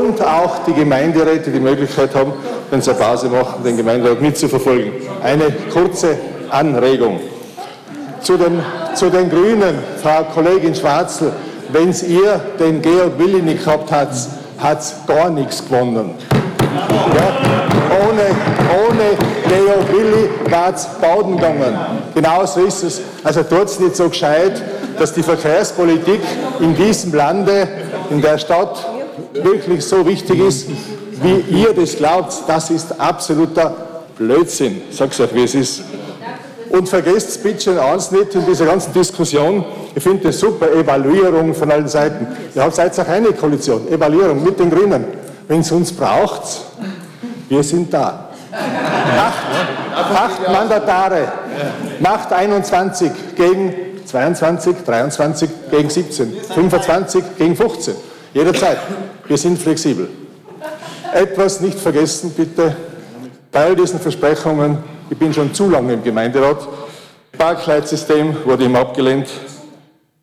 und 0.00 0.24
auch 0.24 0.64
die 0.66 0.72
Gemeinderäte 0.72 1.50
die 1.50 1.60
Möglichkeit 1.60 2.14
haben, 2.14 2.32
wenn 2.70 2.80
sie 2.80 2.90
eine 2.90 3.00
Pause 3.00 3.28
machen, 3.28 3.64
den 3.64 3.76
Gemeinderat 3.76 4.20
mitzuverfolgen. 4.20 4.92
Eine 5.22 5.50
kurze 5.72 6.16
Anregung. 6.50 7.20
Zu 8.20 8.36
den, 8.36 8.60
zu 8.94 9.10
den 9.10 9.28
Grünen, 9.28 9.78
Frau 10.02 10.24
Kollegin 10.32 10.74
Schwarzl, 10.74 11.32
wenn 11.72 11.90
es 11.90 12.02
ihr 12.02 12.40
den 12.58 12.80
Georg 12.80 13.18
Willi 13.18 13.42
nicht 13.42 13.64
gehabt 13.64 13.90
hat, 13.90 14.10
hat 14.58 14.80
es 14.80 14.94
gar 15.06 15.30
nichts 15.30 15.64
gewonnen. 15.64 16.14
Ja, 17.14 17.67
ohne, 18.18 18.88
ohne 18.88 19.04
Leo 19.48 19.88
Willi 19.92 20.28
wäre 20.46 20.72
es 20.74 20.86
baden 21.00 21.36
gegangen. 21.36 21.78
Genauso 22.14 22.60
ist 22.60 22.82
es. 22.82 23.00
Also 23.22 23.42
tut 23.42 23.64
es 23.64 23.80
nicht 23.80 23.96
so 23.96 24.08
gescheit, 24.08 24.62
dass 24.98 25.12
die 25.12 25.22
Verkehrspolitik 25.22 26.20
in 26.60 26.74
diesem 26.74 27.14
Lande, 27.14 27.68
in 28.10 28.20
der 28.20 28.38
Stadt 28.38 28.84
wirklich 29.34 29.84
so 29.84 30.06
wichtig 30.06 30.40
ist, 30.40 30.68
wie 31.22 31.44
ihr 31.50 31.72
das 31.72 31.96
glaubt. 31.96 32.34
Das 32.46 32.70
ist 32.70 33.00
absoluter 33.00 33.74
Blödsinn. 34.16 34.82
Es 34.90 35.00
euch, 35.00 35.34
wie 35.34 35.44
es 35.44 35.54
ist. 35.54 35.82
Und 36.70 36.88
vergesst 36.88 37.42
bitte 37.42 37.82
eins 37.82 38.10
nicht 38.10 38.34
in 38.34 38.44
dieser 38.44 38.66
ganzen 38.66 38.92
Diskussion. 38.92 39.64
Ich 39.94 40.02
finde 40.02 40.24
das 40.24 40.38
super, 40.38 40.70
Evaluierung 40.70 41.54
von 41.54 41.70
allen 41.70 41.88
Seiten. 41.88 42.26
Ihr 42.54 42.62
habt 42.62 42.76
jetzt 42.76 43.00
auch 43.00 43.08
eine 43.08 43.32
Koalition, 43.32 43.88
Evaluierung 43.88 44.44
mit 44.44 44.60
den 44.60 44.70
Grünen. 44.70 45.04
Wenn 45.46 45.60
es 45.60 45.72
uns 45.72 45.92
braucht, 45.92 46.42
wir 47.48 47.62
sind 47.62 47.92
da. 47.92 48.30
Acht, 48.52 49.44
acht 49.94 50.48
Mandatare, 50.48 51.32
Macht 52.00 52.32
21 52.32 53.10
gegen 53.36 53.74
22, 54.06 54.76
23 54.84 55.50
gegen 55.70 55.90
17, 55.90 56.32
25 56.54 57.24
gegen 57.36 57.56
15. 57.56 57.94
Jederzeit. 58.32 58.78
Wir 59.26 59.36
sind 59.36 59.58
flexibel. 59.58 60.08
Etwas 61.12 61.60
nicht 61.60 61.78
vergessen, 61.78 62.32
bitte. 62.36 62.74
Bei 63.50 63.64
all 63.64 63.76
diesen 63.76 63.98
Versprechungen, 63.98 64.78
ich 65.10 65.18
bin 65.18 65.32
schon 65.32 65.52
zu 65.52 65.68
lange 65.68 65.94
im 65.94 66.02
Gemeinderat, 66.02 66.68
Parkleitsystem 67.36 68.36
wurde 68.44 68.64
ihm 68.64 68.76
abgelehnt. 68.76 69.28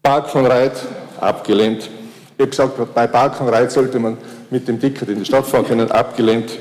Park 0.03 0.29
von 0.29 0.45
Reit 0.45 0.73
abgelehnt. 1.19 1.89
Ich 2.37 2.41
habe 2.41 2.49
gesagt, 2.49 2.93
bei 2.93 3.07
Park 3.07 3.35
von 3.35 3.49
Reit 3.49 3.71
sollte 3.71 3.97
man 3.99 4.17
mit 4.49 4.67
dem 4.67 4.79
Ticket 4.79 5.09
in 5.09 5.19
die 5.19 5.25
Stadt 5.25 5.45
fahren 5.47 5.65
können, 5.65 5.89
abgelehnt. 5.91 6.51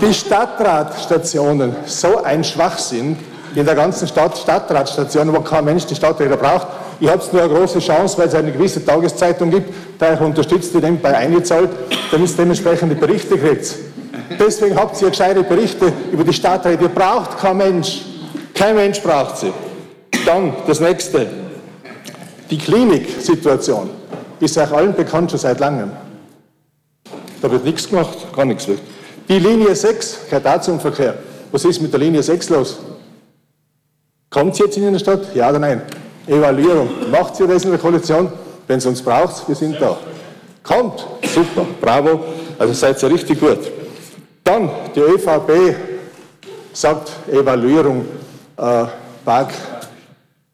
Die 0.00 0.14
Stadtratstationen, 0.14 1.76
so 1.86 2.22
ein 2.22 2.44
Schwachsinn 2.44 3.16
in 3.54 3.64
der 3.64 3.74
ganzen 3.74 4.06
Stadt, 4.06 4.36
Stadtratstationen, 4.36 5.34
wo 5.34 5.40
kein 5.40 5.64
Mensch 5.64 5.86
die 5.86 5.94
Stadträder 5.94 6.36
braucht. 6.36 6.66
Ich 7.00 7.08
habe 7.08 7.22
nur 7.32 7.42
eine 7.42 7.54
große 7.54 7.78
Chance, 7.78 8.18
weil 8.18 8.28
es 8.28 8.34
eine 8.34 8.52
gewisse 8.52 8.84
Tageszeitung 8.84 9.50
gibt, 9.50 9.72
da 9.98 10.14
ich 10.14 10.20
unterstützt 10.20 10.74
die 10.74 10.78
nebenbei 10.78 11.16
eingezahlt, 11.16 11.70
damit 12.10 12.28
es 12.28 12.36
dementsprechende 12.36 12.94
Berichte 12.94 13.38
kriegt. 13.38 13.74
Deswegen 14.38 14.76
habt 14.76 15.00
ihr 15.00 15.10
gescheite 15.10 15.42
Berichte 15.42 15.92
über 16.12 16.24
die 16.24 16.32
Stadträte. 16.32 16.84
Ihr 16.84 16.88
braucht 16.88 17.38
kein 17.38 17.56
Mensch. 17.56 18.02
Kein 18.54 18.74
Mensch 18.76 19.00
braucht 19.00 19.38
sie. 19.38 19.52
Dann 20.24 20.54
das 20.66 20.80
nächste. 20.80 21.26
Die 22.50 22.58
Kliniksituation 22.58 23.90
ist 24.40 24.56
euch 24.58 24.72
allen 24.72 24.94
bekannt 24.94 25.30
schon 25.30 25.40
seit 25.40 25.60
langem. 25.60 25.90
Da 27.42 27.50
wird 27.50 27.64
nichts 27.64 27.88
gemacht, 27.88 28.16
gar 28.34 28.44
nichts 28.44 28.66
wird. 28.66 28.80
Die 29.28 29.40
Linie 29.40 29.74
6 29.74 30.26
gehört 30.30 30.46
auch 30.46 30.60
zum 30.60 30.78
Verkehr. 30.78 31.14
Was 31.50 31.64
ist 31.64 31.82
mit 31.82 31.92
der 31.92 31.98
Linie 31.98 32.22
6 32.22 32.48
los? 32.50 32.76
Kommt 34.30 34.54
sie 34.54 34.62
jetzt 34.64 34.76
in 34.76 34.92
die 34.92 34.98
Stadt? 35.00 35.34
Ja 35.34 35.50
oder 35.50 35.58
nein? 35.58 35.82
Evaluierung. 36.28 36.88
Macht 37.10 37.34
sie 37.34 37.46
das 37.46 37.64
in 37.64 37.70
der 37.70 37.80
Koalition? 37.80 38.30
Wenn 38.68 38.78
es 38.78 38.86
uns 38.86 39.02
braucht, 39.02 39.48
wir 39.48 39.56
sind 39.56 39.80
da. 39.80 39.96
Kommt. 40.62 41.04
Super. 41.24 41.66
Bravo. 41.80 42.20
Also 42.56 42.72
seid 42.72 43.02
ihr 43.02 43.10
richtig 43.10 43.40
gut. 43.40 43.58
Dann 44.44 44.70
die 44.94 45.00
ÖVP 45.00 45.74
sagt 46.72 47.10
Evaluierung, 47.28 48.04
äh, 48.56 48.84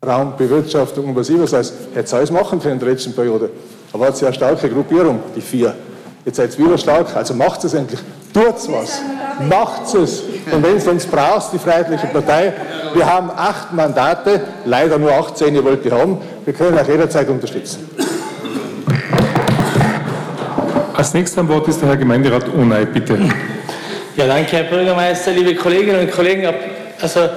Parkraumbewirtschaftung 0.00 1.10
und 1.10 1.16
was 1.16 1.28
ich 1.28 1.38
was 1.38 1.52
heißt. 1.52 1.74
Hätte 1.92 2.04
es 2.04 2.14
alles 2.14 2.30
machen 2.30 2.58
können 2.58 2.74
in 2.74 2.80
der 2.80 2.88
letzten 2.88 3.12
Periode. 3.12 3.50
Aber 3.92 4.06
hat 4.06 4.16
sie 4.16 4.24
eine 4.24 4.34
starke 4.34 4.70
Gruppierung, 4.70 5.20
die 5.36 5.42
vier. 5.42 5.74
Jetzt 6.24 6.36
seid 6.36 6.58
ihr 6.58 6.64
wieder 6.64 6.78
stark, 6.78 7.14
also 7.14 7.34
macht 7.34 7.64
es 7.64 7.74
endlich. 7.74 8.00
Tut's 8.32 8.70
was. 8.70 9.00
Macht 9.48 9.94
es. 9.94 10.22
Und 10.50 10.62
wenn 10.62 10.76
es 10.76 10.86
uns 10.86 11.06
braucht, 11.06 11.52
die 11.52 11.58
Freiheitliche 11.58 12.06
Partei, 12.06 12.52
wir 12.94 13.06
haben 13.06 13.30
acht 13.34 13.72
Mandate, 13.72 14.40
leider 14.64 14.98
nur 14.98 15.12
18, 15.12 15.54
ihr 15.54 15.64
wollt 15.64 15.84
die 15.84 15.90
haben. 15.90 16.18
Wir 16.44 16.54
können 16.54 16.76
euch 16.78 16.88
jederzeit 16.88 17.28
unterstützen. 17.28 17.88
Als 20.94 21.14
nächster 21.14 21.40
am 21.40 21.48
Wort 21.48 21.66
ist 21.68 21.80
der 21.80 21.88
Herr 21.88 21.96
Gemeinderat 21.96 22.48
Unai, 22.48 22.84
bitte. 22.84 23.18
Ja, 24.16 24.26
danke, 24.26 24.58
Herr 24.58 24.64
Bürgermeister, 24.64 25.32
liebe 25.32 25.54
Kolleginnen 25.54 26.00
und 26.00 26.12
Kollegen. 26.12 26.46
Also, 27.00 27.28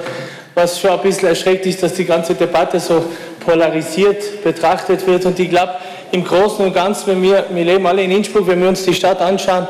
was 0.54 0.78
schon 0.78 0.90
ein 0.90 1.00
bisschen 1.00 1.28
erschreckt 1.28 1.66
ist, 1.66 1.82
dass 1.82 1.94
die 1.94 2.04
ganze 2.04 2.34
Debatte 2.34 2.78
so 2.78 3.04
polarisiert 3.44 4.42
betrachtet 4.44 5.06
wird. 5.06 5.24
Und 5.24 5.38
ich 5.38 5.50
glaube, 5.50 5.72
im 6.12 6.24
Großen 6.24 6.64
und 6.64 6.74
Ganzen, 6.74 7.06
wenn 7.08 7.22
wir, 7.22 7.44
wir 7.50 7.64
leben 7.64 7.86
alle 7.86 8.02
in 8.02 8.10
Innsbruck, 8.10 8.46
wenn 8.46 8.60
wir 8.60 8.68
uns 8.68 8.84
die 8.84 8.94
Stadt 8.94 9.20
anschauen, 9.20 9.66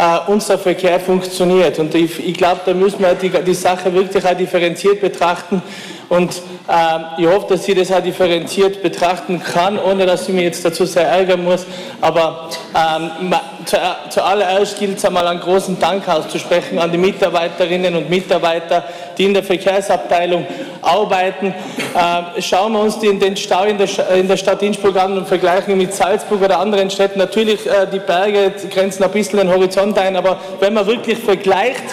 äh, 0.00 0.18
unser 0.28 0.58
Verkehr 0.58 0.98
funktioniert. 0.98 1.78
Und 1.78 1.94
ich, 1.94 2.26
ich 2.26 2.34
glaube, 2.34 2.62
da 2.64 2.72
müssen 2.72 3.00
wir 3.00 3.14
die, 3.14 3.28
die 3.28 3.54
Sache 3.54 3.92
wirklich 3.92 4.24
auch 4.24 4.34
differenziert 4.34 5.00
betrachten. 5.02 5.62
Und 6.10 6.42
ähm, 6.68 7.04
ich 7.18 7.26
hoffe, 7.28 7.46
dass 7.50 7.64
sie 7.64 7.74
das 7.74 7.92
auch 7.92 8.02
differenziert 8.02 8.82
betrachten 8.82 9.40
kann, 9.40 9.78
ohne 9.78 10.06
dass 10.06 10.26
sie 10.26 10.32
mich 10.32 10.42
jetzt 10.42 10.64
dazu 10.64 10.84
sehr 10.84 11.06
ärgern 11.06 11.44
muss. 11.44 11.64
Aber 12.00 12.50
ähm, 12.74 13.32
zu, 13.64 13.76
zuallererst 14.08 14.76
gilt 14.80 14.98
es 14.98 15.04
einmal 15.04 15.28
einen 15.28 15.38
großen 15.38 15.78
Dank 15.78 16.08
auszusprechen 16.08 16.80
an 16.80 16.90
die 16.90 16.98
Mitarbeiterinnen 16.98 17.94
und 17.94 18.10
Mitarbeiter, 18.10 18.82
die 19.16 19.26
in 19.26 19.34
der 19.34 19.44
Verkehrsabteilung 19.44 20.48
arbeiten. 20.82 21.54
Äh, 21.94 22.42
schauen 22.42 22.72
wir 22.72 22.80
uns 22.80 22.98
den, 22.98 23.20
den 23.20 23.36
Stau 23.36 23.62
in 23.62 23.78
der, 23.78 23.88
in 24.16 24.26
der, 24.26 24.36
Stadt 24.36 24.62
Innsbruck 24.64 24.96
an 24.96 25.16
und 25.16 25.28
vergleichen 25.28 25.78
mit 25.78 25.94
Salzburg 25.94 26.42
oder 26.42 26.58
anderen 26.58 26.90
Städten. 26.90 27.20
Natürlich, 27.20 27.64
äh, 27.68 27.86
die 27.86 28.00
Berge 28.00 28.52
grenzen 28.68 29.04
ein 29.04 29.12
bisschen 29.12 29.38
den 29.38 29.48
Horizont 29.48 29.96
ein, 29.96 30.16
aber 30.16 30.40
wenn 30.58 30.74
man 30.74 30.88
wirklich 30.88 31.18
vergleicht, 31.18 31.84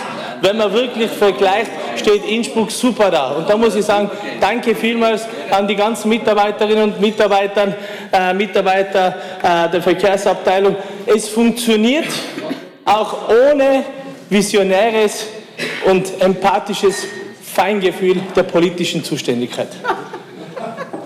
wenn 0.41 0.57
man 0.57 0.71
wirklich 0.73 1.09
vergleicht, 1.11 1.71
steht 1.95 2.25
Innsbruck 2.25 2.71
super 2.71 3.11
da. 3.11 3.31
Und 3.31 3.49
da 3.49 3.57
muss 3.57 3.75
ich 3.75 3.85
sagen, 3.85 4.09
danke 4.39 4.75
vielmals 4.75 5.27
an 5.49 5.67
die 5.67 5.75
ganzen 5.75 6.09
Mitarbeiterinnen 6.09 6.83
und 6.83 7.01
Mitarbeiter, 7.01 7.75
äh, 8.11 8.33
Mitarbeiter 8.33 9.15
äh, 9.41 9.69
der 9.69 9.81
Verkehrsabteilung. 9.81 10.75
Es 11.05 11.29
funktioniert 11.29 12.07
auch 12.85 13.29
ohne 13.29 13.83
visionäres 14.29 15.27
und 15.85 16.21
empathisches 16.21 17.05
Feingefühl 17.41 18.21
der 18.35 18.43
politischen 18.43 19.03
Zuständigkeit. 19.03 19.69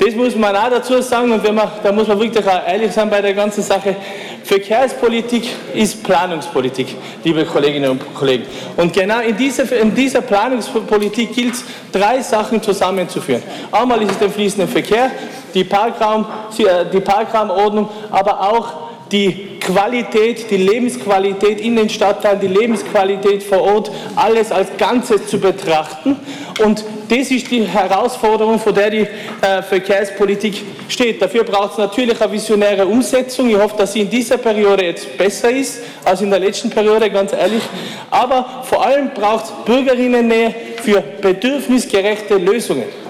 Das 0.04 0.16
muss 0.16 0.36
man 0.36 0.56
auch 0.56 0.70
dazu 0.70 1.00
sagen 1.02 1.32
und 1.32 1.44
man, 1.54 1.72
da 1.84 1.92
muss 1.92 2.08
man 2.08 2.20
wirklich 2.20 2.46
auch 2.46 2.68
ehrlich 2.68 2.92
sein 2.92 3.10
bei 3.10 3.22
der 3.22 3.36
ganzen 3.36 3.62
Sache. 3.62 3.96
Verkehrspolitik 4.44 5.50
ist 5.74 6.04
Planungspolitik, 6.04 6.96
liebe 7.24 7.46
Kolleginnen 7.46 7.92
und 7.92 8.14
Kollegen. 8.14 8.46
Und 8.78 8.94
genau 8.94 9.20
in 9.20 9.38
dieser, 9.38 9.72
in 9.80 9.94
dieser 9.94 10.22
Planungspolitik 10.22 11.34
gilt 11.34 11.54
es, 11.54 11.64
drei 11.92 12.22
Sachen 12.22 12.62
zusammenzuführen. 12.62 13.44
Einmal 13.72 14.02
ist 14.02 14.12
es 14.12 14.20
der 14.20 14.30
fließende 14.30 14.68
Verkehr, 14.68 15.12
die, 15.54 15.64
Parkraum, 15.64 16.26
äh, 16.58 16.86
die 16.92 17.00
Parkraumordnung, 17.00 17.90
aber 18.10 18.42
auch 18.42 18.92
die 19.12 19.60
Qualität, 19.60 20.50
die 20.50 20.58
Lebensqualität 20.58 21.60
in 21.60 21.76
den 21.76 21.90
Stadtteilen, 21.90 22.40
die 22.40 22.48
Lebensqualität 22.48 23.44
vor 23.44 23.62
Ort, 23.62 23.92
alles 24.16 24.52
als 24.52 24.70
Ganzes 24.78 25.28
zu 25.28 25.40
betrachten. 25.40 26.18
Und 26.64 26.84
das 27.12 27.30
ist 27.30 27.52
die 27.52 27.64
Herausforderung, 27.64 28.58
vor 28.58 28.72
der 28.72 28.90
die 28.90 29.08
äh, 29.42 29.62
Verkehrspolitik 29.62 30.64
steht. 30.88 31.22
Dafür 31.22 31.44
braucht 31.44 31.74
es 31.74 31.78
natürlich 31.78 32.22
eine 32.22 32.32
visionäre 32.32 32.86
Umsetzung. 32.86 33.50
Ich 33.50 33.58
hoffe, 33.58 33.76
dass 33.78 33.92
sie 33.92 34.02
in 34.02 34.10
dieser 34.10 34.38
Periode 34.38 34.86
jetzt 34.86 35.18
besser 35.18 35.52
ist 35.52 35.82
als 36.06 36.22
in 36.22 36.30
der 36.30 36.40
letzten 36.40 36.70
Periode, 36.70 37.10
ganz 37.10 37.34
ehrlich. 37.34 37.64
Aber 38.10 38.64
vor 38.64 38.86
allem 38.86 39.10
braucht 39.14 39.44
es 39.44 39.52
Bürgerinnennähe 39.66 40.56
für 40.82 41.02
bedürfnisgerechte 41.02 42.36
Lösungen. 42.38 43.01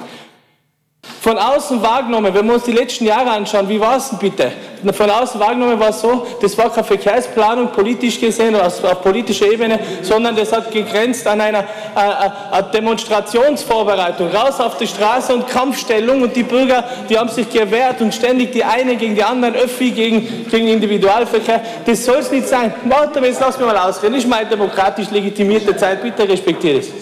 Von 1.21 1.37
außen 1.37 1.83
wahrgenommen, 1.83 2.33
wenn 2.33 2.47
wir 2.47 2.55
uns 2.55 2.63
die 2.63 2.71
letzten 2.71 3.05
Jahre 3.05 3.29
anschauen, 3.29 3.69
wie 3.69 3.79
war 3.79 3.97
es 3.97 4.09
denn 4.09 4.17
bitte? 4.17 4.51
Von 4.91 5.07
außen 5.07 5.39
wahrgenommen 5.39 5.79
war 5.79 5.89
es 5.89 6.01
so, 6.01 6.25
das 6.41 6.57
war 6.57 6.71
keine 6.71 6.83
Verkehrsplanung 6.83 7.67
politisch 7.67 8.19
gesehen 8.19 8.55
oder 8.55 8.65
auf 8.65 9.03
politischer 9.03 9.45
Ebene, 9.45 9.79
sondern 10.01 10.35
das 10.35 10.51
hat 10.51 10.71
gegrenzt 10.71 11.27
an 11.27 11.39
einer 11.39 11.59
äh, 11.59 12.59
äh, 12.59 12.63
Demonstrationsvorbereitung. 12.73 14.29
Raus 14.31 14.59
auf 14.59 14.77
die 14.77 14.87
Straße 14.87 15.31
und 15.35 15.47
Kampfstellung 15.47 16.23
und 16.23 16.35
die 16.35 16.41
Bürger, 16.41 16.83
die 17.07 17.19
haben 17.19 17.29
sich 17.29 17.47
gewehrt 17.47 18.01
und 18.01 18.15
ständig 18.15 18.51
die 18.53 18.63
eine 18.63 18.95
gegen 18.95 19.13
die 19.13 19.23
anderen, 19.23 19.53
Öffi 19.53 19.91
gegen, 19.91 20.47
gegen 20.49 20.69
Individualverkehr. 20.69 21.61
Das 21.85 22.03
soll 22.03 22.17
es 22.17 22.31
nicht 22.31 22.47
sein. 22.47 22.73
Warte, 22.85 23.19
jetzt 23.19 23.39
lass 23.39 23.59
mich 23.59 23.67
mal 23.67 23.77
ausreden. 23.77 24.15
Das 24.15 24.23
ist 24.23 24.29
meine 24.29 24.49
demokratisch 24.49 25.11
legitimierte 25.11 25.77
Zeit, 25.77 26.01
bitte 26.01 26.27
respektiere 26.27 26.79
es. 26.79 27.00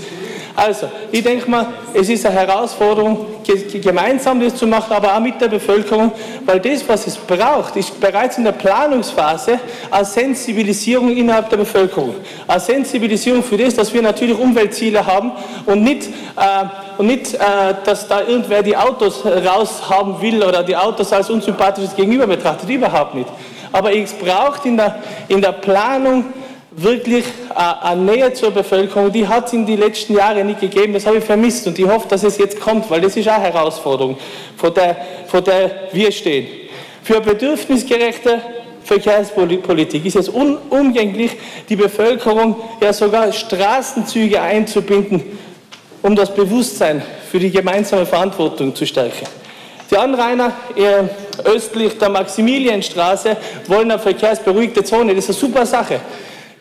Also, 0.59 0.89
ich 1.09 1.23
denke 1.23 1.49
mal, 1.49 1.67
es 1.93 2.09
ist 2.09 2.25
eine 2.25 2.35
Herausforderung, 2.35 3.27
gemeinsam 3.81 4.41
das 4.41 4.55
zu 4.55 4.67
machen, 4.67 4.91
aber 4.91 5.15
auch 5.15 5.19
mit 5.21 5.39
der 5.39 5.47
Bevölkerung, 5.47 6.11
weil 6.45 6.59
das, 6.59 6.87
was 6.87 7.07
es 7.07 7.15
braucht, 7.15 7.77
ist 7.77 7.97
bereits 7.97 8.37
in 8.37 8.43
der 8.43 8.51
Planungsphase 8.51 9.57
eine 9.89 10.03
Sensibilisierung 10.03 11.15
innerhalb 11.15 11.49
der 11.49 11.57
Bevölkerung. 11.57 12.15
Eine 12.45 12.59
Sensibilisierung 12.59 13.41
für 13.41 13.55
das, 13.55 13.75
dass 13.75 13.93
wir 13.93 14.01
natürlich 14.01 14.37
Umweltziele 14.37 15.05
haben 15.05 15.31
und 15.65 15.81
nicht, 15.81 16.07
äh, 16.07 16.65
und 16.97 17.07
nicht 17.07 17.35
äh, 17.35 17.39
dass 17.85 18.09
da 18.09 18.19
irgendwer 18.27 18.61
die 18.61 18.75
Autos 18.75 19.25
raus 19.25 19.81
haben 19.89 20.21
will 20.21 20.43
oder 20.43 20.61
die 20.61 20.75
Autos 20.75 21.13
als 21.13 21.29
unsympathisches 21.29 21.95
Gegenüber 21.95 22.27
betrachtet. 22.27 22.69
Überhaupt 22.69 23.15
nicht. 23.15 23.29
Aber 23.71 23.95
es 23.95 24.11
braucht 24.11 24.65
in 24.65 24.75
der, 24.75 24.99
in 25.29 25.41
der 25.41 25.53
Planung 25.53 26.25
wirklich 26.81 27.25
äh, 27.55 27.85
eine 27.85 28.01
Nähe 28.01 28.33
zur 28.33 28.51
Bevölkerung, 28.51 29.11
die 29.11 29.27
hat 29.27 29.47
es 29.47 29.53
in 29.53 29.65
den 29.65 29.79
letzten 29.79 30.15
Jahren 30.15 30.47
nicht 30.47 30.61
gegeben. 30.61 30.93
Das 30.93 31.05
habe 31.05 31.17
ich 31.17 31.23
vermisst 31.23 31.67
und 31.67 31.77
ich 31.77 31.87
hoffe, 31.87 32.07
dass 32.07 32.23
es 32.23 32.37
jetzt 32.37 32.59
kommt, 32.59 32.89
weil 32.89 33.01
das 33.01 33.15
ist 33.15 33.27
auch 33.27 33.33
eine 33.33 33.45
Herausforderung, 33.45 34.17
vor 34.55 34.71
der, 34.71 34.97
vor 35.27 35.41
der 35.41 35.89
wir 35.91 36.11
stehen. 36.11 36.47
Für 37.03 37.21
bedürfnisgerechte 37.21 38.41
Verkehrspolitik 38.83 40.05
ist 40.05 40.15
es 40.15 40.29
unumgänglich, 40.29 41.31
die 41.67 41.75
Bevölkerung 41.75 42.55
ja 42.81 42.91
sogar 42.91 43.31
Straßenzüge 43.31 44.41
einzubinden, 44.41 45.23
um 46.01 46.15
das 46.15 46.33
Bewusstsein 46.33 47.01
für 47.29 47.39
die 47.39 47.51
gemeinsame 47.51 48.05
Verantwortung 48.05 48.73
zu 48.73 48.85
stärken. 48.85 49.27
Die 49.91 49.97
Anrainer 49.97 50.53
äh, 50.75 51.47
östlich 51.47 51.97
der 51.97 52.09
Maximilienstraße 52.09 53.37
wollen 53.67 53.91
eine 53.91 53.99
verkehrsberuhigte 53.99 54.83
Zone. 54.83 55.15
Das 55.15 55.27
ist 55.27 55.41
eine 55.41 55.51
super 55.51 55.65
Sache. 55.65 55.99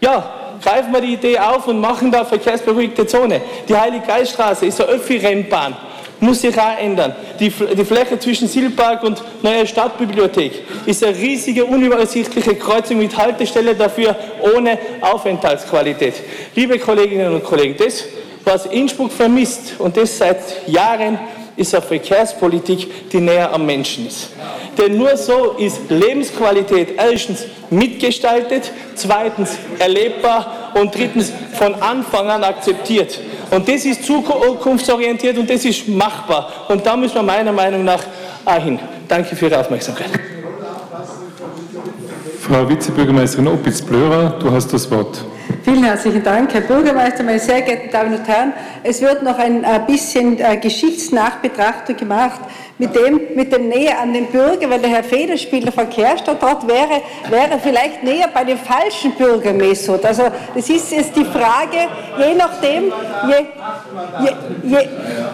Ja, 0.01 0.33
greifen 0.63 0.93
wir 0.93 1.01
die 1.01 1.15
Idee 1.15 1.39
auf 1.39 1.67
und 1.67 1.81
machen 1.81 2.11
da 2.11 2.25
verkehrsberuhigte 2.25 3.07
Zone. 3.07 3.41
Die 3.69 3.77
Heiliggeiststraße 3.77 4.67
ist 4.67 4.81
eine 4.81 4.91
Öffi-Rennbahn, 4.91 5.77
muss 6.21 6.41
sich 6.41 6.59
auch 6.59 6.79
ändern. 6.79 7.15
Die, 7.41 7.51
die 7.51 7.85
Fläche 7.85 8.19
zwischen 8.19 8.49
Silberpark 8.49 9.03
und 9.03 9.23
Neue 9.43 9.67
Stadtbibliothek 9.67 10.65
ist 10.87 11.05
eine 11.05 11.17
riesige, 11.17 11.65
unübersichtliche 11.65 12.55
Kreuzung 12.55 12.99
mit 12.99 13.17
Haltestelle 13.17 13.75
dafür 13.75 14.17
ohne 14.55 14.79
Aufenthaltsqualität. 15.01 16.15
Liebe 16.55 16.79
Kolleginnen 16.79 17.35
und 17.35 17.45
Kollegen, 17.45 17.77
das, 17.77 18.05
was 18.45 18.67
Innsbruck 18.67 19.13
vermisst 19.13 19.75
und 19.79 19.97
das 19.97 20.17
seit 20.17 20.69
Jahren, 20.69 21.19
ist 21.59 21.75
eine 21.75 21.83
Verkehrspolitik, 21.83 23.11
die 23.11 23.21
näher 23.21 23.53
am 23.53 23.67
Menschen 23.67 24.07
ist. 24.07 24.31
Denn 24.79 24.97
nur 24.97 25.17
so 25.17 25.57
ist 25.59 25.91
Lebensqualität 25.91 26.95
erstens 26.97 27.45
mitgestaltet, 27.69 28.71
zweitens 28.95 29.51
erlebbar 29.79 30.73
und 30.75 30.95
drittens 30.95 31.33
von 31.55 31.75
Anfang 31.75 32.31
an 32.31 32.45
akzeptiert. 32.45 33.21
Und 33.51 33.69
das 33.69 33.85
ist 33.85 34.05
zukunftsorientiert 34.05 35.37
und 35.37 35.51
das 35.51 35.65
ist 35.65 35.89
machbar. 35.89 36.67
Und 36.69 36.87
da 36.87 36.97
müssen 36.97 37.17
wir 37.17 37.23
meiner 37.23 37.53
Meinung 37.53 37.85
nach 37.85 38.05
auch 38.45 38.63
hin. 38.63 38.79
Danke 39.09 39.35
für 39.35 39.47
Ihre 39.47 39.59
Aufmerksamkeit. 39.59 40.11
Frau 42.41 42.69
Vizebürgermeisterin 42.69 43.49
Opitz-Blörer, 43.49 44.39
du 44.39 44.51
hast 44.51 44.73
das 44.73 44.91
Wort. 44.91 45.25
Vielen 45.69 45.85
herzlichen 45.85 46.23
Dank, 46.23 46.55
Herr 46.55 46.63
Bürgermeister, 46.63 47.23
meine 47.23 47.39
sehr 47.39 47.61
geehrten 47.61 47.91
Damen 47.91 48.15
und 48.15 48.27
Herren. 48.27 48.55
Es 48.83 49.03
wird 49.03 49.23
noch 49.23 49.39
ein 49.39 49.65
äh, 49.65 49.81
bisschen 49.87 50.41
äh, 50.41 50.57
Geschichtsnachbetrachtung 50.57 51.95
gemacht 51.95 52.41
mit 52.79 52.95
dem, 52.97 53.21
mit 53.35 53.53
dem 53.53 53.69
Nähe 53.69 53.99
an 53.99 54.15
den 54.15 54.27
Bürger, 54.27 54.71
weil 54.71 54.79
der 54.79 54.89
Herr 54.89 55.05
Federspieler 55.05 55.71
Verkehrsstadtrat 55.71 56.67
wäre, 56.67 57.03
wäre 57.29 57.59
vielleicht 57.63 58.03
näher 58.03 58.29
bei 58.33 58.45
dem 58.45 58.57
falschen 58.57 59.13
Bürgermessot. 59.13 60.05
Also 60.07 60.23
das 60.55 60.71
ist 60.71 60.91
jetzt 60.93 61.15
die 61.15 61.25
Frage, 61.25 61.89
je 62.17 62.35
nachdem, 62.35 62.85
je, 63.27 64.25
je, 64.25 64.31
je 64.63 64.89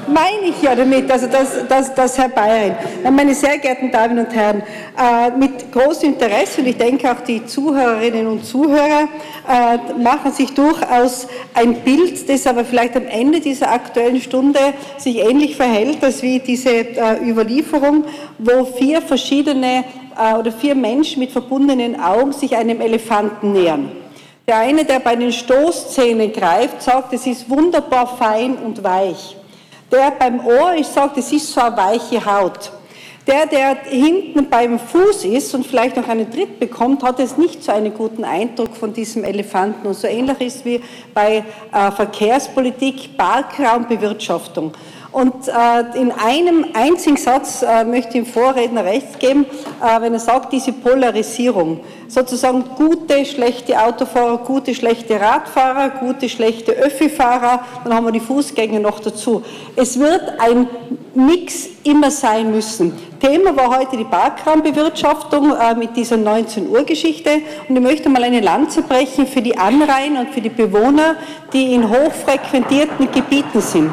meine 0.08 0.46
ich 0.48 0.62
ja 0.62 0.74
damit, 0.74 1.10
also 1.10 1.26
das, 1.26 1.66
das, 1.68 1.94
das 1.94 2.18
Herr 2.18 2.28
Bayern. 2.28 2.76
Meine 3.12 3.34
sehr 3.34 3.58
geehrten 3.58 3.90
Damen 3.90 4.18
und 4.18 4.34
Herren, 4.34 4.62
äh, 4.98 5.30
mit 5.38 5.70
großem 5.70 6.14
Interesse 6.14 6.60
und 6.60 6.68
ich 6.68 6.78
denke 6.78 7.10
auch 7.10 7.20
die 7.20 7.44
Zuhörerinnen 7.44 8.26
und 8.26 8.44
Zuhörer 8.44 9.08
äh, 9.48 10.02
machen 10.24 10.36
sich 10.36 10.54
durchaus 10.54 11.26
ein 11.52 11.82
Bild, 11.82 12.26
das 12.30 12.46
aber 12.46 12.64
vielleicht 12.64 12.96
am 12.96 13.06
Ende 13.06 13.40
dieser 13.40 13.70
aktuellen 13.70 14.22
Stunde 14.22 14.58
sich 14.96 15.18
ähnlich 15.18 15.54
verhält, 15.54 16.02
als 16.02 16.22
wie 16.22 16.38
diese 16.38 16.70
äh, 16.70 17.28
Überlieferung, 17.28 18.04
wo 18.38 18.64
vier 18.64 19.02
verschiedene 19.02 19.84
äh, 20.18 20.34
oder 20.34 20.50
vier 20.50 20.74
Menschen 20.74 21.20
mit 21.20 21.30
verbundenen 21.30 22.00
Augen 22.00 22.32
sich 22.32 22.56
einem 22.56 22.80
Elefanten 22.80 23.52
nähern. 23.52 23.92
Der 24.48 24.60
eine, 24.60 24.86
der 24.86 25.00
bei 25.00 25.14
den 25.14 25.30
Stoßzähnen 25.30 26.32
greift, 26.32 26.82
sagt, 26.82 27.12
es 27.12 27.26
ist 27.26 27.50
wunderbar 27.50 28.06
fein 28.06 28.56
und 28.56 28.82
weich. 28.82 29.36
Der 29.92 30.10
beim 30.18 30.40
Ohr 30.46 30.74
ist, 30.74 30.94
sagt, 30.94 31.18
es 31.18 31.30
ist 31.32 31.52
so 31.52 31.60
eine 31.60 31.76
weiche 31.76 32.24
Haut. 32.24 32.72
Der, 33.26 33.46
der 33.46 33.76
hinten 33.84 34.50
beim 34.50 34.78
Fuß 34.78 35.24
ist 35.24 35.54
und 35.54 35.66
vielleicht 35.66 35.96
noch 35.96 36.08
einen 36.08 36.30
Tritt 36.30 36.60
bekommt, 36.60 37.02
hat 37.02 37.18
es 37.20 37.38
nicht 37.38 37.64
so 37.64 37.72
einen 37.72 37.94
guten 37.94 38.22
Eindruck 38.22 38.76
von 38.76 38.92
diesem 38.92 39.24
Elefanten. 39.24 39.86
Und 39.86 39.94
so 39.94 40.06
ähnlich 40.06 40.40
ist 40.40 40.64
wie 40.66 40.82
bei 41.14 41.42
äh, 41.72 41.90
Verkehrspolitik, 41.90 43.16
Parkraumbewirtschaftung. 43.16 44.72
Und 45.14 45.46
äh, 45.46 45.96
in 45.96 46.10
einem 46.10 46.66
einzigen 46.74 47.16
Satz 47.16 47.62
äh, 47.62 47.84
möchte 47.84 48.18
ich 48.18 48.24
dem 48.24 48.26
Vorredner 48.26 48.84
recht 48.84 49.20
geben, 49.20 49.46
äh, 49.80 50.00
wenn 50.00 50.12
er 50.12 50.18
sagt, 50.18 50.52
diese 50.52 50.72
Polarisierung, 50.72 51.80
sozusagen 52.08 52.64
gute, 52.76 53.24
schlechte 53.24 53.80
Autofahrer, 53.80 54.38
gute, 54.38 54.74
schlechte 54.74 55.20
Radfahrer, 55.20 55.90
gute, 56.00 56.28
schlechte 56.28 56.72
Öffifahrer, 56.72 57.64
dann 57.84 57.94
haben 57.94 58.06
wir 58.06 58.12
die 58.12 58.18
Fußgänger 58.18 58.80
noch 58.80 58.98
dazu. 58.98 59.44
Es 59.76 60.00
wird 60.00 60.32
ein 60.40 60.68
Mix 61.14 61.68
immer 61.84 62.10
sein 62.10 62.50
müssen. 62.50 62.92
Thema 63.24 63.56
war 63.56 63.78
heute 63.78 63.96
die 63.96 64.04
Parkraumbewirtschaftung 64.04 65.56
äh, 65.56 65.74
mit 65.74 65.96
dieser 65.96 66.18
19 66.18 66.68
Uhr 66.68 66.84
Geschichte 66.84 67.40
und 67.66 67.74
ich 67.74 67.82
möchte 67.82 68.10
mal 68.10 68.22
eine 68.22 68.40
Lanze 68.40 68.82
brechen 68.82 69.26
für 69.26 69.40
die 69.40 69.56
Anrainer 69.56 70.20
und 70.20 70.34
für 70.34 70.42
die 70.42 70.50
Bewohner, 70.50 71.16
die 71.54 71.72
in 71.72 71.88
hochfrequentierten 71.88 73.10
Gebieten 73.10 73.62
sind. 73.62 73.90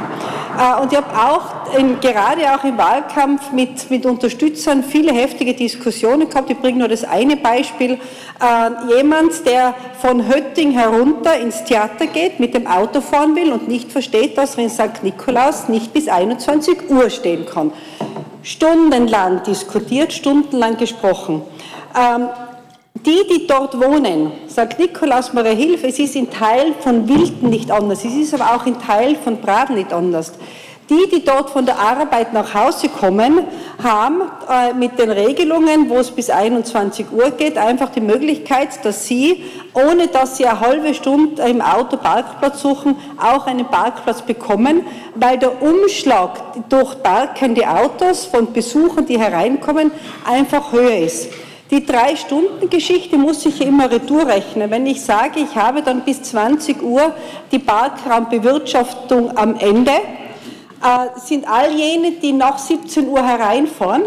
Äh, 0.60 0.82
und 0.82 0.92
ich 0.92 0.98
habe 0.98 1.16
auch 1.16 1.78
in, 1.78 2.02
gerade 2.02 2.42
auch 2.54 2.66
im 2.66 2.78
Wahlkampf 2.78 3.54
mit, 3.54 3.90
mit 3.90 4.06
Unterstützern 4.06 4.84
viele 4.84 5.14
heftige 5.14 5.54
Diskussionen 5.54 6.28
gehabt. 6.28 6.50
Ich 6.50 6.58
bringe 6.58 6.80
nur 6.80 6.90
das 6.90 7.06
eine 7.06 7.38
Beispiel. 7.38 7.92
Äh, 7.94 8.98
jemand, 8.98 9.46
der 9.46 9.74
von 10.02 10.28
Hötting 10.28 10.72
herunter 10.72 11.40
ins 11.40 11.64
Theater 11.64 12.08
geht, 12.08 12.42
mit 12.42 12.54
dem 12.54 12.68
Auto 12.68 13.00
fahren 13.00 13.34
will 13.38 13.54
und 13.54 13.70
nicht 13.70 13.94
versteht, 13.94 14.38
dass 14.38 14.58
er 14.58 14.66
in 14.66 14.70
St. 14.70 15.04
Nikolaus 15.04 15.70
nicht 15.70 15.94
bis 15.94 16.10
21 16.10 16.90
Uhr 16.90 17.10
stehen 17.10 17.46
kann. 17.46 17.72
Stundenlang 18.44 19.44
diskutiert, 19.44 20.14
stundenlang 20.14 20.78
gesprochen. 20.78 21.44
Ähm, 21.96 22.30
die, 23.06 23.22
die 23.30 23.48
dort 23.48 23.80
wohnen, 23.80 24.32
sagt 24.48 24.78
Nikolaus 24.78 25.34
Maria 25.34 25.54
Hilf, 25.54 25.84
es 25.84 25.98
ist 25.98 26.16
in 26.16 26.30
Teil 26.30 26.74
von 26.80 27.08
Wilden 27.08 27.50
nicht 27.50 27.72
anders, 27.72 28.04
es 28.06 28.14
ist 28.14 28.34
aber 28.34 28.56
auch 28.56 28.66
in 28.66 28.80
Teil 28.80 29.16
von 29.16 29.38
Braden 29.38 29.76
nicht 29.76 29.94
anders. 29.94 30.34
Die, 30.92 31.08
die 31.10 31.24
dort 31.24 31.52
von 31.52 31.66
der 31.66 31.80
Arbeit 31.80 32.34
nach 32.34 32.54
Hause 32.54 32.90
kommen, 32.90 33.46
haben 33.82 34.24
äh, 34.50 34.74
mit 34.74 35.00
den 35.00 35.10
Regelungen, 35.10 35.90
wo 35.90 35.96
es 36.00 36.12
bis 36.12 36.30
21 36.30 37.14
Uhr 37.14 37.32
geht, 37.32 37.58
einfach 37.58 37.92
die 37.92 38.02
Möglichkeit, 38.02 38.84
dass 38.84 39.08
sie, 39.08 39.42
ohne 39.74 40.08
dass 40.08 40.36
sie 40.36 40.46
eine 40.46 40.60
halbe 40.60 40.94
Stunde 40.94 41.44
im 41.44 41.62
Auto 41.62 41.96
Parkplatz 41.96 42.62
suchen, 42.62 42.98
auch 43.18 43.48
einen 43.48 43.68
Parkplatz 43.68 44.22
bekommen, 44.22 44.86
weil 45.16 45.38
der 45.38 45.62
Umschlag 45.62 46.68
durch 46.68 47.02
parkende 47.02 47.70
Autos 47.70 48.26
von 48.26 48.52
Besuchern, 48.52 49.06
die 49.06 49.18
hereinkommen, 49.18 49.92
einfach 50.30 50.74
höher 50.74 50.98
ist. 50.98 51.30
Die 51.72 51.86
Drei-Stunden-Geschichte 51.86 53.18
muss 53.18 53.46
ich 53.46 53.62
immer 53.62 53.90
retour 53.90 54.28
rechnen. 54.28 54.70
Wenn 54.70 54.86
ich 54.86 55.02
sage, 55.02 55.40
ich 55.40 55.56
habe 55.56 55.84
dann 55.84 56.02
bis 56.02 56.22
20 56.22 56.84
Uhr 56.84 57.14
die 57.50 57.60
Parkraumbewirtschaftung 57.60 59.38
am 59.38 59.56
Ende, 59.58 59.94
sind 61.18 61.48
all 61.48 61.72
jene, 61.72 62.12
die 62.12 62.34
nach 62.34 62.58
17 62.58 63.08
Uhr 63.08 63.26
hereinfahren, 63.26 64.04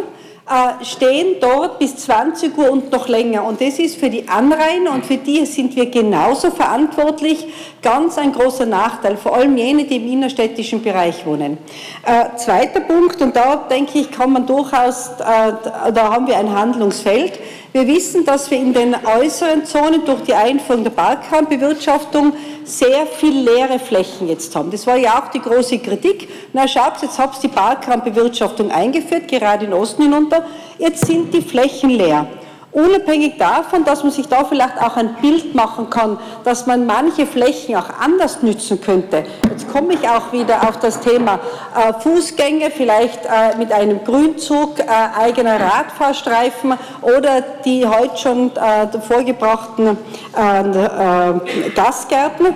äh, 0.47 0.85
stehen 0.85 1.37
dort 1.41 1.79
bis 1.79 1.97
20 1.97 2.59
Uhr 2.59 2.71
und 2.71 2.93
noch 2.93 3.09
länger. 3.09 3.45
Und 3.45 3.63
das 3.63 3.79
ist 3.79 3.97
für 3.97 4.11
die 4.11 4.29
Anrainer 4.29 4.93
und 4.93 5.07
für 5.07 5.17
die 5.17 5.47
sind 5.47 5.75
wir 5.75 5.87
genauso 5.87 6.51
verantwortlich. 6.51 7.47
Ganz 7.81 8.19
ein 8.19 8.33
großer 8.33 8.67
Nachteil, 8.67 9.17
vor 9.17 9.35
allem 9.35 9.57
jene, 9.57 9.85
die 9.85 9.97
im 9.97 10.07
innerstädtischen 10.07 10.83
Bereich 10.83 11.25
wohnen. 11.25 11.57
Äh, 12.05 12.37
zweiter 12.37 12.81
Punkt, 12.81 13.23
und 13.23 13.35
da 13.35 13.57
denke 13.57 13.99
ich, 13.99 14.11
kann 14.11 14.33
man 14.33 14.47
durchaus, 14.47 15.13
äh, 15.19 15.53
da 15.95 16.13
haben 16.13 16.27
wir 16.27 16.37
ein 16.37 16.55
Handlungsfeld. 16.55 17.41
Wir 17.75 17.89
wissen, 17.89 18.25
dass 18.25 18.53
wir 18.53 18.59
in 18.59 18.73
den 18.73 18.95
äußeren 18.95 19.65
Zonen 19.65 20.05
durch 20.05 20.21
die 20.21 20.33
Einführung 20.33 20.85
der 20.85 20.93
Parkraumbewirtschaftung 20.93 22.33
sehr 22.63 23.05
viel 23.05 23.41
leere 23.41 23.81
Flächen 23.81 24.29
jetzt 24.29 24.55
haben. 24.55 24.71
Das 24.71 24.87
war 24.87 24.97
ja 24.97 25.19
auch 25.19 25.29
die 25.33 25.41
große 25.41 25.81
Kritik. 25.81 26.29
Na 26.53 26.69
schaut, 26.69 27.03
jetzt 27.03 27.19
habt 27.19 27.35
ihr 27.43 27.49
die 27.49 27.57
Parkraumbewirtschaftung 27.57 28.71
eingeführt, 28.71 29.27
gerade 29.27 29.65
in 29.65 29.73
Osten 29.73 30.05
hinunter. 30.05 30.47
Jetzt 30.79 31.05
sind 31.05 31.35
die 31.35 31.43
Flächen 31.43 31.91
leer. 31.91 32.29
Unabhängig 32.75 33.39
davon, 33.39 33.85
dass 33.85 34.03
man 34.03 34.11
sich 34.11 34.27
da 34.27 34.45
vielleicht 34.45 34.83
auch 34.83 34.97
ein 34.97 35.15
Bild 35.23 35.55
machen 35.55 35.89
kann, 35.91 36.19
dass 36.43 36.67
man 36.67 36.87
manche 36.87 37.25
Flächen 37.25 37.77
auch 37.77 37.89
anders 38.01 38.43
nützen 38.43 38.81
könnte. 38.81 39.23
Jetzt 39.49 39.71
komme 39.71 39.95
ich 39.95 40.09
auch 40.09 40.33
wieder 40.33 40.69
auf 40.69 40.81
das 40.81 40.99
Thema 40.99 41.39
äh, 41.73 41.93
Fußgänge, 42.01 42.73
vielleicht 42.73 43.27
äh, 43.27 43.57
mit 43.59 43.71
einem 43.71 44.03
Grünzug, 44.03 44.81
äh, 44.81 44.87
eigener 45.17 45.61
Radfahrstreifen 45.61 46.75
oder 47.03 47.43
die 47.65 47.87
heute 47.87 48.17
schon 48.17 48.51
äh, 48.57 49.01
vorgebrachten 49.01 49.97
äh, 50.37 50.61
äh, 50.61 51.71
Gasgärten 51.77 52.55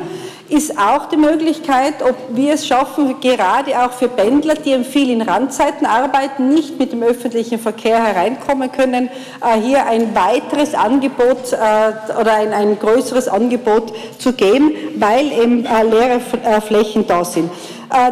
ist 0.48 0.78
auch 0.78 1.06
die 1.06 1.16
Möglichkeit, 1.16 2.02
ob 2.02 2.16
wir 2.30 2.54
es 2.54 2.66
schaffen, 2.66 3.20
gerade 3.20 3.78
auch 3.78 3.92
für 3.92 4.08
Pendler, 4.08 4.54
die 4.54 4.82
viel 4.82 5.10
in 5.10 5.20
Randzeiten 5.20 5.86
arbeiten, 5.86 6.48
nicht 6.48 6.78
mit 6.78 6.92
dem 6.92 7.02
öffentlichen 7.02 7.58
Verkehr 7.58 8.02
hereinkommen 8.02 8.72
können, 8.72 9.10
äh, 9.42 9.60
hier 9.60 9.84
ein 9.86 10.14
weiteres 10.14 10.74
Angebot 10.74 11.52
äh, 11.52 12.18
oder 12.18 12.32
ein, 12.32 12.52
ein 12.52 12.78
größeres 12.78 13.28
Angebot 13.28 13.92
zu 14.18 14.32
geben, 14.32 14.72
weil 14.96 15.32
eben 15.32 15.66
äh, 15.66 15.82
leere 15.82 16.20
Flächen 16.60 17.06
da 17.06 17.24
sind. 17.24 17.50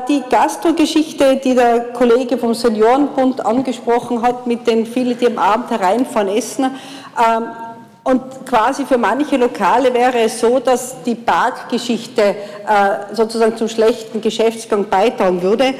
Die 0.08 0.22
Gastro-Geschichte, 0.30 1.36
die 1.36 1.54
der 1.54 1.92
Kollege 1.92 2.38
vom 2.38 2.54
Seniorenbund 2.54 3.44
angesprochen 3.44 4.22
hat, 4.22 4.46
mit 4.46 4.66
den 4.66 4.86
vielen, 4.86 5.18
die 5.18 5.26
am 5.26 5.36
Abend 5.36 5.70
hereinfahren, 5.70 6.28
essen, 6.28 6.64
ähm, 7.18 7.48
und 8.06 8.46
quasi 8.46 8.86
für 8.86 8.98
manche 8.98 9.36
Lokale 9.36 9.92
wäre 9.92 10.20
es 10.20 10.38
so, 10.38 10.60
dass 10.60 11.02
die 11.02 11.16
Parkgeschichte 11.16 12.22
äh, 12.22 12.34
sozusagen 13.12 13.56
zum 13.56 13.68
schlechten 13.68 14.20
Geschäftsgang 14.20 14.88
beitragen 14.88 15.42
würde. 15.42 15.74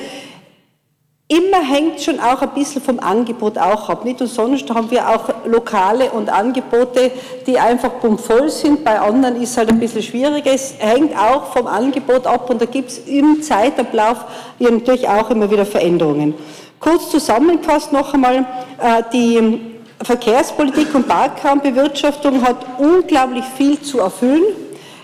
Immer 1.29 1.59
hängt 1.59 2.01
schon 2.01 2.19
auch 2.19 2.43
ein 2.43 2.51
bisschen 2.51 2.83
vom 2.83 2.99
Angebot 2.99 3.57
auch 3.59 3.89
ab. 3.89 4.05
Nicht 4.05 4.21
umsonst 4.21 4.69
haben 4.71 4.91
wir 4.91 5.09
auch 5.09 5.29
Lokale 5.45 6.11
und 6.11 6.29
Angebote, 6.29 7.13
die 7.47 7.61
einfach 7.61 7.93
voll 8.19 8.51
sind. 8.51 8.83
Bei 8.83 8.99
anderen 8.99 9.41
ist 9.41 9.51
es 9.51 9.59
halt 9.59 9.69
ein 9.69 9.79
bisschen 9.79 10.03
schwieriger. 10.03 10.53
Es 10.53 10.75
hängt 10.79 11.17
auch 11.17 11.53
vom 11.53 11.69
Angebot 11.69 12.27
ab 12.27 12.51
und 12.51 12.61
da 12.61 12.67
gibt 12.67 12.91
es 12.91 12.99
im 13.07 13.41
Zeitablauf 13.41 14.25
natürlich 14.59 15.09
auch 15.09 15.31
immer 15.31 15.49
wieder 15.49 15.65
Veränderungen. 15.65 16.35
Kurz 16.81 17.09
zusammengefasst 17.09 17.93
noch 17.93 18.13
einmal, 18.15 18.47
äh, 18.81 19.03
die 19.13 19.76
Verkehrspolitik 20.03 20.95
und 20.95 21.09
Parkraumbewirtschaftung 21.09 22.43
hat 22.43 22.57
unglaublich 22.79 23.45
viel 23.57 23.81
zu 23.81 24.01
erfüllen. 24.01 24.45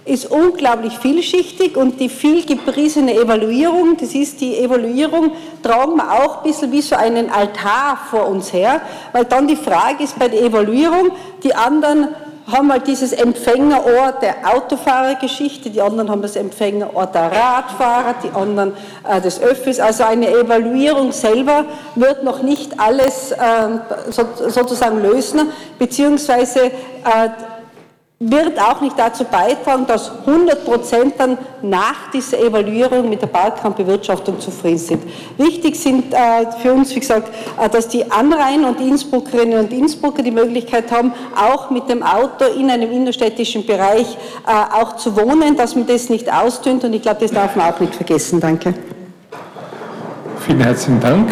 ist 0.05 0.31
unglaublich 0.31 0.99
vielschichtig 0.99 1.77
und 1.77 2.01
die 2.01 2.09
viel 2.09 2.45
gepriesene 2.45 3.15
Evaluierung, 3.15 3.97
das 3.97 4.15
ist 4.15 4.41
die 4.41 4.59
Evaluierung, 4.59 5.31
tragen 5.63 5.97
wir 5.97 6.11
auch 6.11 6.39
ein 6.39 6.43
bisschen 6.43 6.73
wie 6.73 6.83
so 6.83 6.97
einen 6.97 7.31
Altar 7.31 7.97
vor 8.11 8.27
uns 8.27 8.53
her, 8.53 8.81
weil 9.13 9.25
dann 9.27 9.47
die 9.47 9.57
Frage 9.57 10.03
ist 10.03 10.19
bei 10.19 10.27
der 10.27 10.43
Evaluierung, 10.43 11.13
die 11.45 11.55
anderen 11.55 12.09
haben 12.51 12.73
halt 12.73 12.87
dieses 12.87 13.13
Empfängerort 13.13 14.23
der 14.23 14.35
Autofahrergeschichte, 14.53 15.71
die 15.71 15.81
anderen 15.81 16.11
haben 16.11 16.23
das 16.23 16.37
Empfängerort 16.37 17.15
der 17.15 17.31
Radfahrer, 17.31 18.15
die 18.23 18.31
anderen 18.31 18.73
äh, 19.09 19.21
des 19.21 19.41
Öffis. 19.41 19.79
Also 19.79 20.05
eine 20.05 20.29
Evaluierung 20.29 21.13
selber 21.13 21.65
wird 21.95 22.25
noch 22.25 22.43
nicht 22.43 22.81
alles 22.81 23.33
äh, 23.33 23.37
so, 24.11 24.25
sozusagen 24.49 25.03
lösen, 25.03 25.51
beziehungsweise 25.79 26.65
äh, 26.67 26.71
wird 28.31 28.61
auch 28.61 28.81
nicht 28.81 28.97
dazu 28.99 29.25
beitragen, 29.25 29.87
dass 29.87 30.13
100 30.27 30.65
Prozent 30.65 31.15
dann 31.19 31.39
nach 31.61 32.11
dieser 32.13 32.39
Evaluierung 32.39 33.09
mit 33.09 33.21
der 33.21 33.27
Parkraumbewirtschaftung 33.27 34.39
zufrieden 34.39 34.79
sind. 34.79 35.03
Wichtig 35.39 35.75
sind 35.77 36.13
äh, 36.15 36.19
für 36.61 36.73
uns, 36.73 36.95
wie 36.95 37.01
gesagt, 37.01 37.31
äh, 37.61 37.69
dass 37.69 37.89
die 37.89 38.09
Anrainer 38.11 38.69
und 38.69 38.81
Innsbruckerinnen 38.81 39.59
und 39.59 39.73
Innsbrucker 39.73 40.23
die 40.23 40.31
Möglichkeit 40.31 40.93
haben, 40.93 41.13
auch 41.35 41.71
mit 41.71 41.89
dem 41.89 42.03
Auto 42.03 42.45
in 42.57 42.71
einem 42.71 42.93
innerstädtischen 42.93 43.67
Bereich 43.67 44.17
äh, 44.47 44.51
auch 44.81 44.97
zu 44.97 45.17
wohnen, 45.17 45.57
dass 45.57 45.75
man 45.75 45.87
das 45.87 46.09
nicht 46.09 46.33
ausdünnt 46.33 46.85
und 46.85 46.93
ich 46.93 47.03
glaube, 47.03 47.21
das 47.23 47.33
darf 47.33 47.57
man 47.57 47.73
auch 47.73 47.81
nicht 47.81 47.95
vergessen. 47.95 48.41
Danke. 48.41 48.75
Vielen 50.41 50.61
herzlichen 50.61 51.01
Dank. 51.01 51.31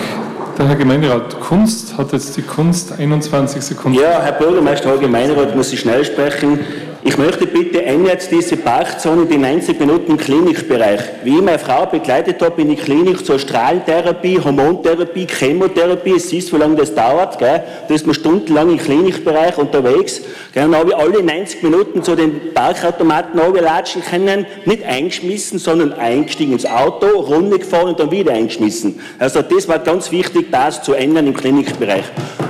Der 0.59 0.69
Herr 0.69 0.77
Gemeinderat 0.77 1.41
Kunst 1.41 1.97
hat 1.97 2.13
jetzt 2.13 2.37
die 2.37 2.43
Kunst 2.43 2.93
21 2.93 3.63
Sekunden. 3.63 3.99
Ja, 3.99 4.21
Herr 4.21 4.33
Bürgermeister, 4.33 4.91
Herr 4.91 4.99
Gemeinderat, 4.99 5.57
muss 5.57 5.73
ich 5.73 5.81
schnell 5.81 6.05
sprechen. 6.05 6.61
Ich 7.03 7.17
möchte 7.17 7.47
bitte 7.47 7.83
ändern 7.83 8.09
jetzt 8.09 8.31
diese 8.31 8.59
Parkzone 8.59 9.25
die 9.25 9.39
90 9.39 9.81
Minuten 9.81 10.19
Klinikbereich. 10.19 11.01
Wie 11.25 11.37
ich 11.37 11.43
meine 11.43 11.59
Frau 11.59 11.87
begleitet 11.87 12.43
habe 12.43 12.61
in 12.61 12.69
die 12.69 12.77
Klinik 12.77 13.25
zur 13.25 13.39
Strahlentherapie, 13.39 14.39
Hormontherapie, 14.39 15.27
Chemotherapie, 15.27 16.17
es 16.17 16.31
ist, 16.31 16.53
wie 16.53 16.59
lange 16.59 16.77
das 16.77 16.95
dauert, 16.95 17.39
gell? 17.39 17.63
da 17.89 17.95
ist 17.95 18.05
man 18.05 18.15
stundenlang 18.15 18.71
im 18.71 18.77
Klinikbereich 18.77 19.57
unterwegs. 19.57 20.21
Gell? 20.53 20.65
Dann 20.65 20.77
habe 20.77 20.91
ich 20.91 20.97
alle 20.97 21.23
90 21.23 21.63
Minuten 21.63 22.03
zu 22.03 22.15
den 22.15 22.53
Parkautomaten 22.53 23.41
latschen 23.55 24.03
können, 24.05 24.45
nicht 24.67 24.85
eingeschmissen, 24.85 25.59
sondern 25.59 25.95
eingestiegen 25.95 26.53
ins 26.53 26.67
Auto, 26.67 27.07
Runde 27.07 27.61
gefahren 27.61 27.89
und 27.89 27.99
dann 27.99 28.11
wieder 28.11 28.33
eingeschmissen. 28.33 29.01
Also 29.19 29.41
das 29.41 29.67
war 29.69 29.79
ganz 29.79 30.13
wichtig, 30.13 30.49
das 30.53 30.83
zu 30.83 30.93
ändern 30.93 31.29
im 31.29 31.35
Klinikbereich. 31.35 32.05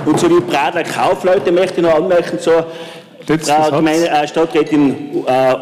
Und 0.05 0.19
zu 0.19 0.27
den 0.27 0.45
Prader 0.45 0.83
Kaufleute 0.83 1.53
möchte 1.53 1.77
ich 1.77 1.83
noch 1.83 1.95
anmerken, 1.95 2.37
so, 2.37 2.51
Frau 3.25 3.77
Gemeinde, 3.77 4.09
äh, 4.09 4.27
Stadträtin 4.27 5.25
äh, 5.25 5.55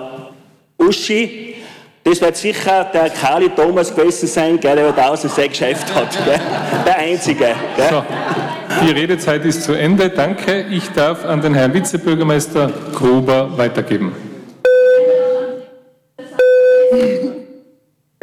Uschi, 0.78 1.56
das 2.04 2.22
wird 2.22 2.38
sicher 2.38 2.86
der 2.94 3.10
Kali 3.10 3.50
Thomas 3.50 3.94
gewesen 3.94 4.28
sein, 4.28 4.60
gell, 4.60 4.76
der 4.76 4.90
über 4.90 4.98
1006 4.98 5.50
Geschäft 5.50 5.94
hat. 5.94 6.18
Gell? 6.26 6.40
Der 6.86 6.98
Einzige. 6.98 7.56
Gell? 7.76 7.90
So, 7.90 8.04
die 8.84 8.92
Redezeit 8.92 9.46
ist 9.46 9.64
zu 9.64 9.74
Ende. 9.74 10.10
Danke. 10.10 10.66
Ich 10.72 10.90
darf 10.92 11.26
an 11.26 11.42
den 11.42 11.54
Herrn 11.54 11.74
Vizebürgermeister 11.74 12.72
Gruber 12.96 13.58
weitergeben. 13.58 14.16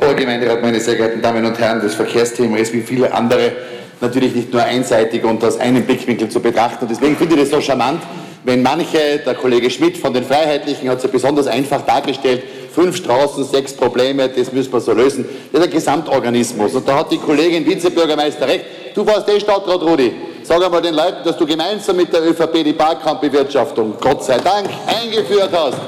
Herr 0.00 0.14
Gemeinderat, 0.14 0.62
meine 0.62 0.80
sehr 0.80 0.96
geehrten 0.96 1.20
Damen 1.20 1.44
und 1.44 1.58
Herren, 1.58 1.80
das 1.80 1.94
Verkehrsthema 1.94 2.56
ist 2.56 2.72
wie 2.72 2.80
viele 2.80 3.12
andere 3.12 3.52
natürlich 4.00 4.34
nicht 4.34 4.52
nur 4.52 4.62
einseitig 4.62 5.22
und 5.24 5.42
aus 5.44 5.58
einem 5.58 5.84
Blickwinkel 5.84 6.28
zu 6.28 6.40
betrachten. 6.40 6.84
Und 6.84 6.90
deswegen 6.90 7.16
finde 7.16 7.34
ich 7.36 7.42
das 7.42 7.50
so 7.50 7.60
charmant, 7.60 8.02
wenn 8.46 8.62
manche, 8.62 9.18
der 9.26 9.34
Kollege 9.34 9.68
Schmidt 9.68 9.98
von 9.98 10.14
den 10.14 10.24
Freiheitlichen 10.24 10.88
hat 10.88 10.98
es 10.98 11.02
ja 11.02 11.10
besonders 11.10 11.48
einfach 11.48 11.82
dargestellt, 11.82 12.44
fünf 12.72 12.96
Straßen, 12.96 13.44
sechs 13.44 13.72
Probleme, 13.72 14.28
das 14.28 14.52
müssen 14.52 14.72
wir 14.72 14.80
so 14.80 14.92
lösen. 14.92 15.26
Das 15.52 15.60
ist 15.60 15.66
ein 15.66 15.72
Gesamtorganismus. 15.72 16.74
Und 16.74 16.88
da 16.88 16.98
hat 17.00 17.10
die 17.10 17.18
Kollegin 17.18 17.66
Vizebürgermeister 17.66 18.46
recht. 18.46 18.64
Du 18.94 19.04
warst 19.04 19.28
eh 19.28 19.40
Stadtrat, 19.40 19.82
Rudi. 19.82 20.14
Sag 20.44 20.64
einmal 20.64 20.80
den 20.80 20.94
Leuten, 20.94 21.24
dass 21.24 21.36
du 21.36 21.44
gemeinsam 21.44 21.96
mit 21.96 22.12
der 22.12 22.22
ÖVP 22.22 22.62
die 22.62 22.72
Parkraumbewirtschaftung, 22.72 23.94
Gott 24.00 24.22
sei 24.22 24.38
Dank, 24.38 24.68
eingeführt 24.86 25.50
hast. 25.52 25.78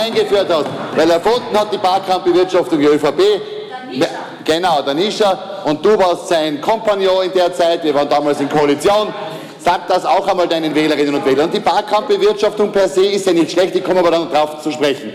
Eingeführt 0.00 0.46
hast. 0.48 0.66
Weil 0.94 1.10
erfunden 1.10 1.58
hat 1.58 1.72
die 1.72 1.78
Parkraumbewirtschaftung 1.78 2.78
die 2.78 2.86
ÖVP. 2.86 3.20
Genau, 4.44 4.80
der 4.82 4.94
Nischer. 4.94 5.36
Und 5.64 5.84
du 5.84 5.98
warst 5.98 6.28
sein 6.28 6.60
Kompagnon 6.60 7.24
in 7.24 7.32
der 7.32 7.52
Zeit. 7.52 7.82
Wir 7.82 7.92
waren 7.92 8.08
damals 8.08 8.40
in 8.40 8.48
Koalition. 8.48 9.12
Sag 9.66 9.88
das 9.88 10.06
auch 10.06 10.28
einmal 10.28 10.46
deinen 10.46 10.72
Wählerinnen 10.76 11.16
und 11.16 11.26
Wählern. 11.26 11.46
Und 11.46 11.54
die 11.54 11.58
Parkraumbewirtschaftung 11.58 12.70
per 12.70 12.88
se 12.88 13.04
ist 13.04 13.26
ja 13.26 13.32
nicht 13.32 13.50
schlecht, 13.50 13.74
ich 13.74 13.82
komme 13.82 13.98
aber 13.98 14.12
dann 14.12 14.30
darauf 14.30 14.62
zu 14.62 14.70
sprechen. 14.70 15.12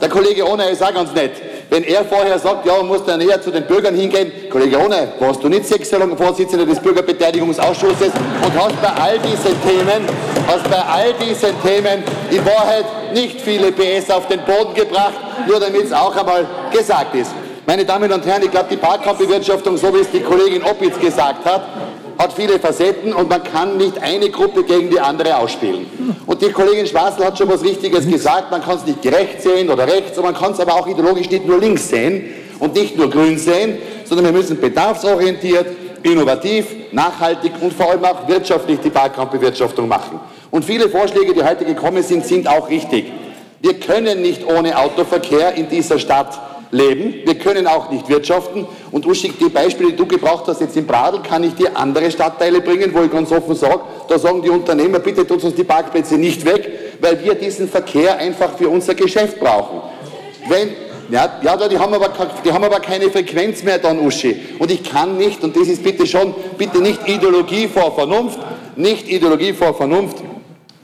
Der 0.00 0.08
Kollege 0.08 0.44
Ohne 0.44 0.68
ist 0.68 0.82
auch 0.82 0.92
ganz 0.92 1.12
nett. 1.12 1.30
Wenn 1.70 1.84
er 1.84 2.04
vorher 2.04 2.36
sagt, 2.40 2.66
ja, 2.66 2.76
man 2.78 2.88
muss 2.88 3.04
da 3.04 3.16
näher 3.16 3.40
zu 3.40 3.52
den 3.52 3.64
Bürgern 3.68 3.94
hingehen, 3.94 4.32
Kollege 4.50 4.84
Ohne, 4.84 5.12
warst 5.20 5.44
du 5.44 5.48
nicht 5.48 5.66
sechs 5.66 5.92
Jahre 5.92 6.06
lang 6.06 6.16
Vorsitzender 6.16 6.66
des 6.66 6.80
Bürgerbeteiligungsausschusses 6.80 8.10
und 8.44 8.60
hast 8.60 8.82
bei 8.82 9.00
all 9.00 9.16
diesen 9.20 9.62
Themen, 9.62 10.08
hast 10.48 10.68
bei 10.68 10.82
all 10.82 11.12
diesen 11.12 11.62
Themen 11.62 12.02
in 12.32 12.44
Wahrheit 12.44 12.86
nicht 13.14 13.40
viele 13.42 13.70
PS 13.70 14.10
auf 14.10 14.26
den 14.26 14.40
Boden 14.40 14.74
gebracht, 14.74 15.14
nur 15.46 15.60
damit 15.60 15.84
es 15.84 15.92
auch 15.92 16.16
einmal 16.16 16.44
gesagt 16.72 17.14
ist. 17.14 17.30
Meine 17.64 17.84
Damen 17.84 18.12
und 18.12 18.26
Herren, 18.26 18.42
ich 18.42 18.50
glaube, 18.50 18.66
die 18.72 18.76
Parkraumbewirtschaftung, 18.76 19.76
so 19.76 19.94
wie 19.94 20.00
es 20.00 20.10
die 20.10 20.20
Kollegin 20.20 20.64
Oppitz 20.64 20.98
gesagt 20.98 21.44
hat, 21.44 21.62
hat 22.18 22.32
viele 22.32 22.58
Facetten 22.58 23.12
und 23.12 23.28
man 23.28 23.42
kann 23.42 23.76
nicht 23.76 24.00
eine 24.02 24.30
Gruppe 24.30 24.64
gegen 24.64 24.90
die 24.90 25.00
andere 25.00 25.36
ausspielen. 25.36 25.86
Und 26.26 26.42
die 26.42 26.50
Kollegin 26.50 26.86
Schwarzl 26.86 27.24
hat 27.24 27.38
schon 27.38 27.48
was 27.48 27.62
Richtiges 27.62 28.08
gesagt, 28.08 28.50
man 28.50 28.62
kann 28.62 28.76
es 28.76 28.86
nicht 28.86 29.02
gerecht 29.02 29.42
sehen 29.42 29.70
oder 29.70 29.86
rechts, 29.86 30.16
und 30.18 30.24
man 30.24 30.34
kann 30.34 30.52
es 30.52 30.60
aber 30.60 30.74
auch 30.74 30.86
ideologisch 30.86 31.30
nicht 31.30 31.46
nur 31.46 31.58
links 31.58 31.88
sehen 31.88 32.24
und 32.60 32.74
nicht 32.74 32.96
nur 32.96 33.10
grün 33.10 33.38
sehen, 33.38 33.78
sondern 34.04 34.26
wir 34.26 34.32
müssen 34.32 34.60
bedarfsorientiert, 34.60 35.66
innovativ, 36.02 36.66
nachhaltig 36.92 37.52
und 37.60 37.72
vor 37.72 37.90
allem 37.90 38.04
auch 38.04 38.28
wirtschaftlich 38.28 38.78
die 38.80 38.90
Parkraumbewirtschaftung 38.90 39.88
machen. 39.88 40.20
Und 40.50 40.64
viele 40.64 40.88
Vorschläge, 40.88 41.34
die 41.34 41.42
heute 41.42 41.64
gekommen 41.64 42.02
sind, 42.02 42.24
sind 42.24 42.46
auch 42.46 42.68
richtig. 42.68 43.10
Wir 43.60 43.74
können 43.80 44.22
nicht 44.22 44.46
ohne 44.46 44.78
Autoverkehr 44.78 45.54
in 45.54 45.68
dieser 45.68 45.98
Stadt 45.98 46.38
leben. 46.74 47.14
Wir 47.24 47.36
können 47.36 47.66
auch 47.66 47.90
nicht 47.90 48.08
wirtschaften. 48.08 48.66
Und 48.90 49.06
Uschik, 49.06 49.38
die 49.38 49.48
Beispiele, 49.48 49.90
die 49.90 49.96
du 49.96 50.06
gebraucht 50.06 50.44
hast 50.46 50.60
jetzt 50.60 50.76
in 50.76 50.86
Bradl, 50.86 51.22
kann 51.22 51.44
ich 51.44 51.54
dir 51.54 51.76
andere 51.76 52.10
Stadtteile 52.10 52.60
bringen, 52.60 52.90
wo 52.92 53.02
ich 53.02 53.10
ganz 53.10 53.32
offen 53.32 53.54
sage, 53.54 53.80
da 54.08 54.18
sagen 54.18 54.42
die 54.42 54.50
Unternehmer, 54.50 54.98
bitte 54.98 55.26
tut 55.26 55.42
uns 55.42 55.54
die 55.54 55.64
Parkplätze 55.64 56.16
nicht 56.16 56.44
weg, 56.44 56.68
weil 57.00 57.22
wir 57.24 57.34
diesen 57.34 57.68
Verkehr 57.68 58.18
einfach 58.18 58.56
für 58.58 58.68
unser 58.68 58.94
Geschäft 58.94 59.40
brauchen. 59.40 59.80
Wenn, 60.48 60.70
ja, 61.10 61.40
ja, 61.42 61.68
die 61.68 61.78
haben, 61.78 61.94
aber, 61.94 62.10
die 62.44 62.52
haben 62.52 62.64
aber 62.64 62.80
keine 62.80 63.10
Frequenz 63.10 63.62
mehr 63.62 63.78
dann, 63.78 63.98
Uschi. 64.04 64.36
Und 64.58 64.70
ich 64.70 64.82
kann 64.82 65.16
nicht, 65.16 65.42
und 65.44 65.56
das 65.56 65.68
ist 65.68 65.82
bitte 65.82 66.06
schon, 66.06 66.34
bitte 66.58 66.78
nicht 66.78 67.08
Ideologie 67.08 67.68
vor 67.68 67.94
Vernunft, 67.94 68.38
nicht 68.76 69.08
Ideologie 69.08 69.52
vor 69.52 69.74
Vernunft, 69.74 70.16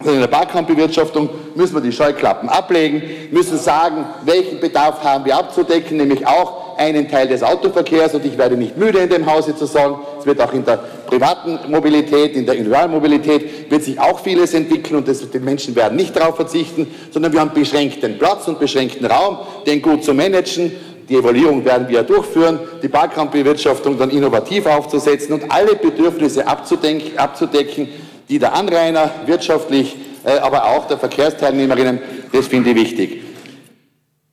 in 0.05 0.21
der 0.21 0.29
Parkraumbewirtschaftung 0.29 1.29
müssen 1.55 1.75
wir 1.75 1.83
die 1.83 1.93
Scheuklappen 1.93 2.49
ablegen, 2.49 3.03
müssen 3.31 3.59
sagen, 3.59 4.07
welchen 4.25 4.59
Bedarf 4.59 5.05
haben 5.05 5.27
wir 5.27 5.37
abzudecken, 5.37 5.99
nämlich 5.99 6.27
auch 6.27 6.79
einen 6.79 7.09
Teil 7.09 7.29
des 7.29 7.43
Autoverkehrs. 7.43 8.15
Und 8.15 8.25
ich 8.25 8.39
werde 8.39 8.57
nicht 8.57 8.79
müde 8.79 8.99
in 8.99 9.11
dem 9.11 9.31
Hause 9.31 9.55
zu 9.55 9.67
sagen, 9.67 9.97
es 10.19 10.25
wird 10.25 10.41
auch 10.41 10.55
in 10.55 10.65
der 10.65 10.79
privaten 11.07 11.59
Mobilität, 11.71 12.35
in 12.35 12.47
der 12.47 12.55
Individualmobilität, 12.55 13.71
wird 13.71 13.83
sich 13.83 14.01
auch 14.01 14.21
vieles 14.21 14.55
entwickeln 14.55 14.97
und 14.97 15.09
das, 15.09 15.29
die 15.29 15.39
Menschen 15.39 15.77
werden 15.77 15.97
nicht 15.97 16.17
darauf 16.17 16.37
verzichten, 16.37 16.87
sondern 17.11 17.33
wir 17.33 17.41
haben 17.41 17.53
beschränkten 17.53 18.19
Platz 18.19 18.49
und 18.49 18.59
beschränkten 18.59 19.05
Raum, 19.05 19.39
den 19.67 19.83
gut 19.83 20.03
zu 20.03 20.15
managen. 20.15 20.73
Die 21.11 21.17
Evaluierung 21.17 21.65
werden 21.65 21.89
wir 21.89 22.05
durchführen, 22.05 22.61
die 22.83 22.89
Parkraumbewirtschaftung 22.89 23.99
dann 23.99 24.11
innovativ 24.11 24.65
aufzusetzen 24.65 25.35
und 25.35 25.51
alle 25.51 25.75
Bedürfnisse 25.75 26.47
abzudecken 26.47 27.89
die 28.31 28.39
der 28.39 28.55
Anrainer 28.55 29.11
wirtschaftlich, 29.27 29.97
äh, 30.25 30.39
aber 30.39 30.65
auch 30.65 30.87
der 30.87 30.99
Verkehrsteilnehmerinnen, 30.99 32.01
das 32.33 32.47
finde 32.47 32.71
ich 32.71 32.77
wichtig. 32.77 33.25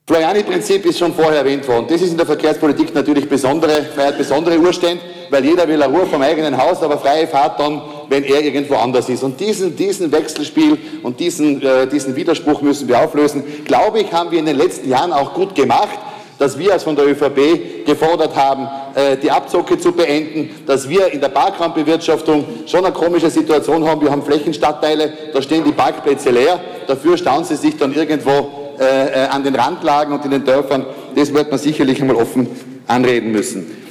Floriani-Prinzip 0.05 0.85
ist 0.85 0.99
schon 0.99 1.13
vorher 1.13 1.39
erwähnt 1.39 1.67
worden. 1.67 1.87
Das 1.89 2.01
ist 2.01 2.11
in 2.11 2.17
der 2.17 2.25
Verkehrspolitik 2.25 2.95
natürlich 2.95 3.27
besondere, 3.27 3.83
feiert 3.83 4.17
besondere 4.17 4.57
Urstände, 4.57 5.03
weil 5.29 5.43
jeder 5.43 5.67
will 5.67 5.81
eine 5.81 5.93
Ruhe 5.93 6.05
vom 6.05 6.21
eigenen 6.21 6.57
Haus, 6.57 6.81
aber 6.81 6.97
freie 6.97 7.27
Fahrt 7.27 7.59
dann, 7.59 7.81
wenn 8.07 8.23
er 8.23 8.41
irgendwo 8.41 8.75
anders 8.75 9.09
ist. 9.09 9.23
Und 9.23 9.37
diesen, 9.39 9.75
diesen 9.75 10.09
Wechselspiel 10.13 10.77
und 11.03 11.19
diesen, 11.19 11.61
äh, 11.61 11.87
diesen 11.87 12.15
Widerspruch 12.15 12.61
müssen 12.61 12.87
wir 12.87 13.03
auflösen. 13.03 13.43
Glaube 13.65 13.99
ich, 13.99 14.13
haben 14.13 14.31
wir 14.31 14.39
in 14.39 14.45
den 14.45 14.57
letzten 14.57 14.87
Jahren 14.87 15.11
auch 15.11 15.33
gut 15.33 15.55
gemacht 15.55 15.99
dass 16.37 16.57
wir 16.57 16.73
als 16.73 16.83
von 16.83 16.95
der 16.95 17.07
ÖVP 17.07 17.85
gefordert 17.85 18.35
haben, 18.35 18.67
äh, 18.95 19.17
die 19.17 19.31
Abzocke 19.31 19.77
zu 19.77 19.91
beenden, 19.91 20.49
dass 20.65 20.87
wir 20.87 21.11
in 21.11 21.21
der 21.21 21.29
Parkraumbewirtschaftung 21.29 22.45
schon 22.65 22.85
eine 22.85 22.93
komische 22.93 23.29
Situation 23.29 23.87
haben. 23.87 24.01
Wir 24.01 24.11
haben 24.11 24.23
Flächenstadtteile, 24.23 25.13
da 25.33 25.41
stehen 25.41 25.63
die 25.63 25.71
Parkplätze 25.71 26.29
leer, 26.29 26.59
dafür 26.87 27.17
stauen 27.17 27.43
sie 27.43 27.55
sich 27.55 27.77
dann 27.77 27.93
irgendwo 27.93 28.75
äh, 28.79 29.23
äh, 29.23 29.27
an 29.27 29.43
den 29.43 29.55
Randlagen 29.55 30.13
und 30.13 30.25
in 30.25 30.31
den 30.31 30.45
Dörfern. 30.45 30.85
Das 31.15 31.33
wird 31.33 31.49
man 31.49 31.59
sicherlich 31.59 32.01
einmal 32.01 32.17
offen 32.17 32.47
anreden 32.87 33.31
müssen. 33.31 33.83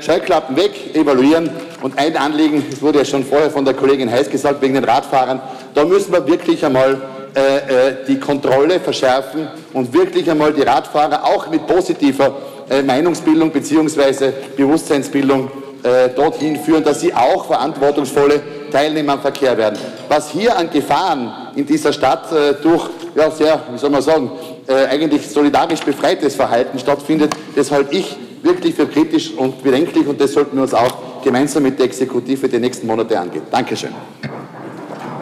Schallklappen 0.00 0.56
weg, 0.56 0.94
evaluieren 0.94 1.50
und 1.82 1.98
ein 1.98 2.16
Anliegen, 2.16 2.64
das 2.70 2.80
wurde 2.80 3.00
ja 3.00 3.04
schon 3.04 3.24
vorher 3.24 3.50
von 3.50 3.64
der 3.64 3.74
Kollegin 3.74 4.08
Heiß 4.08 4.30
gesagt, 4.30 4.62
wegen 4.62 4.74
den 4.74 4.84
Radfahrern, 4.84 5.40
da 5.74 5.84
müssen 5.84 6.12
wir 6.12 6.24
wirklich 6.28 6.64
einmal 6.64 7.00
äh, 7.34 7.88
äh, 7.88 7.94
die 8.06 8.18
Kontrolle 8.18 8.80
verschärfen 8.80 9.48
und 9.72 9.92
wirklich 9.92 10.30
einmal 10.30 10.52
die 10.52 10.62
Radfahrer 10.62 11.24
auch 11.24 11.48
mit 11.50 11.66
positiver 11.66 12.36
äh, 12.70 12.82
Meinungsbildung 12.82 13.50
bzw. 13.50 14.32
Bewusstseinsbildung 14.56 15.50
äh, 15.82 16.08
dorthin 16.10 16.56
führen, 16.56 16.82
dass 16.82 17.00
sie 17.00 17.14
auch 17.14 17.46
verantwortungsvolle 17.46 18.40
Teilnehmer 18.70 19.14
am 19.14 19.20
Verkehr 19.20 19.56
werden. 19.56 19.78
Was 20.08 20.30
hier 20.30 20.56
an 20.56 20.70
Gefahren 20.70 21.32
in 21.54 21.66
dieser 21.66 21.92
Stadt 21.92 22.32
äh, 22.32 22.54
durch 22.62 22.88
ja, 23.14 23.30
sehr, 23.30 23.60
wie 23.72 23.78
soll 23.78 23.90
man 23.90 24.02
sagen, 24.02 24.30
äh, 24.66 24.86
eigentlich 24.86 25.28
solidarisch 25.28 25.80
befreites 25.80 26.34
Verhalten 26.34 26.78
stattfindet, 26.78 27.34
das 27.54 27.70
halte 27.70 27.96
ich 27.96 28.16
wirklich 28.42 28.74
für 28.74 28.86
kritisch 28.86 29.32
und 29.32 29.62
bedenklich 29.62 30.06
und 30.06 30.20
das 30.20 30.32
sollten 30.32 30.56
wir 30.56 30.62
uns 30.62 30.74
auch 30.74 31.22
gemeinsam 31.22 31.62
mit 31.62 31.78
der 31.78 31.86
Exekutive 31.86 32.48
die 32.48 32.58
nächsten 32.58 32.86
Monate 32.86 33.18
angehen. 33.18 33.42
Dankeschön. 33.50 33.90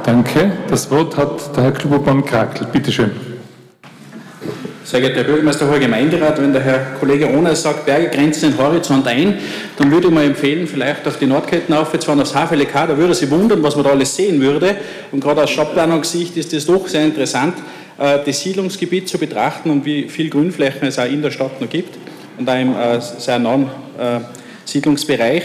Danke. 0.07 0.53
Das 0.69 0.89
Wort 0.93 1.17
hat 1.17 1.57
der 1.57 1.65
Herr 1.65 1.73
Klubobmann-Krakel. 1.73 2.69
Bitte 2.73 2.93
schön. 2.93 3.11
Sehr 4.85 5.01
geehrter 5.01 5.17
Herr 5.17 5.25
Bürgermeister, 5.25 5.69
Herr 5.69 5.81
Gemeinderat, 5.81 6.41
wenn 6.41 6.53
der 6.53 6.63
Herr 6.63 6.79
Kollege 7.01 7.29
Ohner 7.29 7.57
sagt, 7.57 7.87
Berge 7.87 8.11
grenzen 8.11 8.53
den 8.53 8.59
Horizont 8.59 9.09
ein, 9.09 9.37
dann 9.77 9.91
würde 9.91 10.07
ich 10.07 10.15
mal 10.15 10.25
empfehlen, 10.25 10.69
vielleicht 10.69 11.09
auf 11.09 11.19
die 11.19 11.27
Nordketten 11.27 11.75
aufzufahren, 11.75 12.21
aufs 12.21 12.35
HVLK, 12.35 12.73
da 12.73 12.97
würde 12.97 13.17
sich 13.17 13.29
wundern, 13.29 13.61
was 13.65 13.75
man 13.75 13.85
da 13.85 13.91
alles 13.91 14.15
sehen 14.15 14.41
würde. 14.41 14.77
Und 15.11 15.25
gerade 15.25 15.43
aus 15.43 15.51
Stadtplanungssicht 15.51 16.37
ist 16.37 16.53
das 16.53 16.67
doch 16.67 16.87
sehr 16.87 17.05
interessant, 17.05 17.55
äh, 17.99 18.21
das 18.25 18.41
Siedlungsgebiet 18.41 19.09
zu 19.09 19.19
betrachten 19.19 19.71
und 19.71 19.85
wie 19.85 20.09
viel 20.09 20.31
Grünflächen 20.31 20.87
es 20.87 21.01
auch 21.01 21.11
in 21.11 21.21
der 21.21 21.33
Stadt 21.33 21.61
noch 21.61 21.69
gibt 21.69 21.99
und 22.39 22.49
auch 22.49 22.55
im 22.55 22.77
äh, 22.77 23.01
sehr 23.01 23.41
nahen 23.41 23.65
äh, 23.99 24.21
Siedlungsbereich. 24.65 25.43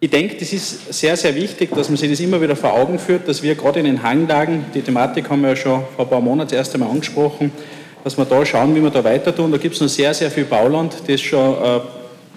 Ich 0.00 0.10
denke, 0.10 0.36
das 0.36 0.52
ist 0.52 0.94
sehr, 0.94 1.16
sehr 1.16 1.34
wichtig, 1.34 1.70
dass 1.74 1.88
man 1.88 1.96
sich 1.96 2.08
das 2.08 2.20
immer 2.20 2.40
wieder 2.40 2.54
vor 2.54 2.72
Augen 2.72 3.00
führt, 3.00 3.26
dass 3.26 3.42
wir 3.42 3.56
gerade 3.56 3.80
in 3.80 3.84
den 3.84 4.00
Hanglagen, 4.00 4.66
die 4.72 4.80
Thematik 4.80 5.28
haben 5.28 5.42
wir 5.42 5.48
ja 5.48 5.56
schon 5.56 5.82
vor 5.96 6.04
ein 6.04 6.08
paar 6.08 6.20
Monaten 6.20 6.54
erst 6.54 6.72
einmal 6.74 6.90
angesprochen, 6.90 7.50
dass 8.04 8.16
wir 8.16 8.24
da 8.24 8.46
schauen, 8.46 8.76
wie 8.76 8.80
wir 8.80 8.90
da 8.90 9.02
weiter 9.02 9.34
tun. 9.34 9.50
Da 9.50 9.58
gibt 9.58 9.74
es 9.74 9.80
noch 9.80 9.88
sehr, 9.88 10.14
sehr 10.14 10.30
viel 10.30 10.44
Bauland, 10.44 10.94
das 11.04 11.20
schon 11.20 11.52
äh, 11.52 11.80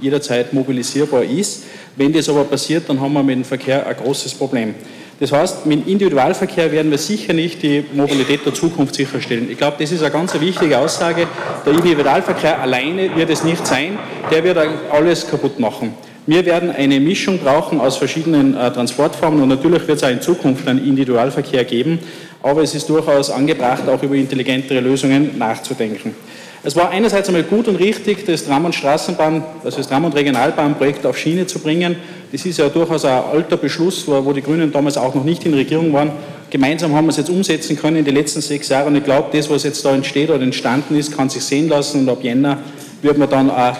jederzeit 0.01 0.51
mobilisierbar 0.53 1.24
ist. 1.24 1.66
Wenn 1.95 2.12
das 2.12 2.28
aber 2.30 2.45
passiert, 2.45 2.89
dann 2.89 2.99
haben 2.99 3.14
wir 3.14 3.22
mit 3.22 3.36
dem 3.36 3.45
Verkehr 3.45 3.86
ein 3.86 3.95
großes 3.95 4.34
Problem. 4.34 4.74
Das 5.20 5.32
heißt, 5.32 5.68
mit 5.68 5.86
dem 5.86 5.88
Individualverkehr 5.88 6.72
werden 6.72 6.89
wir 6.89 6.97
sicher 6.97 7.34
nicht 7.34 7.62
die 7.62 7.86
Mobilität 7.93 8.43
der 8.43 8.55
Zukunft 8.55 8.95
sicherstellen. 8.95 9.51
Ich 9.51 9.59
glaube, 9.59 9.78
das 9.78 9.91
ist 9.91 10.01
eine 10.01 10.09
ganz 10.09 10.34
wichtige 10.34 10.80
Aussage. 10.80 11.28
Der 11.64 11.74
Individualverkehr 11.74 12.59
alleine 12.59 13.16
wird 13.16 13.30
es 13.30 13.43
nicht 13.43 13.68
sein. 13.68 13.99
Der 14.32 14.43
wird 14.43 14.57
alles 14.89 15.30
kaputt 15.30 15.59
machen. 15.59 15.93
Wir 16.32 16.46
werden 16.46 16.72
eine 16.72 17.02
Mischung 17.02 17.40
brauchen 17.40 17.82
aus 17.82 17.98
verschiedenen 17.98 18.56
äh, 18.56 18.72
Transportformen 18.72 19.42
und 19.42 19.50
natürlich 19.50 19.86
wird 19.86 19.98
es 19.98 20.04
auch 20.06 20.10
in 20.10 20.22
Zukunft 20.22 20.66
einen 20.66 20.82
Individualverkehr 20.82 21.66
geben, 21.66 22.00
aber 22.42 22.62
es 22.64 22.74
ist 22.74 22.88
durchaus 22.88 23.30
angebracht, 23.30 23.82
auch 23.90 24.02
über 24.02 24.16
intelligentere 24.16 24.80
Lösungen 24.80 25.38
nachzudenken. 25.38 26.16
Es 26.64 26.74
war 26.78 26.90
einerseits 26.90 27.28
einmal 27.28 27.44
gut 27.44 27.68
und 27.68 27.76
richtig, 27.76 28.26
das 28.26 28.46
Tram- 28.46 28.64
und 28.64 28.74
Straßenbahn, 28.74 29.44
also 29.66 29.76
das 29.80 29.90
Tram- 29.90 30.06
und 30.06 30.16
Regionalbahnprojekt 30.16 31.06
auf 31.06 31.18
Schiene 31.18 31.48
zu 31.48 31.60
bringen. 31.60 31.98
Das 32.32 32.46
ist 32.46 32.60
ja 32.60 32.70
durchaus 32.70 33.04
ein 33.04 33.24
alter 33.34 33.58
Beschluss, 33.58 34.08
wo 34.08 34.32
die 34.32 34.42
Grünen 34.42 34.72
damals 34.72 34.96
auch 34.96 35.14
noch 35.14 35.26
nicht 35.26 35.44
in 35.44 35.52
der 35.52 35.60
Regierung 35.60 35.92
waren. 35.92 36.14
Gemeinsam 36.50 36.96
haben 36.96 37.08
wir 37.08 37.12
es 37.12 37.18
jetzt 37.18 37.30
umsetzen 37.30 37.76
können 37.76 37.98
in 37.98 38.06
den 38.06 38.16
letzten 38.16 38.40
sechs 38.40 38.70
Jahren. 38.70 38.88
Und 38.88 38.96
ich 38.96 39.04
glaube, 39.04 39.36
das, 39.38 39.50
was 39.50 39.64
jetzt 39.64 39.84
da 39.84 39.94
entsteht 39.94 40.30
oder 40.30 40.42
entstanden 40.42 40.96
ist, 40.96 41.14
kann 41.14 41.28
sich 41.28 41.44
sehen 41.44 41.68
lassen. 41.68 42.00
Und 42.00 42.10
ab 42.10 42.20
Jänner 42.24 42.60
wird 43.02 43.18
man 43.18 43.30
dann 43.30 43.50
auch 43.50 43.76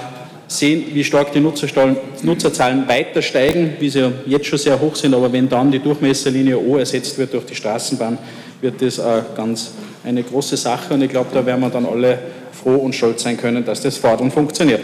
sehen, 0.52 0.86
wie 0.94 1.04
stark 1.04 1.32
die 1.32 1.40
Nutzerzahlen 1.40 2.88
weiter 2.88 3.22
steigen, 3.22 3.76
wie 3.80 3.90
sie 3.90 4.12
jetzt 4.26 4.46
schon 4.48 4.60
sehr 4.60 4.80
hoch 4.80 4.96
sind. 4.96 5.14
Aber 5.14 5.32
wenn 5.32 5.48
dann 5.48 5.72
die 5.72 5.80
Durchmesserlinie 5.80 6.58
O 6.58 6.78
ersetzt 6.78 7.18
wird 7.18 7.34
durch 7.34 7.46
die 7.46 7.56
Straßenbahn, 7.56 8.18
wird 8.62 8.82
das 8.82 9.02
ganz 9.36 9.72
eine 10.04 10.24
große 10.24 10.58
Sache. 10.58 10.94
Und 10.94 11.02
ich 11.02 11.10
glaube, 11.10 11.30
da 11.34 11.46
werden 11.46 11.62
wir 11.62 11.70
dann 11.70 11.86
alle 11.86 12.20
froh 12.52 12.76
und 12.76 12.94
stolz 12.94 13.24
sein 13.24 13.38
können, 13.38 13.66
dass 13.66 13.82
das 13.82 13.98
und 13.98 14.32
funktioniert. 14.32 14.82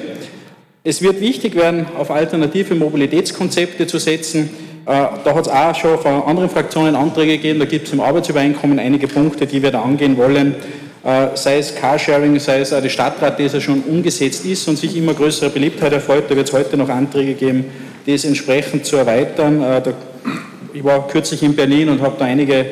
Es 0.84 1.01
wird 1.01 1.20
wichtig 1.20 1.55
werden, 1.55 1.86
auf 1.97 2.11
alternative 2.11 2.74
Mobilitätskonzepte 2.74 3.88
zu 3.88 3.97
setzen. 3.97 4.49
Äh, 4.86 5.07
da 5.24 5.36
hat 5.36 5.47
es 5.47 5.51
auch 5.51 5.76
schon 5.76 5.99
von 5.99 6.24
anderen 6.24 6.49
Fraktionen 6.49 6.95
Anträge 6.95 7.34
gegeben. 7.34 7.59
Da 7.59 7.65
gibt 7.65 7.88
es 7.88 7.93
im 7.93 7.99
Arbeitsübereinkommen 7.99 8.80
einige 8.80 9.07
Punkte, 9.09 9.45
die 9.45 9.61
wir 9.61 9.72
da 9.72 9.82
angehen 9.82 10.15
wollen. 10.15 10.55
Äh, 11.08 11.38
sei 11.38 11.60
es 11.60 11.74
Carsharing, 11.74 12.38
sei 12.38 12.60
es 12.60 12.72
der 12.72 12.89
Stadtrat, 12.89 13.39
ja 13.39 13.62
schon 13.62 13.82
umgesetzt 13.84 14.45
ist 14.45 14.68
und 14.68 14.78
sich 14.78 14.93
immer 14.97 15.14
größere 15.14 15.49
Beliebtheit 15.49 15.93
erfreut. 15.93 16.26
Da 16.28 16.36
wird 16.36 16.49
es 16.49 16.53
heute 16.53 16.76
noch 16.76 16.89
Anträge 16.89 17.34
geben, 17.34 17.64
das 18.05 18.26
entsprechend 18.26 18.86
zu 18.86 18.97
erweitern. 18.97 19.64
Äh, 19.64 19.93
ich 20.74 20.84
war 20.84 21.08
kürzlich 21.08 21.43
in 21.43 21.55
Berlin 21.55 21.88
und 21.88 22.01
habe 22.01 22.18
da 22.20 22.26
einige 22.26 22.66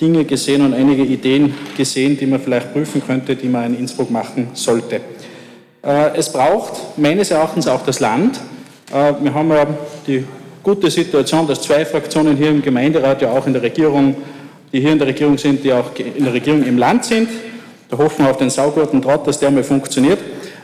Dinge 0.00 0.24
gesehen 0.24 0.62
und 0.62 0.74
einige 0.74 1.04
Ideen 1.04 1.54
gesehen, 1.76 2.18
die 2.18 2.26
man 2.26 2.40
vielleicht 2.40 2.72
prüfen 2.72 3.00
könnte, 3.06 3.36
die 3.36 3.46
man 3.46 3.66
in 3.66 3.78
Innsbruck 3.78 4.10
machen 4.10 4.48
sollte. 4.54 4.96
Äh, 5.84 6.16
es 6.16 6.32
braucht 6.32 6.98
meines 6.98 7.30
Erachtens 7.30 7.68
auch 7.68 7.84
das 7.86 8.00
Land. 8.00 8.40
Wir 8.88 9.34
haben 9.34 9.50
ja 9.50 9.66
die 10.06 10.24
gute 10.62 10.90
Situation, 10.92 11.46
dass 11.46 11.60
zwei 11.60 11.84
Fraktionen 11.84 12.36
hier 12.36 12.50
im 12.50 12.62
Gemeinderat 12.62 13.20
ja 13.20 13.30
auch 13.30 13.46
in 13.46 13.52
der 13.52 13.62
Regierung, 13.62 14.14
die 14.72 14.80
hier 14.80 14.92
in 14.92 14.98
der 14.98 15.08
Regierung 15.08 15.36
sind, 15.38 15.64
die 15.64 15.72
auch 15.72 15.90
in 15.96 16.22
der 16.22 16.32
Regierung 16.32 16.64
im 16.64 16.78
Land 16.78 17.04
sind. 17.04 17.28
Da 17.88 17.98
hoffen 17.98 18.24
wir 18.24 18.30
auf 18.30 18.38
den 18.38 18.50
sauguten 18.50 19.00
Draht, 19.00 19.26
dass 19.26 19.38
der 19.38 19.50
mal 19.50 19.64
funktioniert. 19.64 20.18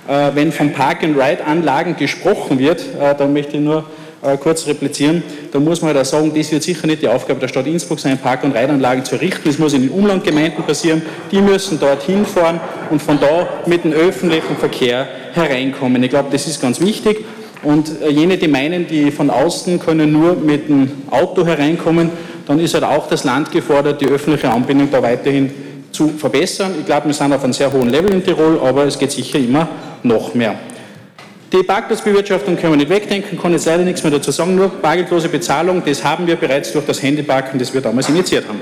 Äh, 0.08 0.30
wenn 0.34 0.52
von 0.52 0.72
Park-and-Ride-Anlagen 0.72 1.96
gesprochen 1.96 2.58
wird, 2.58 2.84
dann 3.18 3.32
möchte 3.32 3.56
ich 3.56 3.62
nur 3.62 3.84
äh, 4.22 4.36
kurz 4.36 4.68
replizieren, 4.68 5.20
da 5.50 5.58
muss 5.58 5.82
man 5.82 5.88
halt 5.88 6.06
auch 6.06 6.08
sagen, 6.08 6.32
das 6.32 6.52
wird 6.52 6.62
sicher 6.62 6.86
nicht 6.86 7.02
die 7.02 7.08
Aufgabe 7.08 7.40
der 7.40 7.48
Stadt 7.48 7.66
Innsbruck 7.66 7.98
sein, 7.98 8.16
Park- 8.18 8.44
und 8.44 8.54
Reitanlagen 8.54 9.04
zu 9.04 9.16
errichten. 9.16 9.42
Das 9.46 9.58
muss 9.58 9.72
in 9.72 9.82
den 9.82 9.90
Umlandgemeinden 9.90 10.64
passieren. 10.64 11.02
Die 11.32 11.40
müssen 11.40 11.80
dorthin 11.80 12.24
fahren 12.24 12.60
und 12.90 13.02
von 13.02 13.18
da 13.18 13.48
mit 13.66 13.82
dem 13.82 13.92
öffentlichen 13.92 14.56
Verkehr 14.56 15.08
hereinkommen. 15.32 16.00
Ich 16.04 16.10
glaube, 16.10 16.28
das 16.30 16.46
ist 16.46 16.62
ganz 16.62 16.80
wichtig. 16.80 17.24
Und 17.64 18.00
äh, 18.00 18.10
jene, 18.10 18.38
die 18.38 18.46
meinen, 18.46 18.86
die 18.86 19.10
von 19.10 19.28
außen 19.28 19.80
können 19.80 20.12
nur 20.12 20.36
mit 20.36 20.68
dem 20.68 20.88
Auto 21.10 21.44
hereinkommen, 21.44 22.10
dann 22.46 22.60
ist 22.60 22.74
halt 22.74 22.84
auch 22.84 23.08
das 23.08 23.24
Land 23.24 23.50
gefordert, 23.50 24.00
die 24.00 24.06
öffentliche 24.06 24.50
Anbindung 24.50 24.88
da 24.92 25.02
weiterhin 25.02 25.50
zu 25.92 26.08
verbessern. 26.08 26.74
Ich 26.80 26.86
glaube, 26.86 27.06
wir 27.06 27.14
sind 27.14 27.32
auf 27.32 27.44
einem 27.44 27.52
sehr 27.52 27.72
hohen 27.72 27.88
Level 27.88 28.12
in 28.12 28.24
Tirol, 28.24 28.58
aber 28.64 28.84
es 28.84 28.98
geht 28.98 29.12
sicher 29.12 29.38
immer 29.38 29.68
noch 30.02 30.34
mehr. 30.34 30.54
Die 31.52 31.62
Parkplatzbewirtschaftung 31.62 32.56
können 32.56 32.72
wir 32.72 32.78
nicht 32.78 32.88
wegdenken, 32.88 33.38
kann 33.38 33.52
jetzt 33.52 33.66
leider 33.66 33.84
nichts 33.84 34.02
mehr 34.02 34.10
dazu 34.10 34.30
sagen, 34.30 34.54
nur 34.54 34.70
bargeldlose 34.70 35.28
Bezahlung, 35.28 35.82
das 35.84 36.02
haben 36.02 36.26
wir 36.26 36.36
bereits 36.36 36.72
durch 36.72 36.86
das 36.86 37.02
Handyparken, 37.02 37.58
das 37.58 37.74
wir 37.74 37.82
damals 37.82 38.08
initiiert 38.08 38.48
haben. 38.48 38.58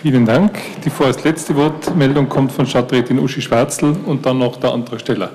Vielen 0.00 0.26
Dank. 0.26 0.58
Die 0.84 0.90
vorerst 0.90 1.24
letzte 1.24 1.56
Wortmeldung 1.56 2.28
kommt 2.28 2.52
von 2.52 2.66
Stadträtin 2.66 3.18
Uschi 3.18 3.40
Schwarzl 3.40 3.96
und 4.06 4.24
dann 4.24 4.38
noch 4.38 4.56
der 4.56 4.72
Antragsteller. 4.72 5.30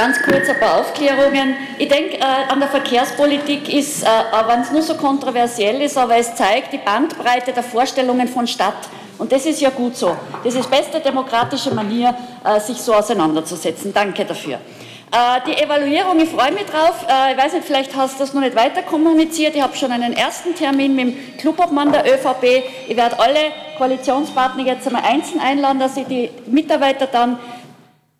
Ganz 0.00 0.22
kurz 0.22 0.48
ein 0.48 0.58
paar 0.58 0.80
Aufklärungen. 0.80 1.56
Ich 1.76 1.86
denke, 1.86 2.16
äh, 2.16 2.22
an 2.22 2.58
der 2.58 2.70
Verkehrspolitik 2.70 3.70
ist, 3.70 4.02
äh, 4.02 4.06
wenn 4.46 4.62
es 4.62 4.72
nur 4.72 4.80
so 4.80 4.94
kontroversiell 4.94 5.82
ist, 5.82 5.98
aber 5.98 6.16
es 6.16 6.34
zeigt 6.34 6.72
die 6.72 6.78
Bandbreite 6.78 7.52
der 7.52 7.62
Vorstellungen 7.62 8.26
von 8.26 8.46
Stadt. 8.46 8.88
Und 9.18 9.30
das 9.30 9.44
ist 9.44 9.60
ja 9.60 9.68
gut 9.68 9.94
so. 9.98 10.16
Das 10.42 10.54
ist 10.54 10.70
beste 10.70 11.00
demokratische 11.00 11.74
Manier, 11.74 12.14
äh, 12.42 12.58
sich 12.60 12.78
so 12.78 12.94
auseinanderzusetzen. 12.94 13.92
Danke 13.92 14.24
dafür. 14.24 14.54
Äh, 14.54 15.40
die 15.46 15.62
Evaluierung, 15.62 16.18
ich 16.18 16.30
freue 16.30 16.52
mich 16.52 16.64
drauf. 16.64 17.04
Äh, 17.06 17.32
ich 17.32 17.38
weiß 17.38 17.52
nicht, 17.52 17.66
vielleicht 17.66 17.94
hast 17.94 18.14
du 18.14 18.20
das 18.20 18.32
noch 18.32 18.40
nicht 18.40 18.56
weiter 18.56 18.80
kommuniziert. 18.80 19.54
Ich 19.54 19.60
habe 19.60 19.76
schon 19.76 19.92
einen 19.92 20.14
ersten 20.14 20.54
Termin 20.54 20.96
mit 20.96 21.08
dem 21.08 21.36
Clubobmann 21.36 21.92
der 21.92 22.06
ÖVP. 22.06 22.64
Ich 22.88 22.96
werde 22.96 23.18
alle 23.20 23.52
Koalitionspartner 23.76 24.64
jetzt 24.64 24.86
einmal 24.86 25.02
einzeln 25.04 25.40
einladen, 25.40 25.78
dass 25.78 25.98
ich 25.98 26.06
die 26.06 26.30
Mitarbeiter 26.46 27.06
dann 27.06 27.38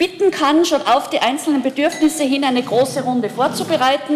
bitten 0.01 0.31
kann, 0.31 0.65
schon 0.65 0.81
auf 0.87 1.11
die 1.11 1.19
einzelnen 1.19 1.63
Bedürfnisse 1.63 2.25
hin 2.25 2.43
eine 2.43 2.63
große 2.63 3.03
Runde 3.03 3.29
vorzubereiten. 3.29 4.15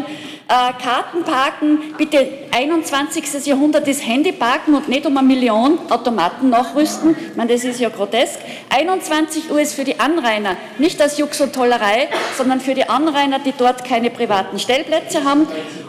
Äh, 0.49 0.83
Kartenparken, 0.83 1.95
bitte 1.99 2.27
21. 2.53 3.45
Jahrhundert 3.45 3.87
ist 3.87 4.07
Handyparken 4.07 4.75
und 4.75 4.89
nicht 4.89 5.05
um 5.05 5.15
eine 5.19 5.27
Million 5.27 5.79
Automaten 5.91 6.49
nachrüsten. 6.49 7.15
Ich 7.31 7.37
meine, 7.37 7.53
das 7.53 7.65
ist 7.65 7.81
ja 7.81 7.91
grotesk. 7.91 8.39
21 8.71 9.51
Uhr 9.51 9.61
ist 9.61 9.75
für 9.75 9.85
die 9.85 10.01
Anrainer 10.01 10.57
nicht 10.79 11.03
als 11.03 11.19
Jux 11.19 11.43
und 11.43 11.55
Tollerei, 11.55 12.09
sondern 12.39 12.63
für 12.63 12.75
die 12.75 12.89
Anrainer, 12.89 13.39
die 13.41 13.53
dort 13.57 13.85
keine 13.85 14.09
privaten 14.09 14.59
Stellplätze 14.59 15.25
haben. 15.25 15.47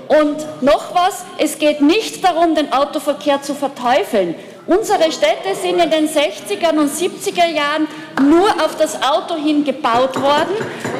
Und 0.10 0.62
noch 0.62 0.94
was, 0.94 1.24
es 1.38 1.58
geht 1.58 1.80
nicht 1.80 2.22
darum, 2.22 2.54
den 2.54 2.74
Autoverkehr 2.74 3.42
zu 3.42 3.56
verteufeln. 3.56 4.36
Unsere 4.68 5.12
Städte 5.12 5.54
sind 5.62 5.80
in 5.80 5.92
den 5.92 6.08
60er 6.08 6.72
und 6.72 6.90
70er 6.90 7.46
Jahren 7.46 7.88
nur 8.28 8.50
auf 8.64 8.76
das 8.80 8.96
Auto 9.04 9.36
hin 9.36 9.64
gebaut 9.64 10.20
worden. 10.20 10.56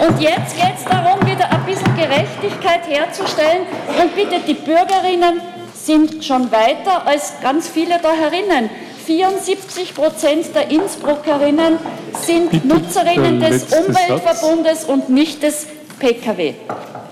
Und 0.08 0.22
jetzt 0.22 0.56
geht 0.56 0.76
es 0.78 0.84
darum, 0.84 1.20
wieder 1.26 1.50
ein 1.52 1.66
bisschen 1.66 1.96
Gerechtigkeit 1.96 2.88
herzustellen. 2.88 3.66
Und 4.00 4.16
bitte, 4.16 4.40
die 4.46 4.54
Bürgerinnen 4.54 5.42
sind 5.74 6.24
schon 6.24 6.52
weiter 6.52 7.08
als 7.08 7.34
ganz 7.42 7.68
viele 7.68 8.00
da 8.04 8.12
herinnen. 8.14 8.70
74 9.06 9.96
Prozent 9.96 10.54
der 10.54 10.70
Innsbruckerinnen 10.70 11.80
sind 12.24 12.52
bitte 12.52 12.68
Nutzerinnen 12.68 13.40
des 13.40 13.64
Umweltverbundes 13.64 14.82
Satz. 14.82 14.90
und 14.90 15.10
nicht 15.10 15.42
des 15.42 15.66
Pkw. 16.00 16.54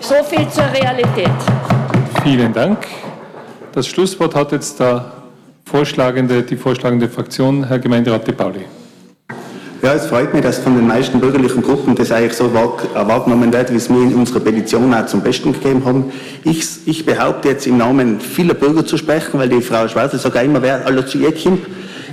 So 0.01 0.15
viel 0.23 0.47
zur 0.49 0.71
Realität. 0.71 1.31
Vielen 2.23 2.53
Dank. 2.53 2.85
Das 3.73 3.87
Schlusswort 3.87 4.35
hat 4.35 4.51
jetzt 4.51 4.79
der 4.79 5.22
vorschlagende, 5.73 6.43
die 6.43 6.55
vorschlagende 6.55 7.09
Fraktion, 7.09 7.67
Herr 7.67 7.79
Gemeinderat 7.79 8.27
De 8.27 8.35
Pauli. 8.35 8.59
Ja, 9.81 9.95
es 9.95 10.05
freut 10.05 10.31
mich, 10.31 10.43
dass 10.43 10.59
von 10.59 10.75
den 10.75 10.85
meisten 10.85 11.19
bürgerlichen 11.19 11.63
Gruppen 11.63 11.95
das 11.95 12.11
eigentlich 12.11 12.33
so 12.33 12.53
wahrgenommen 12.53 13.51
wird, 13.51 13.71
wie 13.71 13.77
es 13.77 13.89
wir 13.89 14.03
in 14.03 14.13
unserer 14.13 14.39
Petition 14.41 14.93
auch 14.93 15.07
zum 15.07 15.21
Besten 15.21 15.51
gegeben 15.51 15.83
haben. 15.83 16.11
Ich, 16.43 16.63
ich 16.85 17.03
behaupte 17.07 17.49
jetzt 17.49 17.65
im 17.65 17.79
Namen 17.79 18.19
vieler 18.19 18.53
Bürger 18.53 18.85
zu 18.85 18.97
sprechen, 18.97 19.39
weil 19.39 19.49
die 19.49 19.61
Frau 19.61 19.87
Schwarze 19.87 20.19
sagt 20.19 20.35
immer, 20.43 20.61
wer 20.61 20.85
alle 20.85 21.07
zu 21.07 21.17
ihr 21.17 21.33
kommt. 21.33 21.65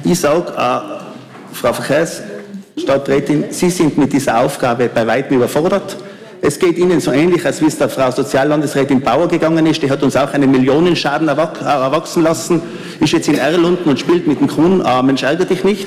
Ich 0.05 0.19
sage, 0.19 0.55
äh, 0.57 1.55
Frau 1.55 1.75
Verkehrsstadträtin, 1.75 3.45
Sie 3.51 3.69
sind 3.69 3.99
mit 3.99 4.15
dieser 4.15 4.41
Aufgabe 4.41 4.89
bei 4.89 5.07
weitem 5.07 5.37
überfordert. 5.37 5.99
Es 6.43 6.59
geht 6.59 6.79
Ihnen 6.79 7.01
so 7.01 7.13
ähnlich, 7.13 7.45
als 7.45 7.61
wie 7.61 7.67
es 7.67 7.77
der 7.77 7.89
Frau 7.89 8.11
Soziallandesrätin 8.11 9.03
Bauer 9.03 9.29
gegangen 9.29 9.67
ist. 9.67 9.83
Die 9.83 9.91
hat 9.91 10.03
uns 10.03 10.17
auch 10.17 10.33
einen 10.33 10.51
Millionenschaden 10.51 11.29
erwachsen 11.29 12.23
lassen, 12.23 12.63
ist 12.99 13.13
jetzt 13.13 13.29
in 13.29 13.37
Erlunden 13.37 13.89
und 13.89 14.01
spielt 14.01 14.27
mit 14.27 14.41
dem 14.41 14.49
Kuhn. 14.49 14.85
Äh, 14.85 15.03
Mensch, 15.03 15.23
ärgere 15.23 15.47
dich 15.47 15.65
nicht. 15.65 15.87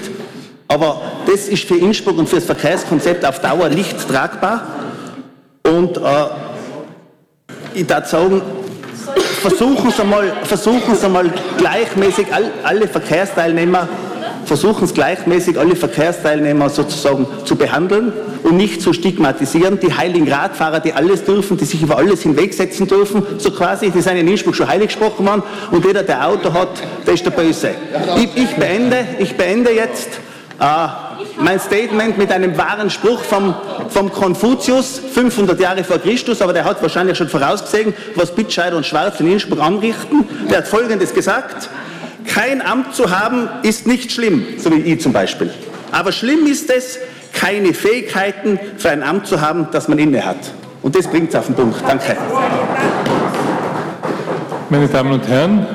Aber 0.68 1.01
das 1.26 1.47
ist 1.47 1.66
für 1.66 1.76
Innsbruck 1.76 2.18
und 2.18 2.30
für 2.30 2.36
das 2.36 2.45
Verkehrskonzept 2.45 3.26
auf 3.26 3.39
Dauer 3.39 3.70
nicht 3.70 4.08
tragbar. 4.08 4.68
Und 5.68 5.97
äh, 5.97 6.01
ich 7.74 7.88
darf 7.88 8.08
sagen, 8.08 8.41
versuchen 9.41 9.91
Sie 9.91 10.04
mal, 10.04 10.34
versuchen 10.43 10.95
Sie 10.95 11.10
mal 11.10 11.32
gleichmäßig 11.58 12.28
all, 12.32 12.51
alle 12.64 12.88
Verkehrsteilnehmer 12.88 13.88
versuchen 14.46 14.86
es 14.86 14.94
gleichmäßig 14.94 15.60
alle 15.60 15.76
Verkehrsteilnehmer 15.76 16.70
sozusagen 16.70 17.28
zu 17.46 17.56
behandeln 17.56 18.14
und 18.44 18.58
nicht 18.58 18.82
zu 18.82 18.94
stigmatisieren. 18.94 19.80
Die 19.80 19.94
heiligen 19.94 20.32
Radfahrer, 20.32 20.80
die 20.80 20.94
alles 20.94 21.24
dürfen, 21.24 21.58
die 21.58 21.66
sich 21.66 21.82
über 21.82 21.98
alles 21.98 22.22
hinwegsetzen 22.24 22.88
dürfen, 22.88 23.24
so 23.38 23.52
quasi, 23.52 23.89
die 23.89 24.02
sind 24.02 24.18
in 24.18 24.28
Innsbruck 24.28 24.56
schon 24.56 24.68
heilig 24.68 24.88
gesprochen 24.88 25.26
worden 25.26 25.44
und 25.72 25.86
jeder, 25.86 26.04
der 26.04 26.28
Auto 26.28 26.54
hat, 26.54 26.70
der 27.06 27.14
ist 27.14 27.26
der 27.26 27.32
Böse. 27.32 27.72
Ich, 28.18 28.30
ich 28.36 28.56
beende, 28.56 29.06
ich 29.20 29.36
beende 29.36 29.72
jetzt 29.72 30.20
äh, 30.60 30.88
mein 31.39 31.60
Statement 31.60 32.18
mit 32.18 32.32
einem 32.32 32.58
wahren 32.58 32.89
Spruch 32.89 33.22
vom, 33.22 33.56
vom 33.89 34.12
Konfuzius, 34.12 35.00
500 35.14 35.60
Jahre 35.60 35.84
vor 35.84 36.00
Christus, 36.00 36.41
aber 36.41 36.54
der 36.54 36.66
hat 36.66 36.82
wahrscheinlich 36.82 37.18
schon 37.18 37.30
vorausgesehen, 37.30 37.94
was 38.16 38.34
Bitscheider 38.34 38.78
und 38.78 38.86
Schwarz 38.86 39.20
in 39.20 39.32
Innsbruck 39.32 39.60
anrichten. 39.60 40.28
Der 40.50 40.60
hat 40.60 40.68
Folgendes 40.68 41.14
gesagt, 41.14 41.70
kein 42.26 42.62
Amt 42.62 42.96
zu 42.96 43.10
haben 43.12 43.50
ist 43.64 43.88
nicht 43.88 44.12
schlimm, 44.12 44.46
so 44.58 44.72
wie 44.72 44.80
ich 44.80 45.02
zum 45.02 45.14
Beispiel. 45.14 45.52
Aber 45.92 46.12
schlimm 46.12 46.46
ist 46.48 46.70
es, 46.70 47.00
keine 47.34 47.74
Fähigkeiten 47.74 48.60
für 48.78 48.90
ein 48.90 49.04
Amt 49.04 49.28
zu 49.28 49.42
haben, 49.42 49.68
das 49.72 49.88
man 49.88 50.00
inne 50.00 50.26
hat. 50.26 50.38
Und 50.82 50.96
das 50.96 51.08
bringt 51.08 51.30
es 51.30 51.36
auf 51.36 51.48
den 51.48 51.56
Punkt. 51.56 51.82
Danke. 51.88 52.18
Meine 54.70 54.88
Damen 54.88 55.14
und 55.14 55.28
Herren, 55.28 55.66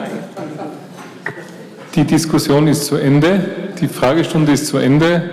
die 1.94 2.04
Diskussion 2.04 2.68
ist 2.68 2.86
zu 2.86 2.96
Ende, 2.96 3.40
die 3.80 3.88
Fragestunde 3.88 4.52
ist 4.52 4.66
zu 4.66 4.78
Ende. 4.78 5.30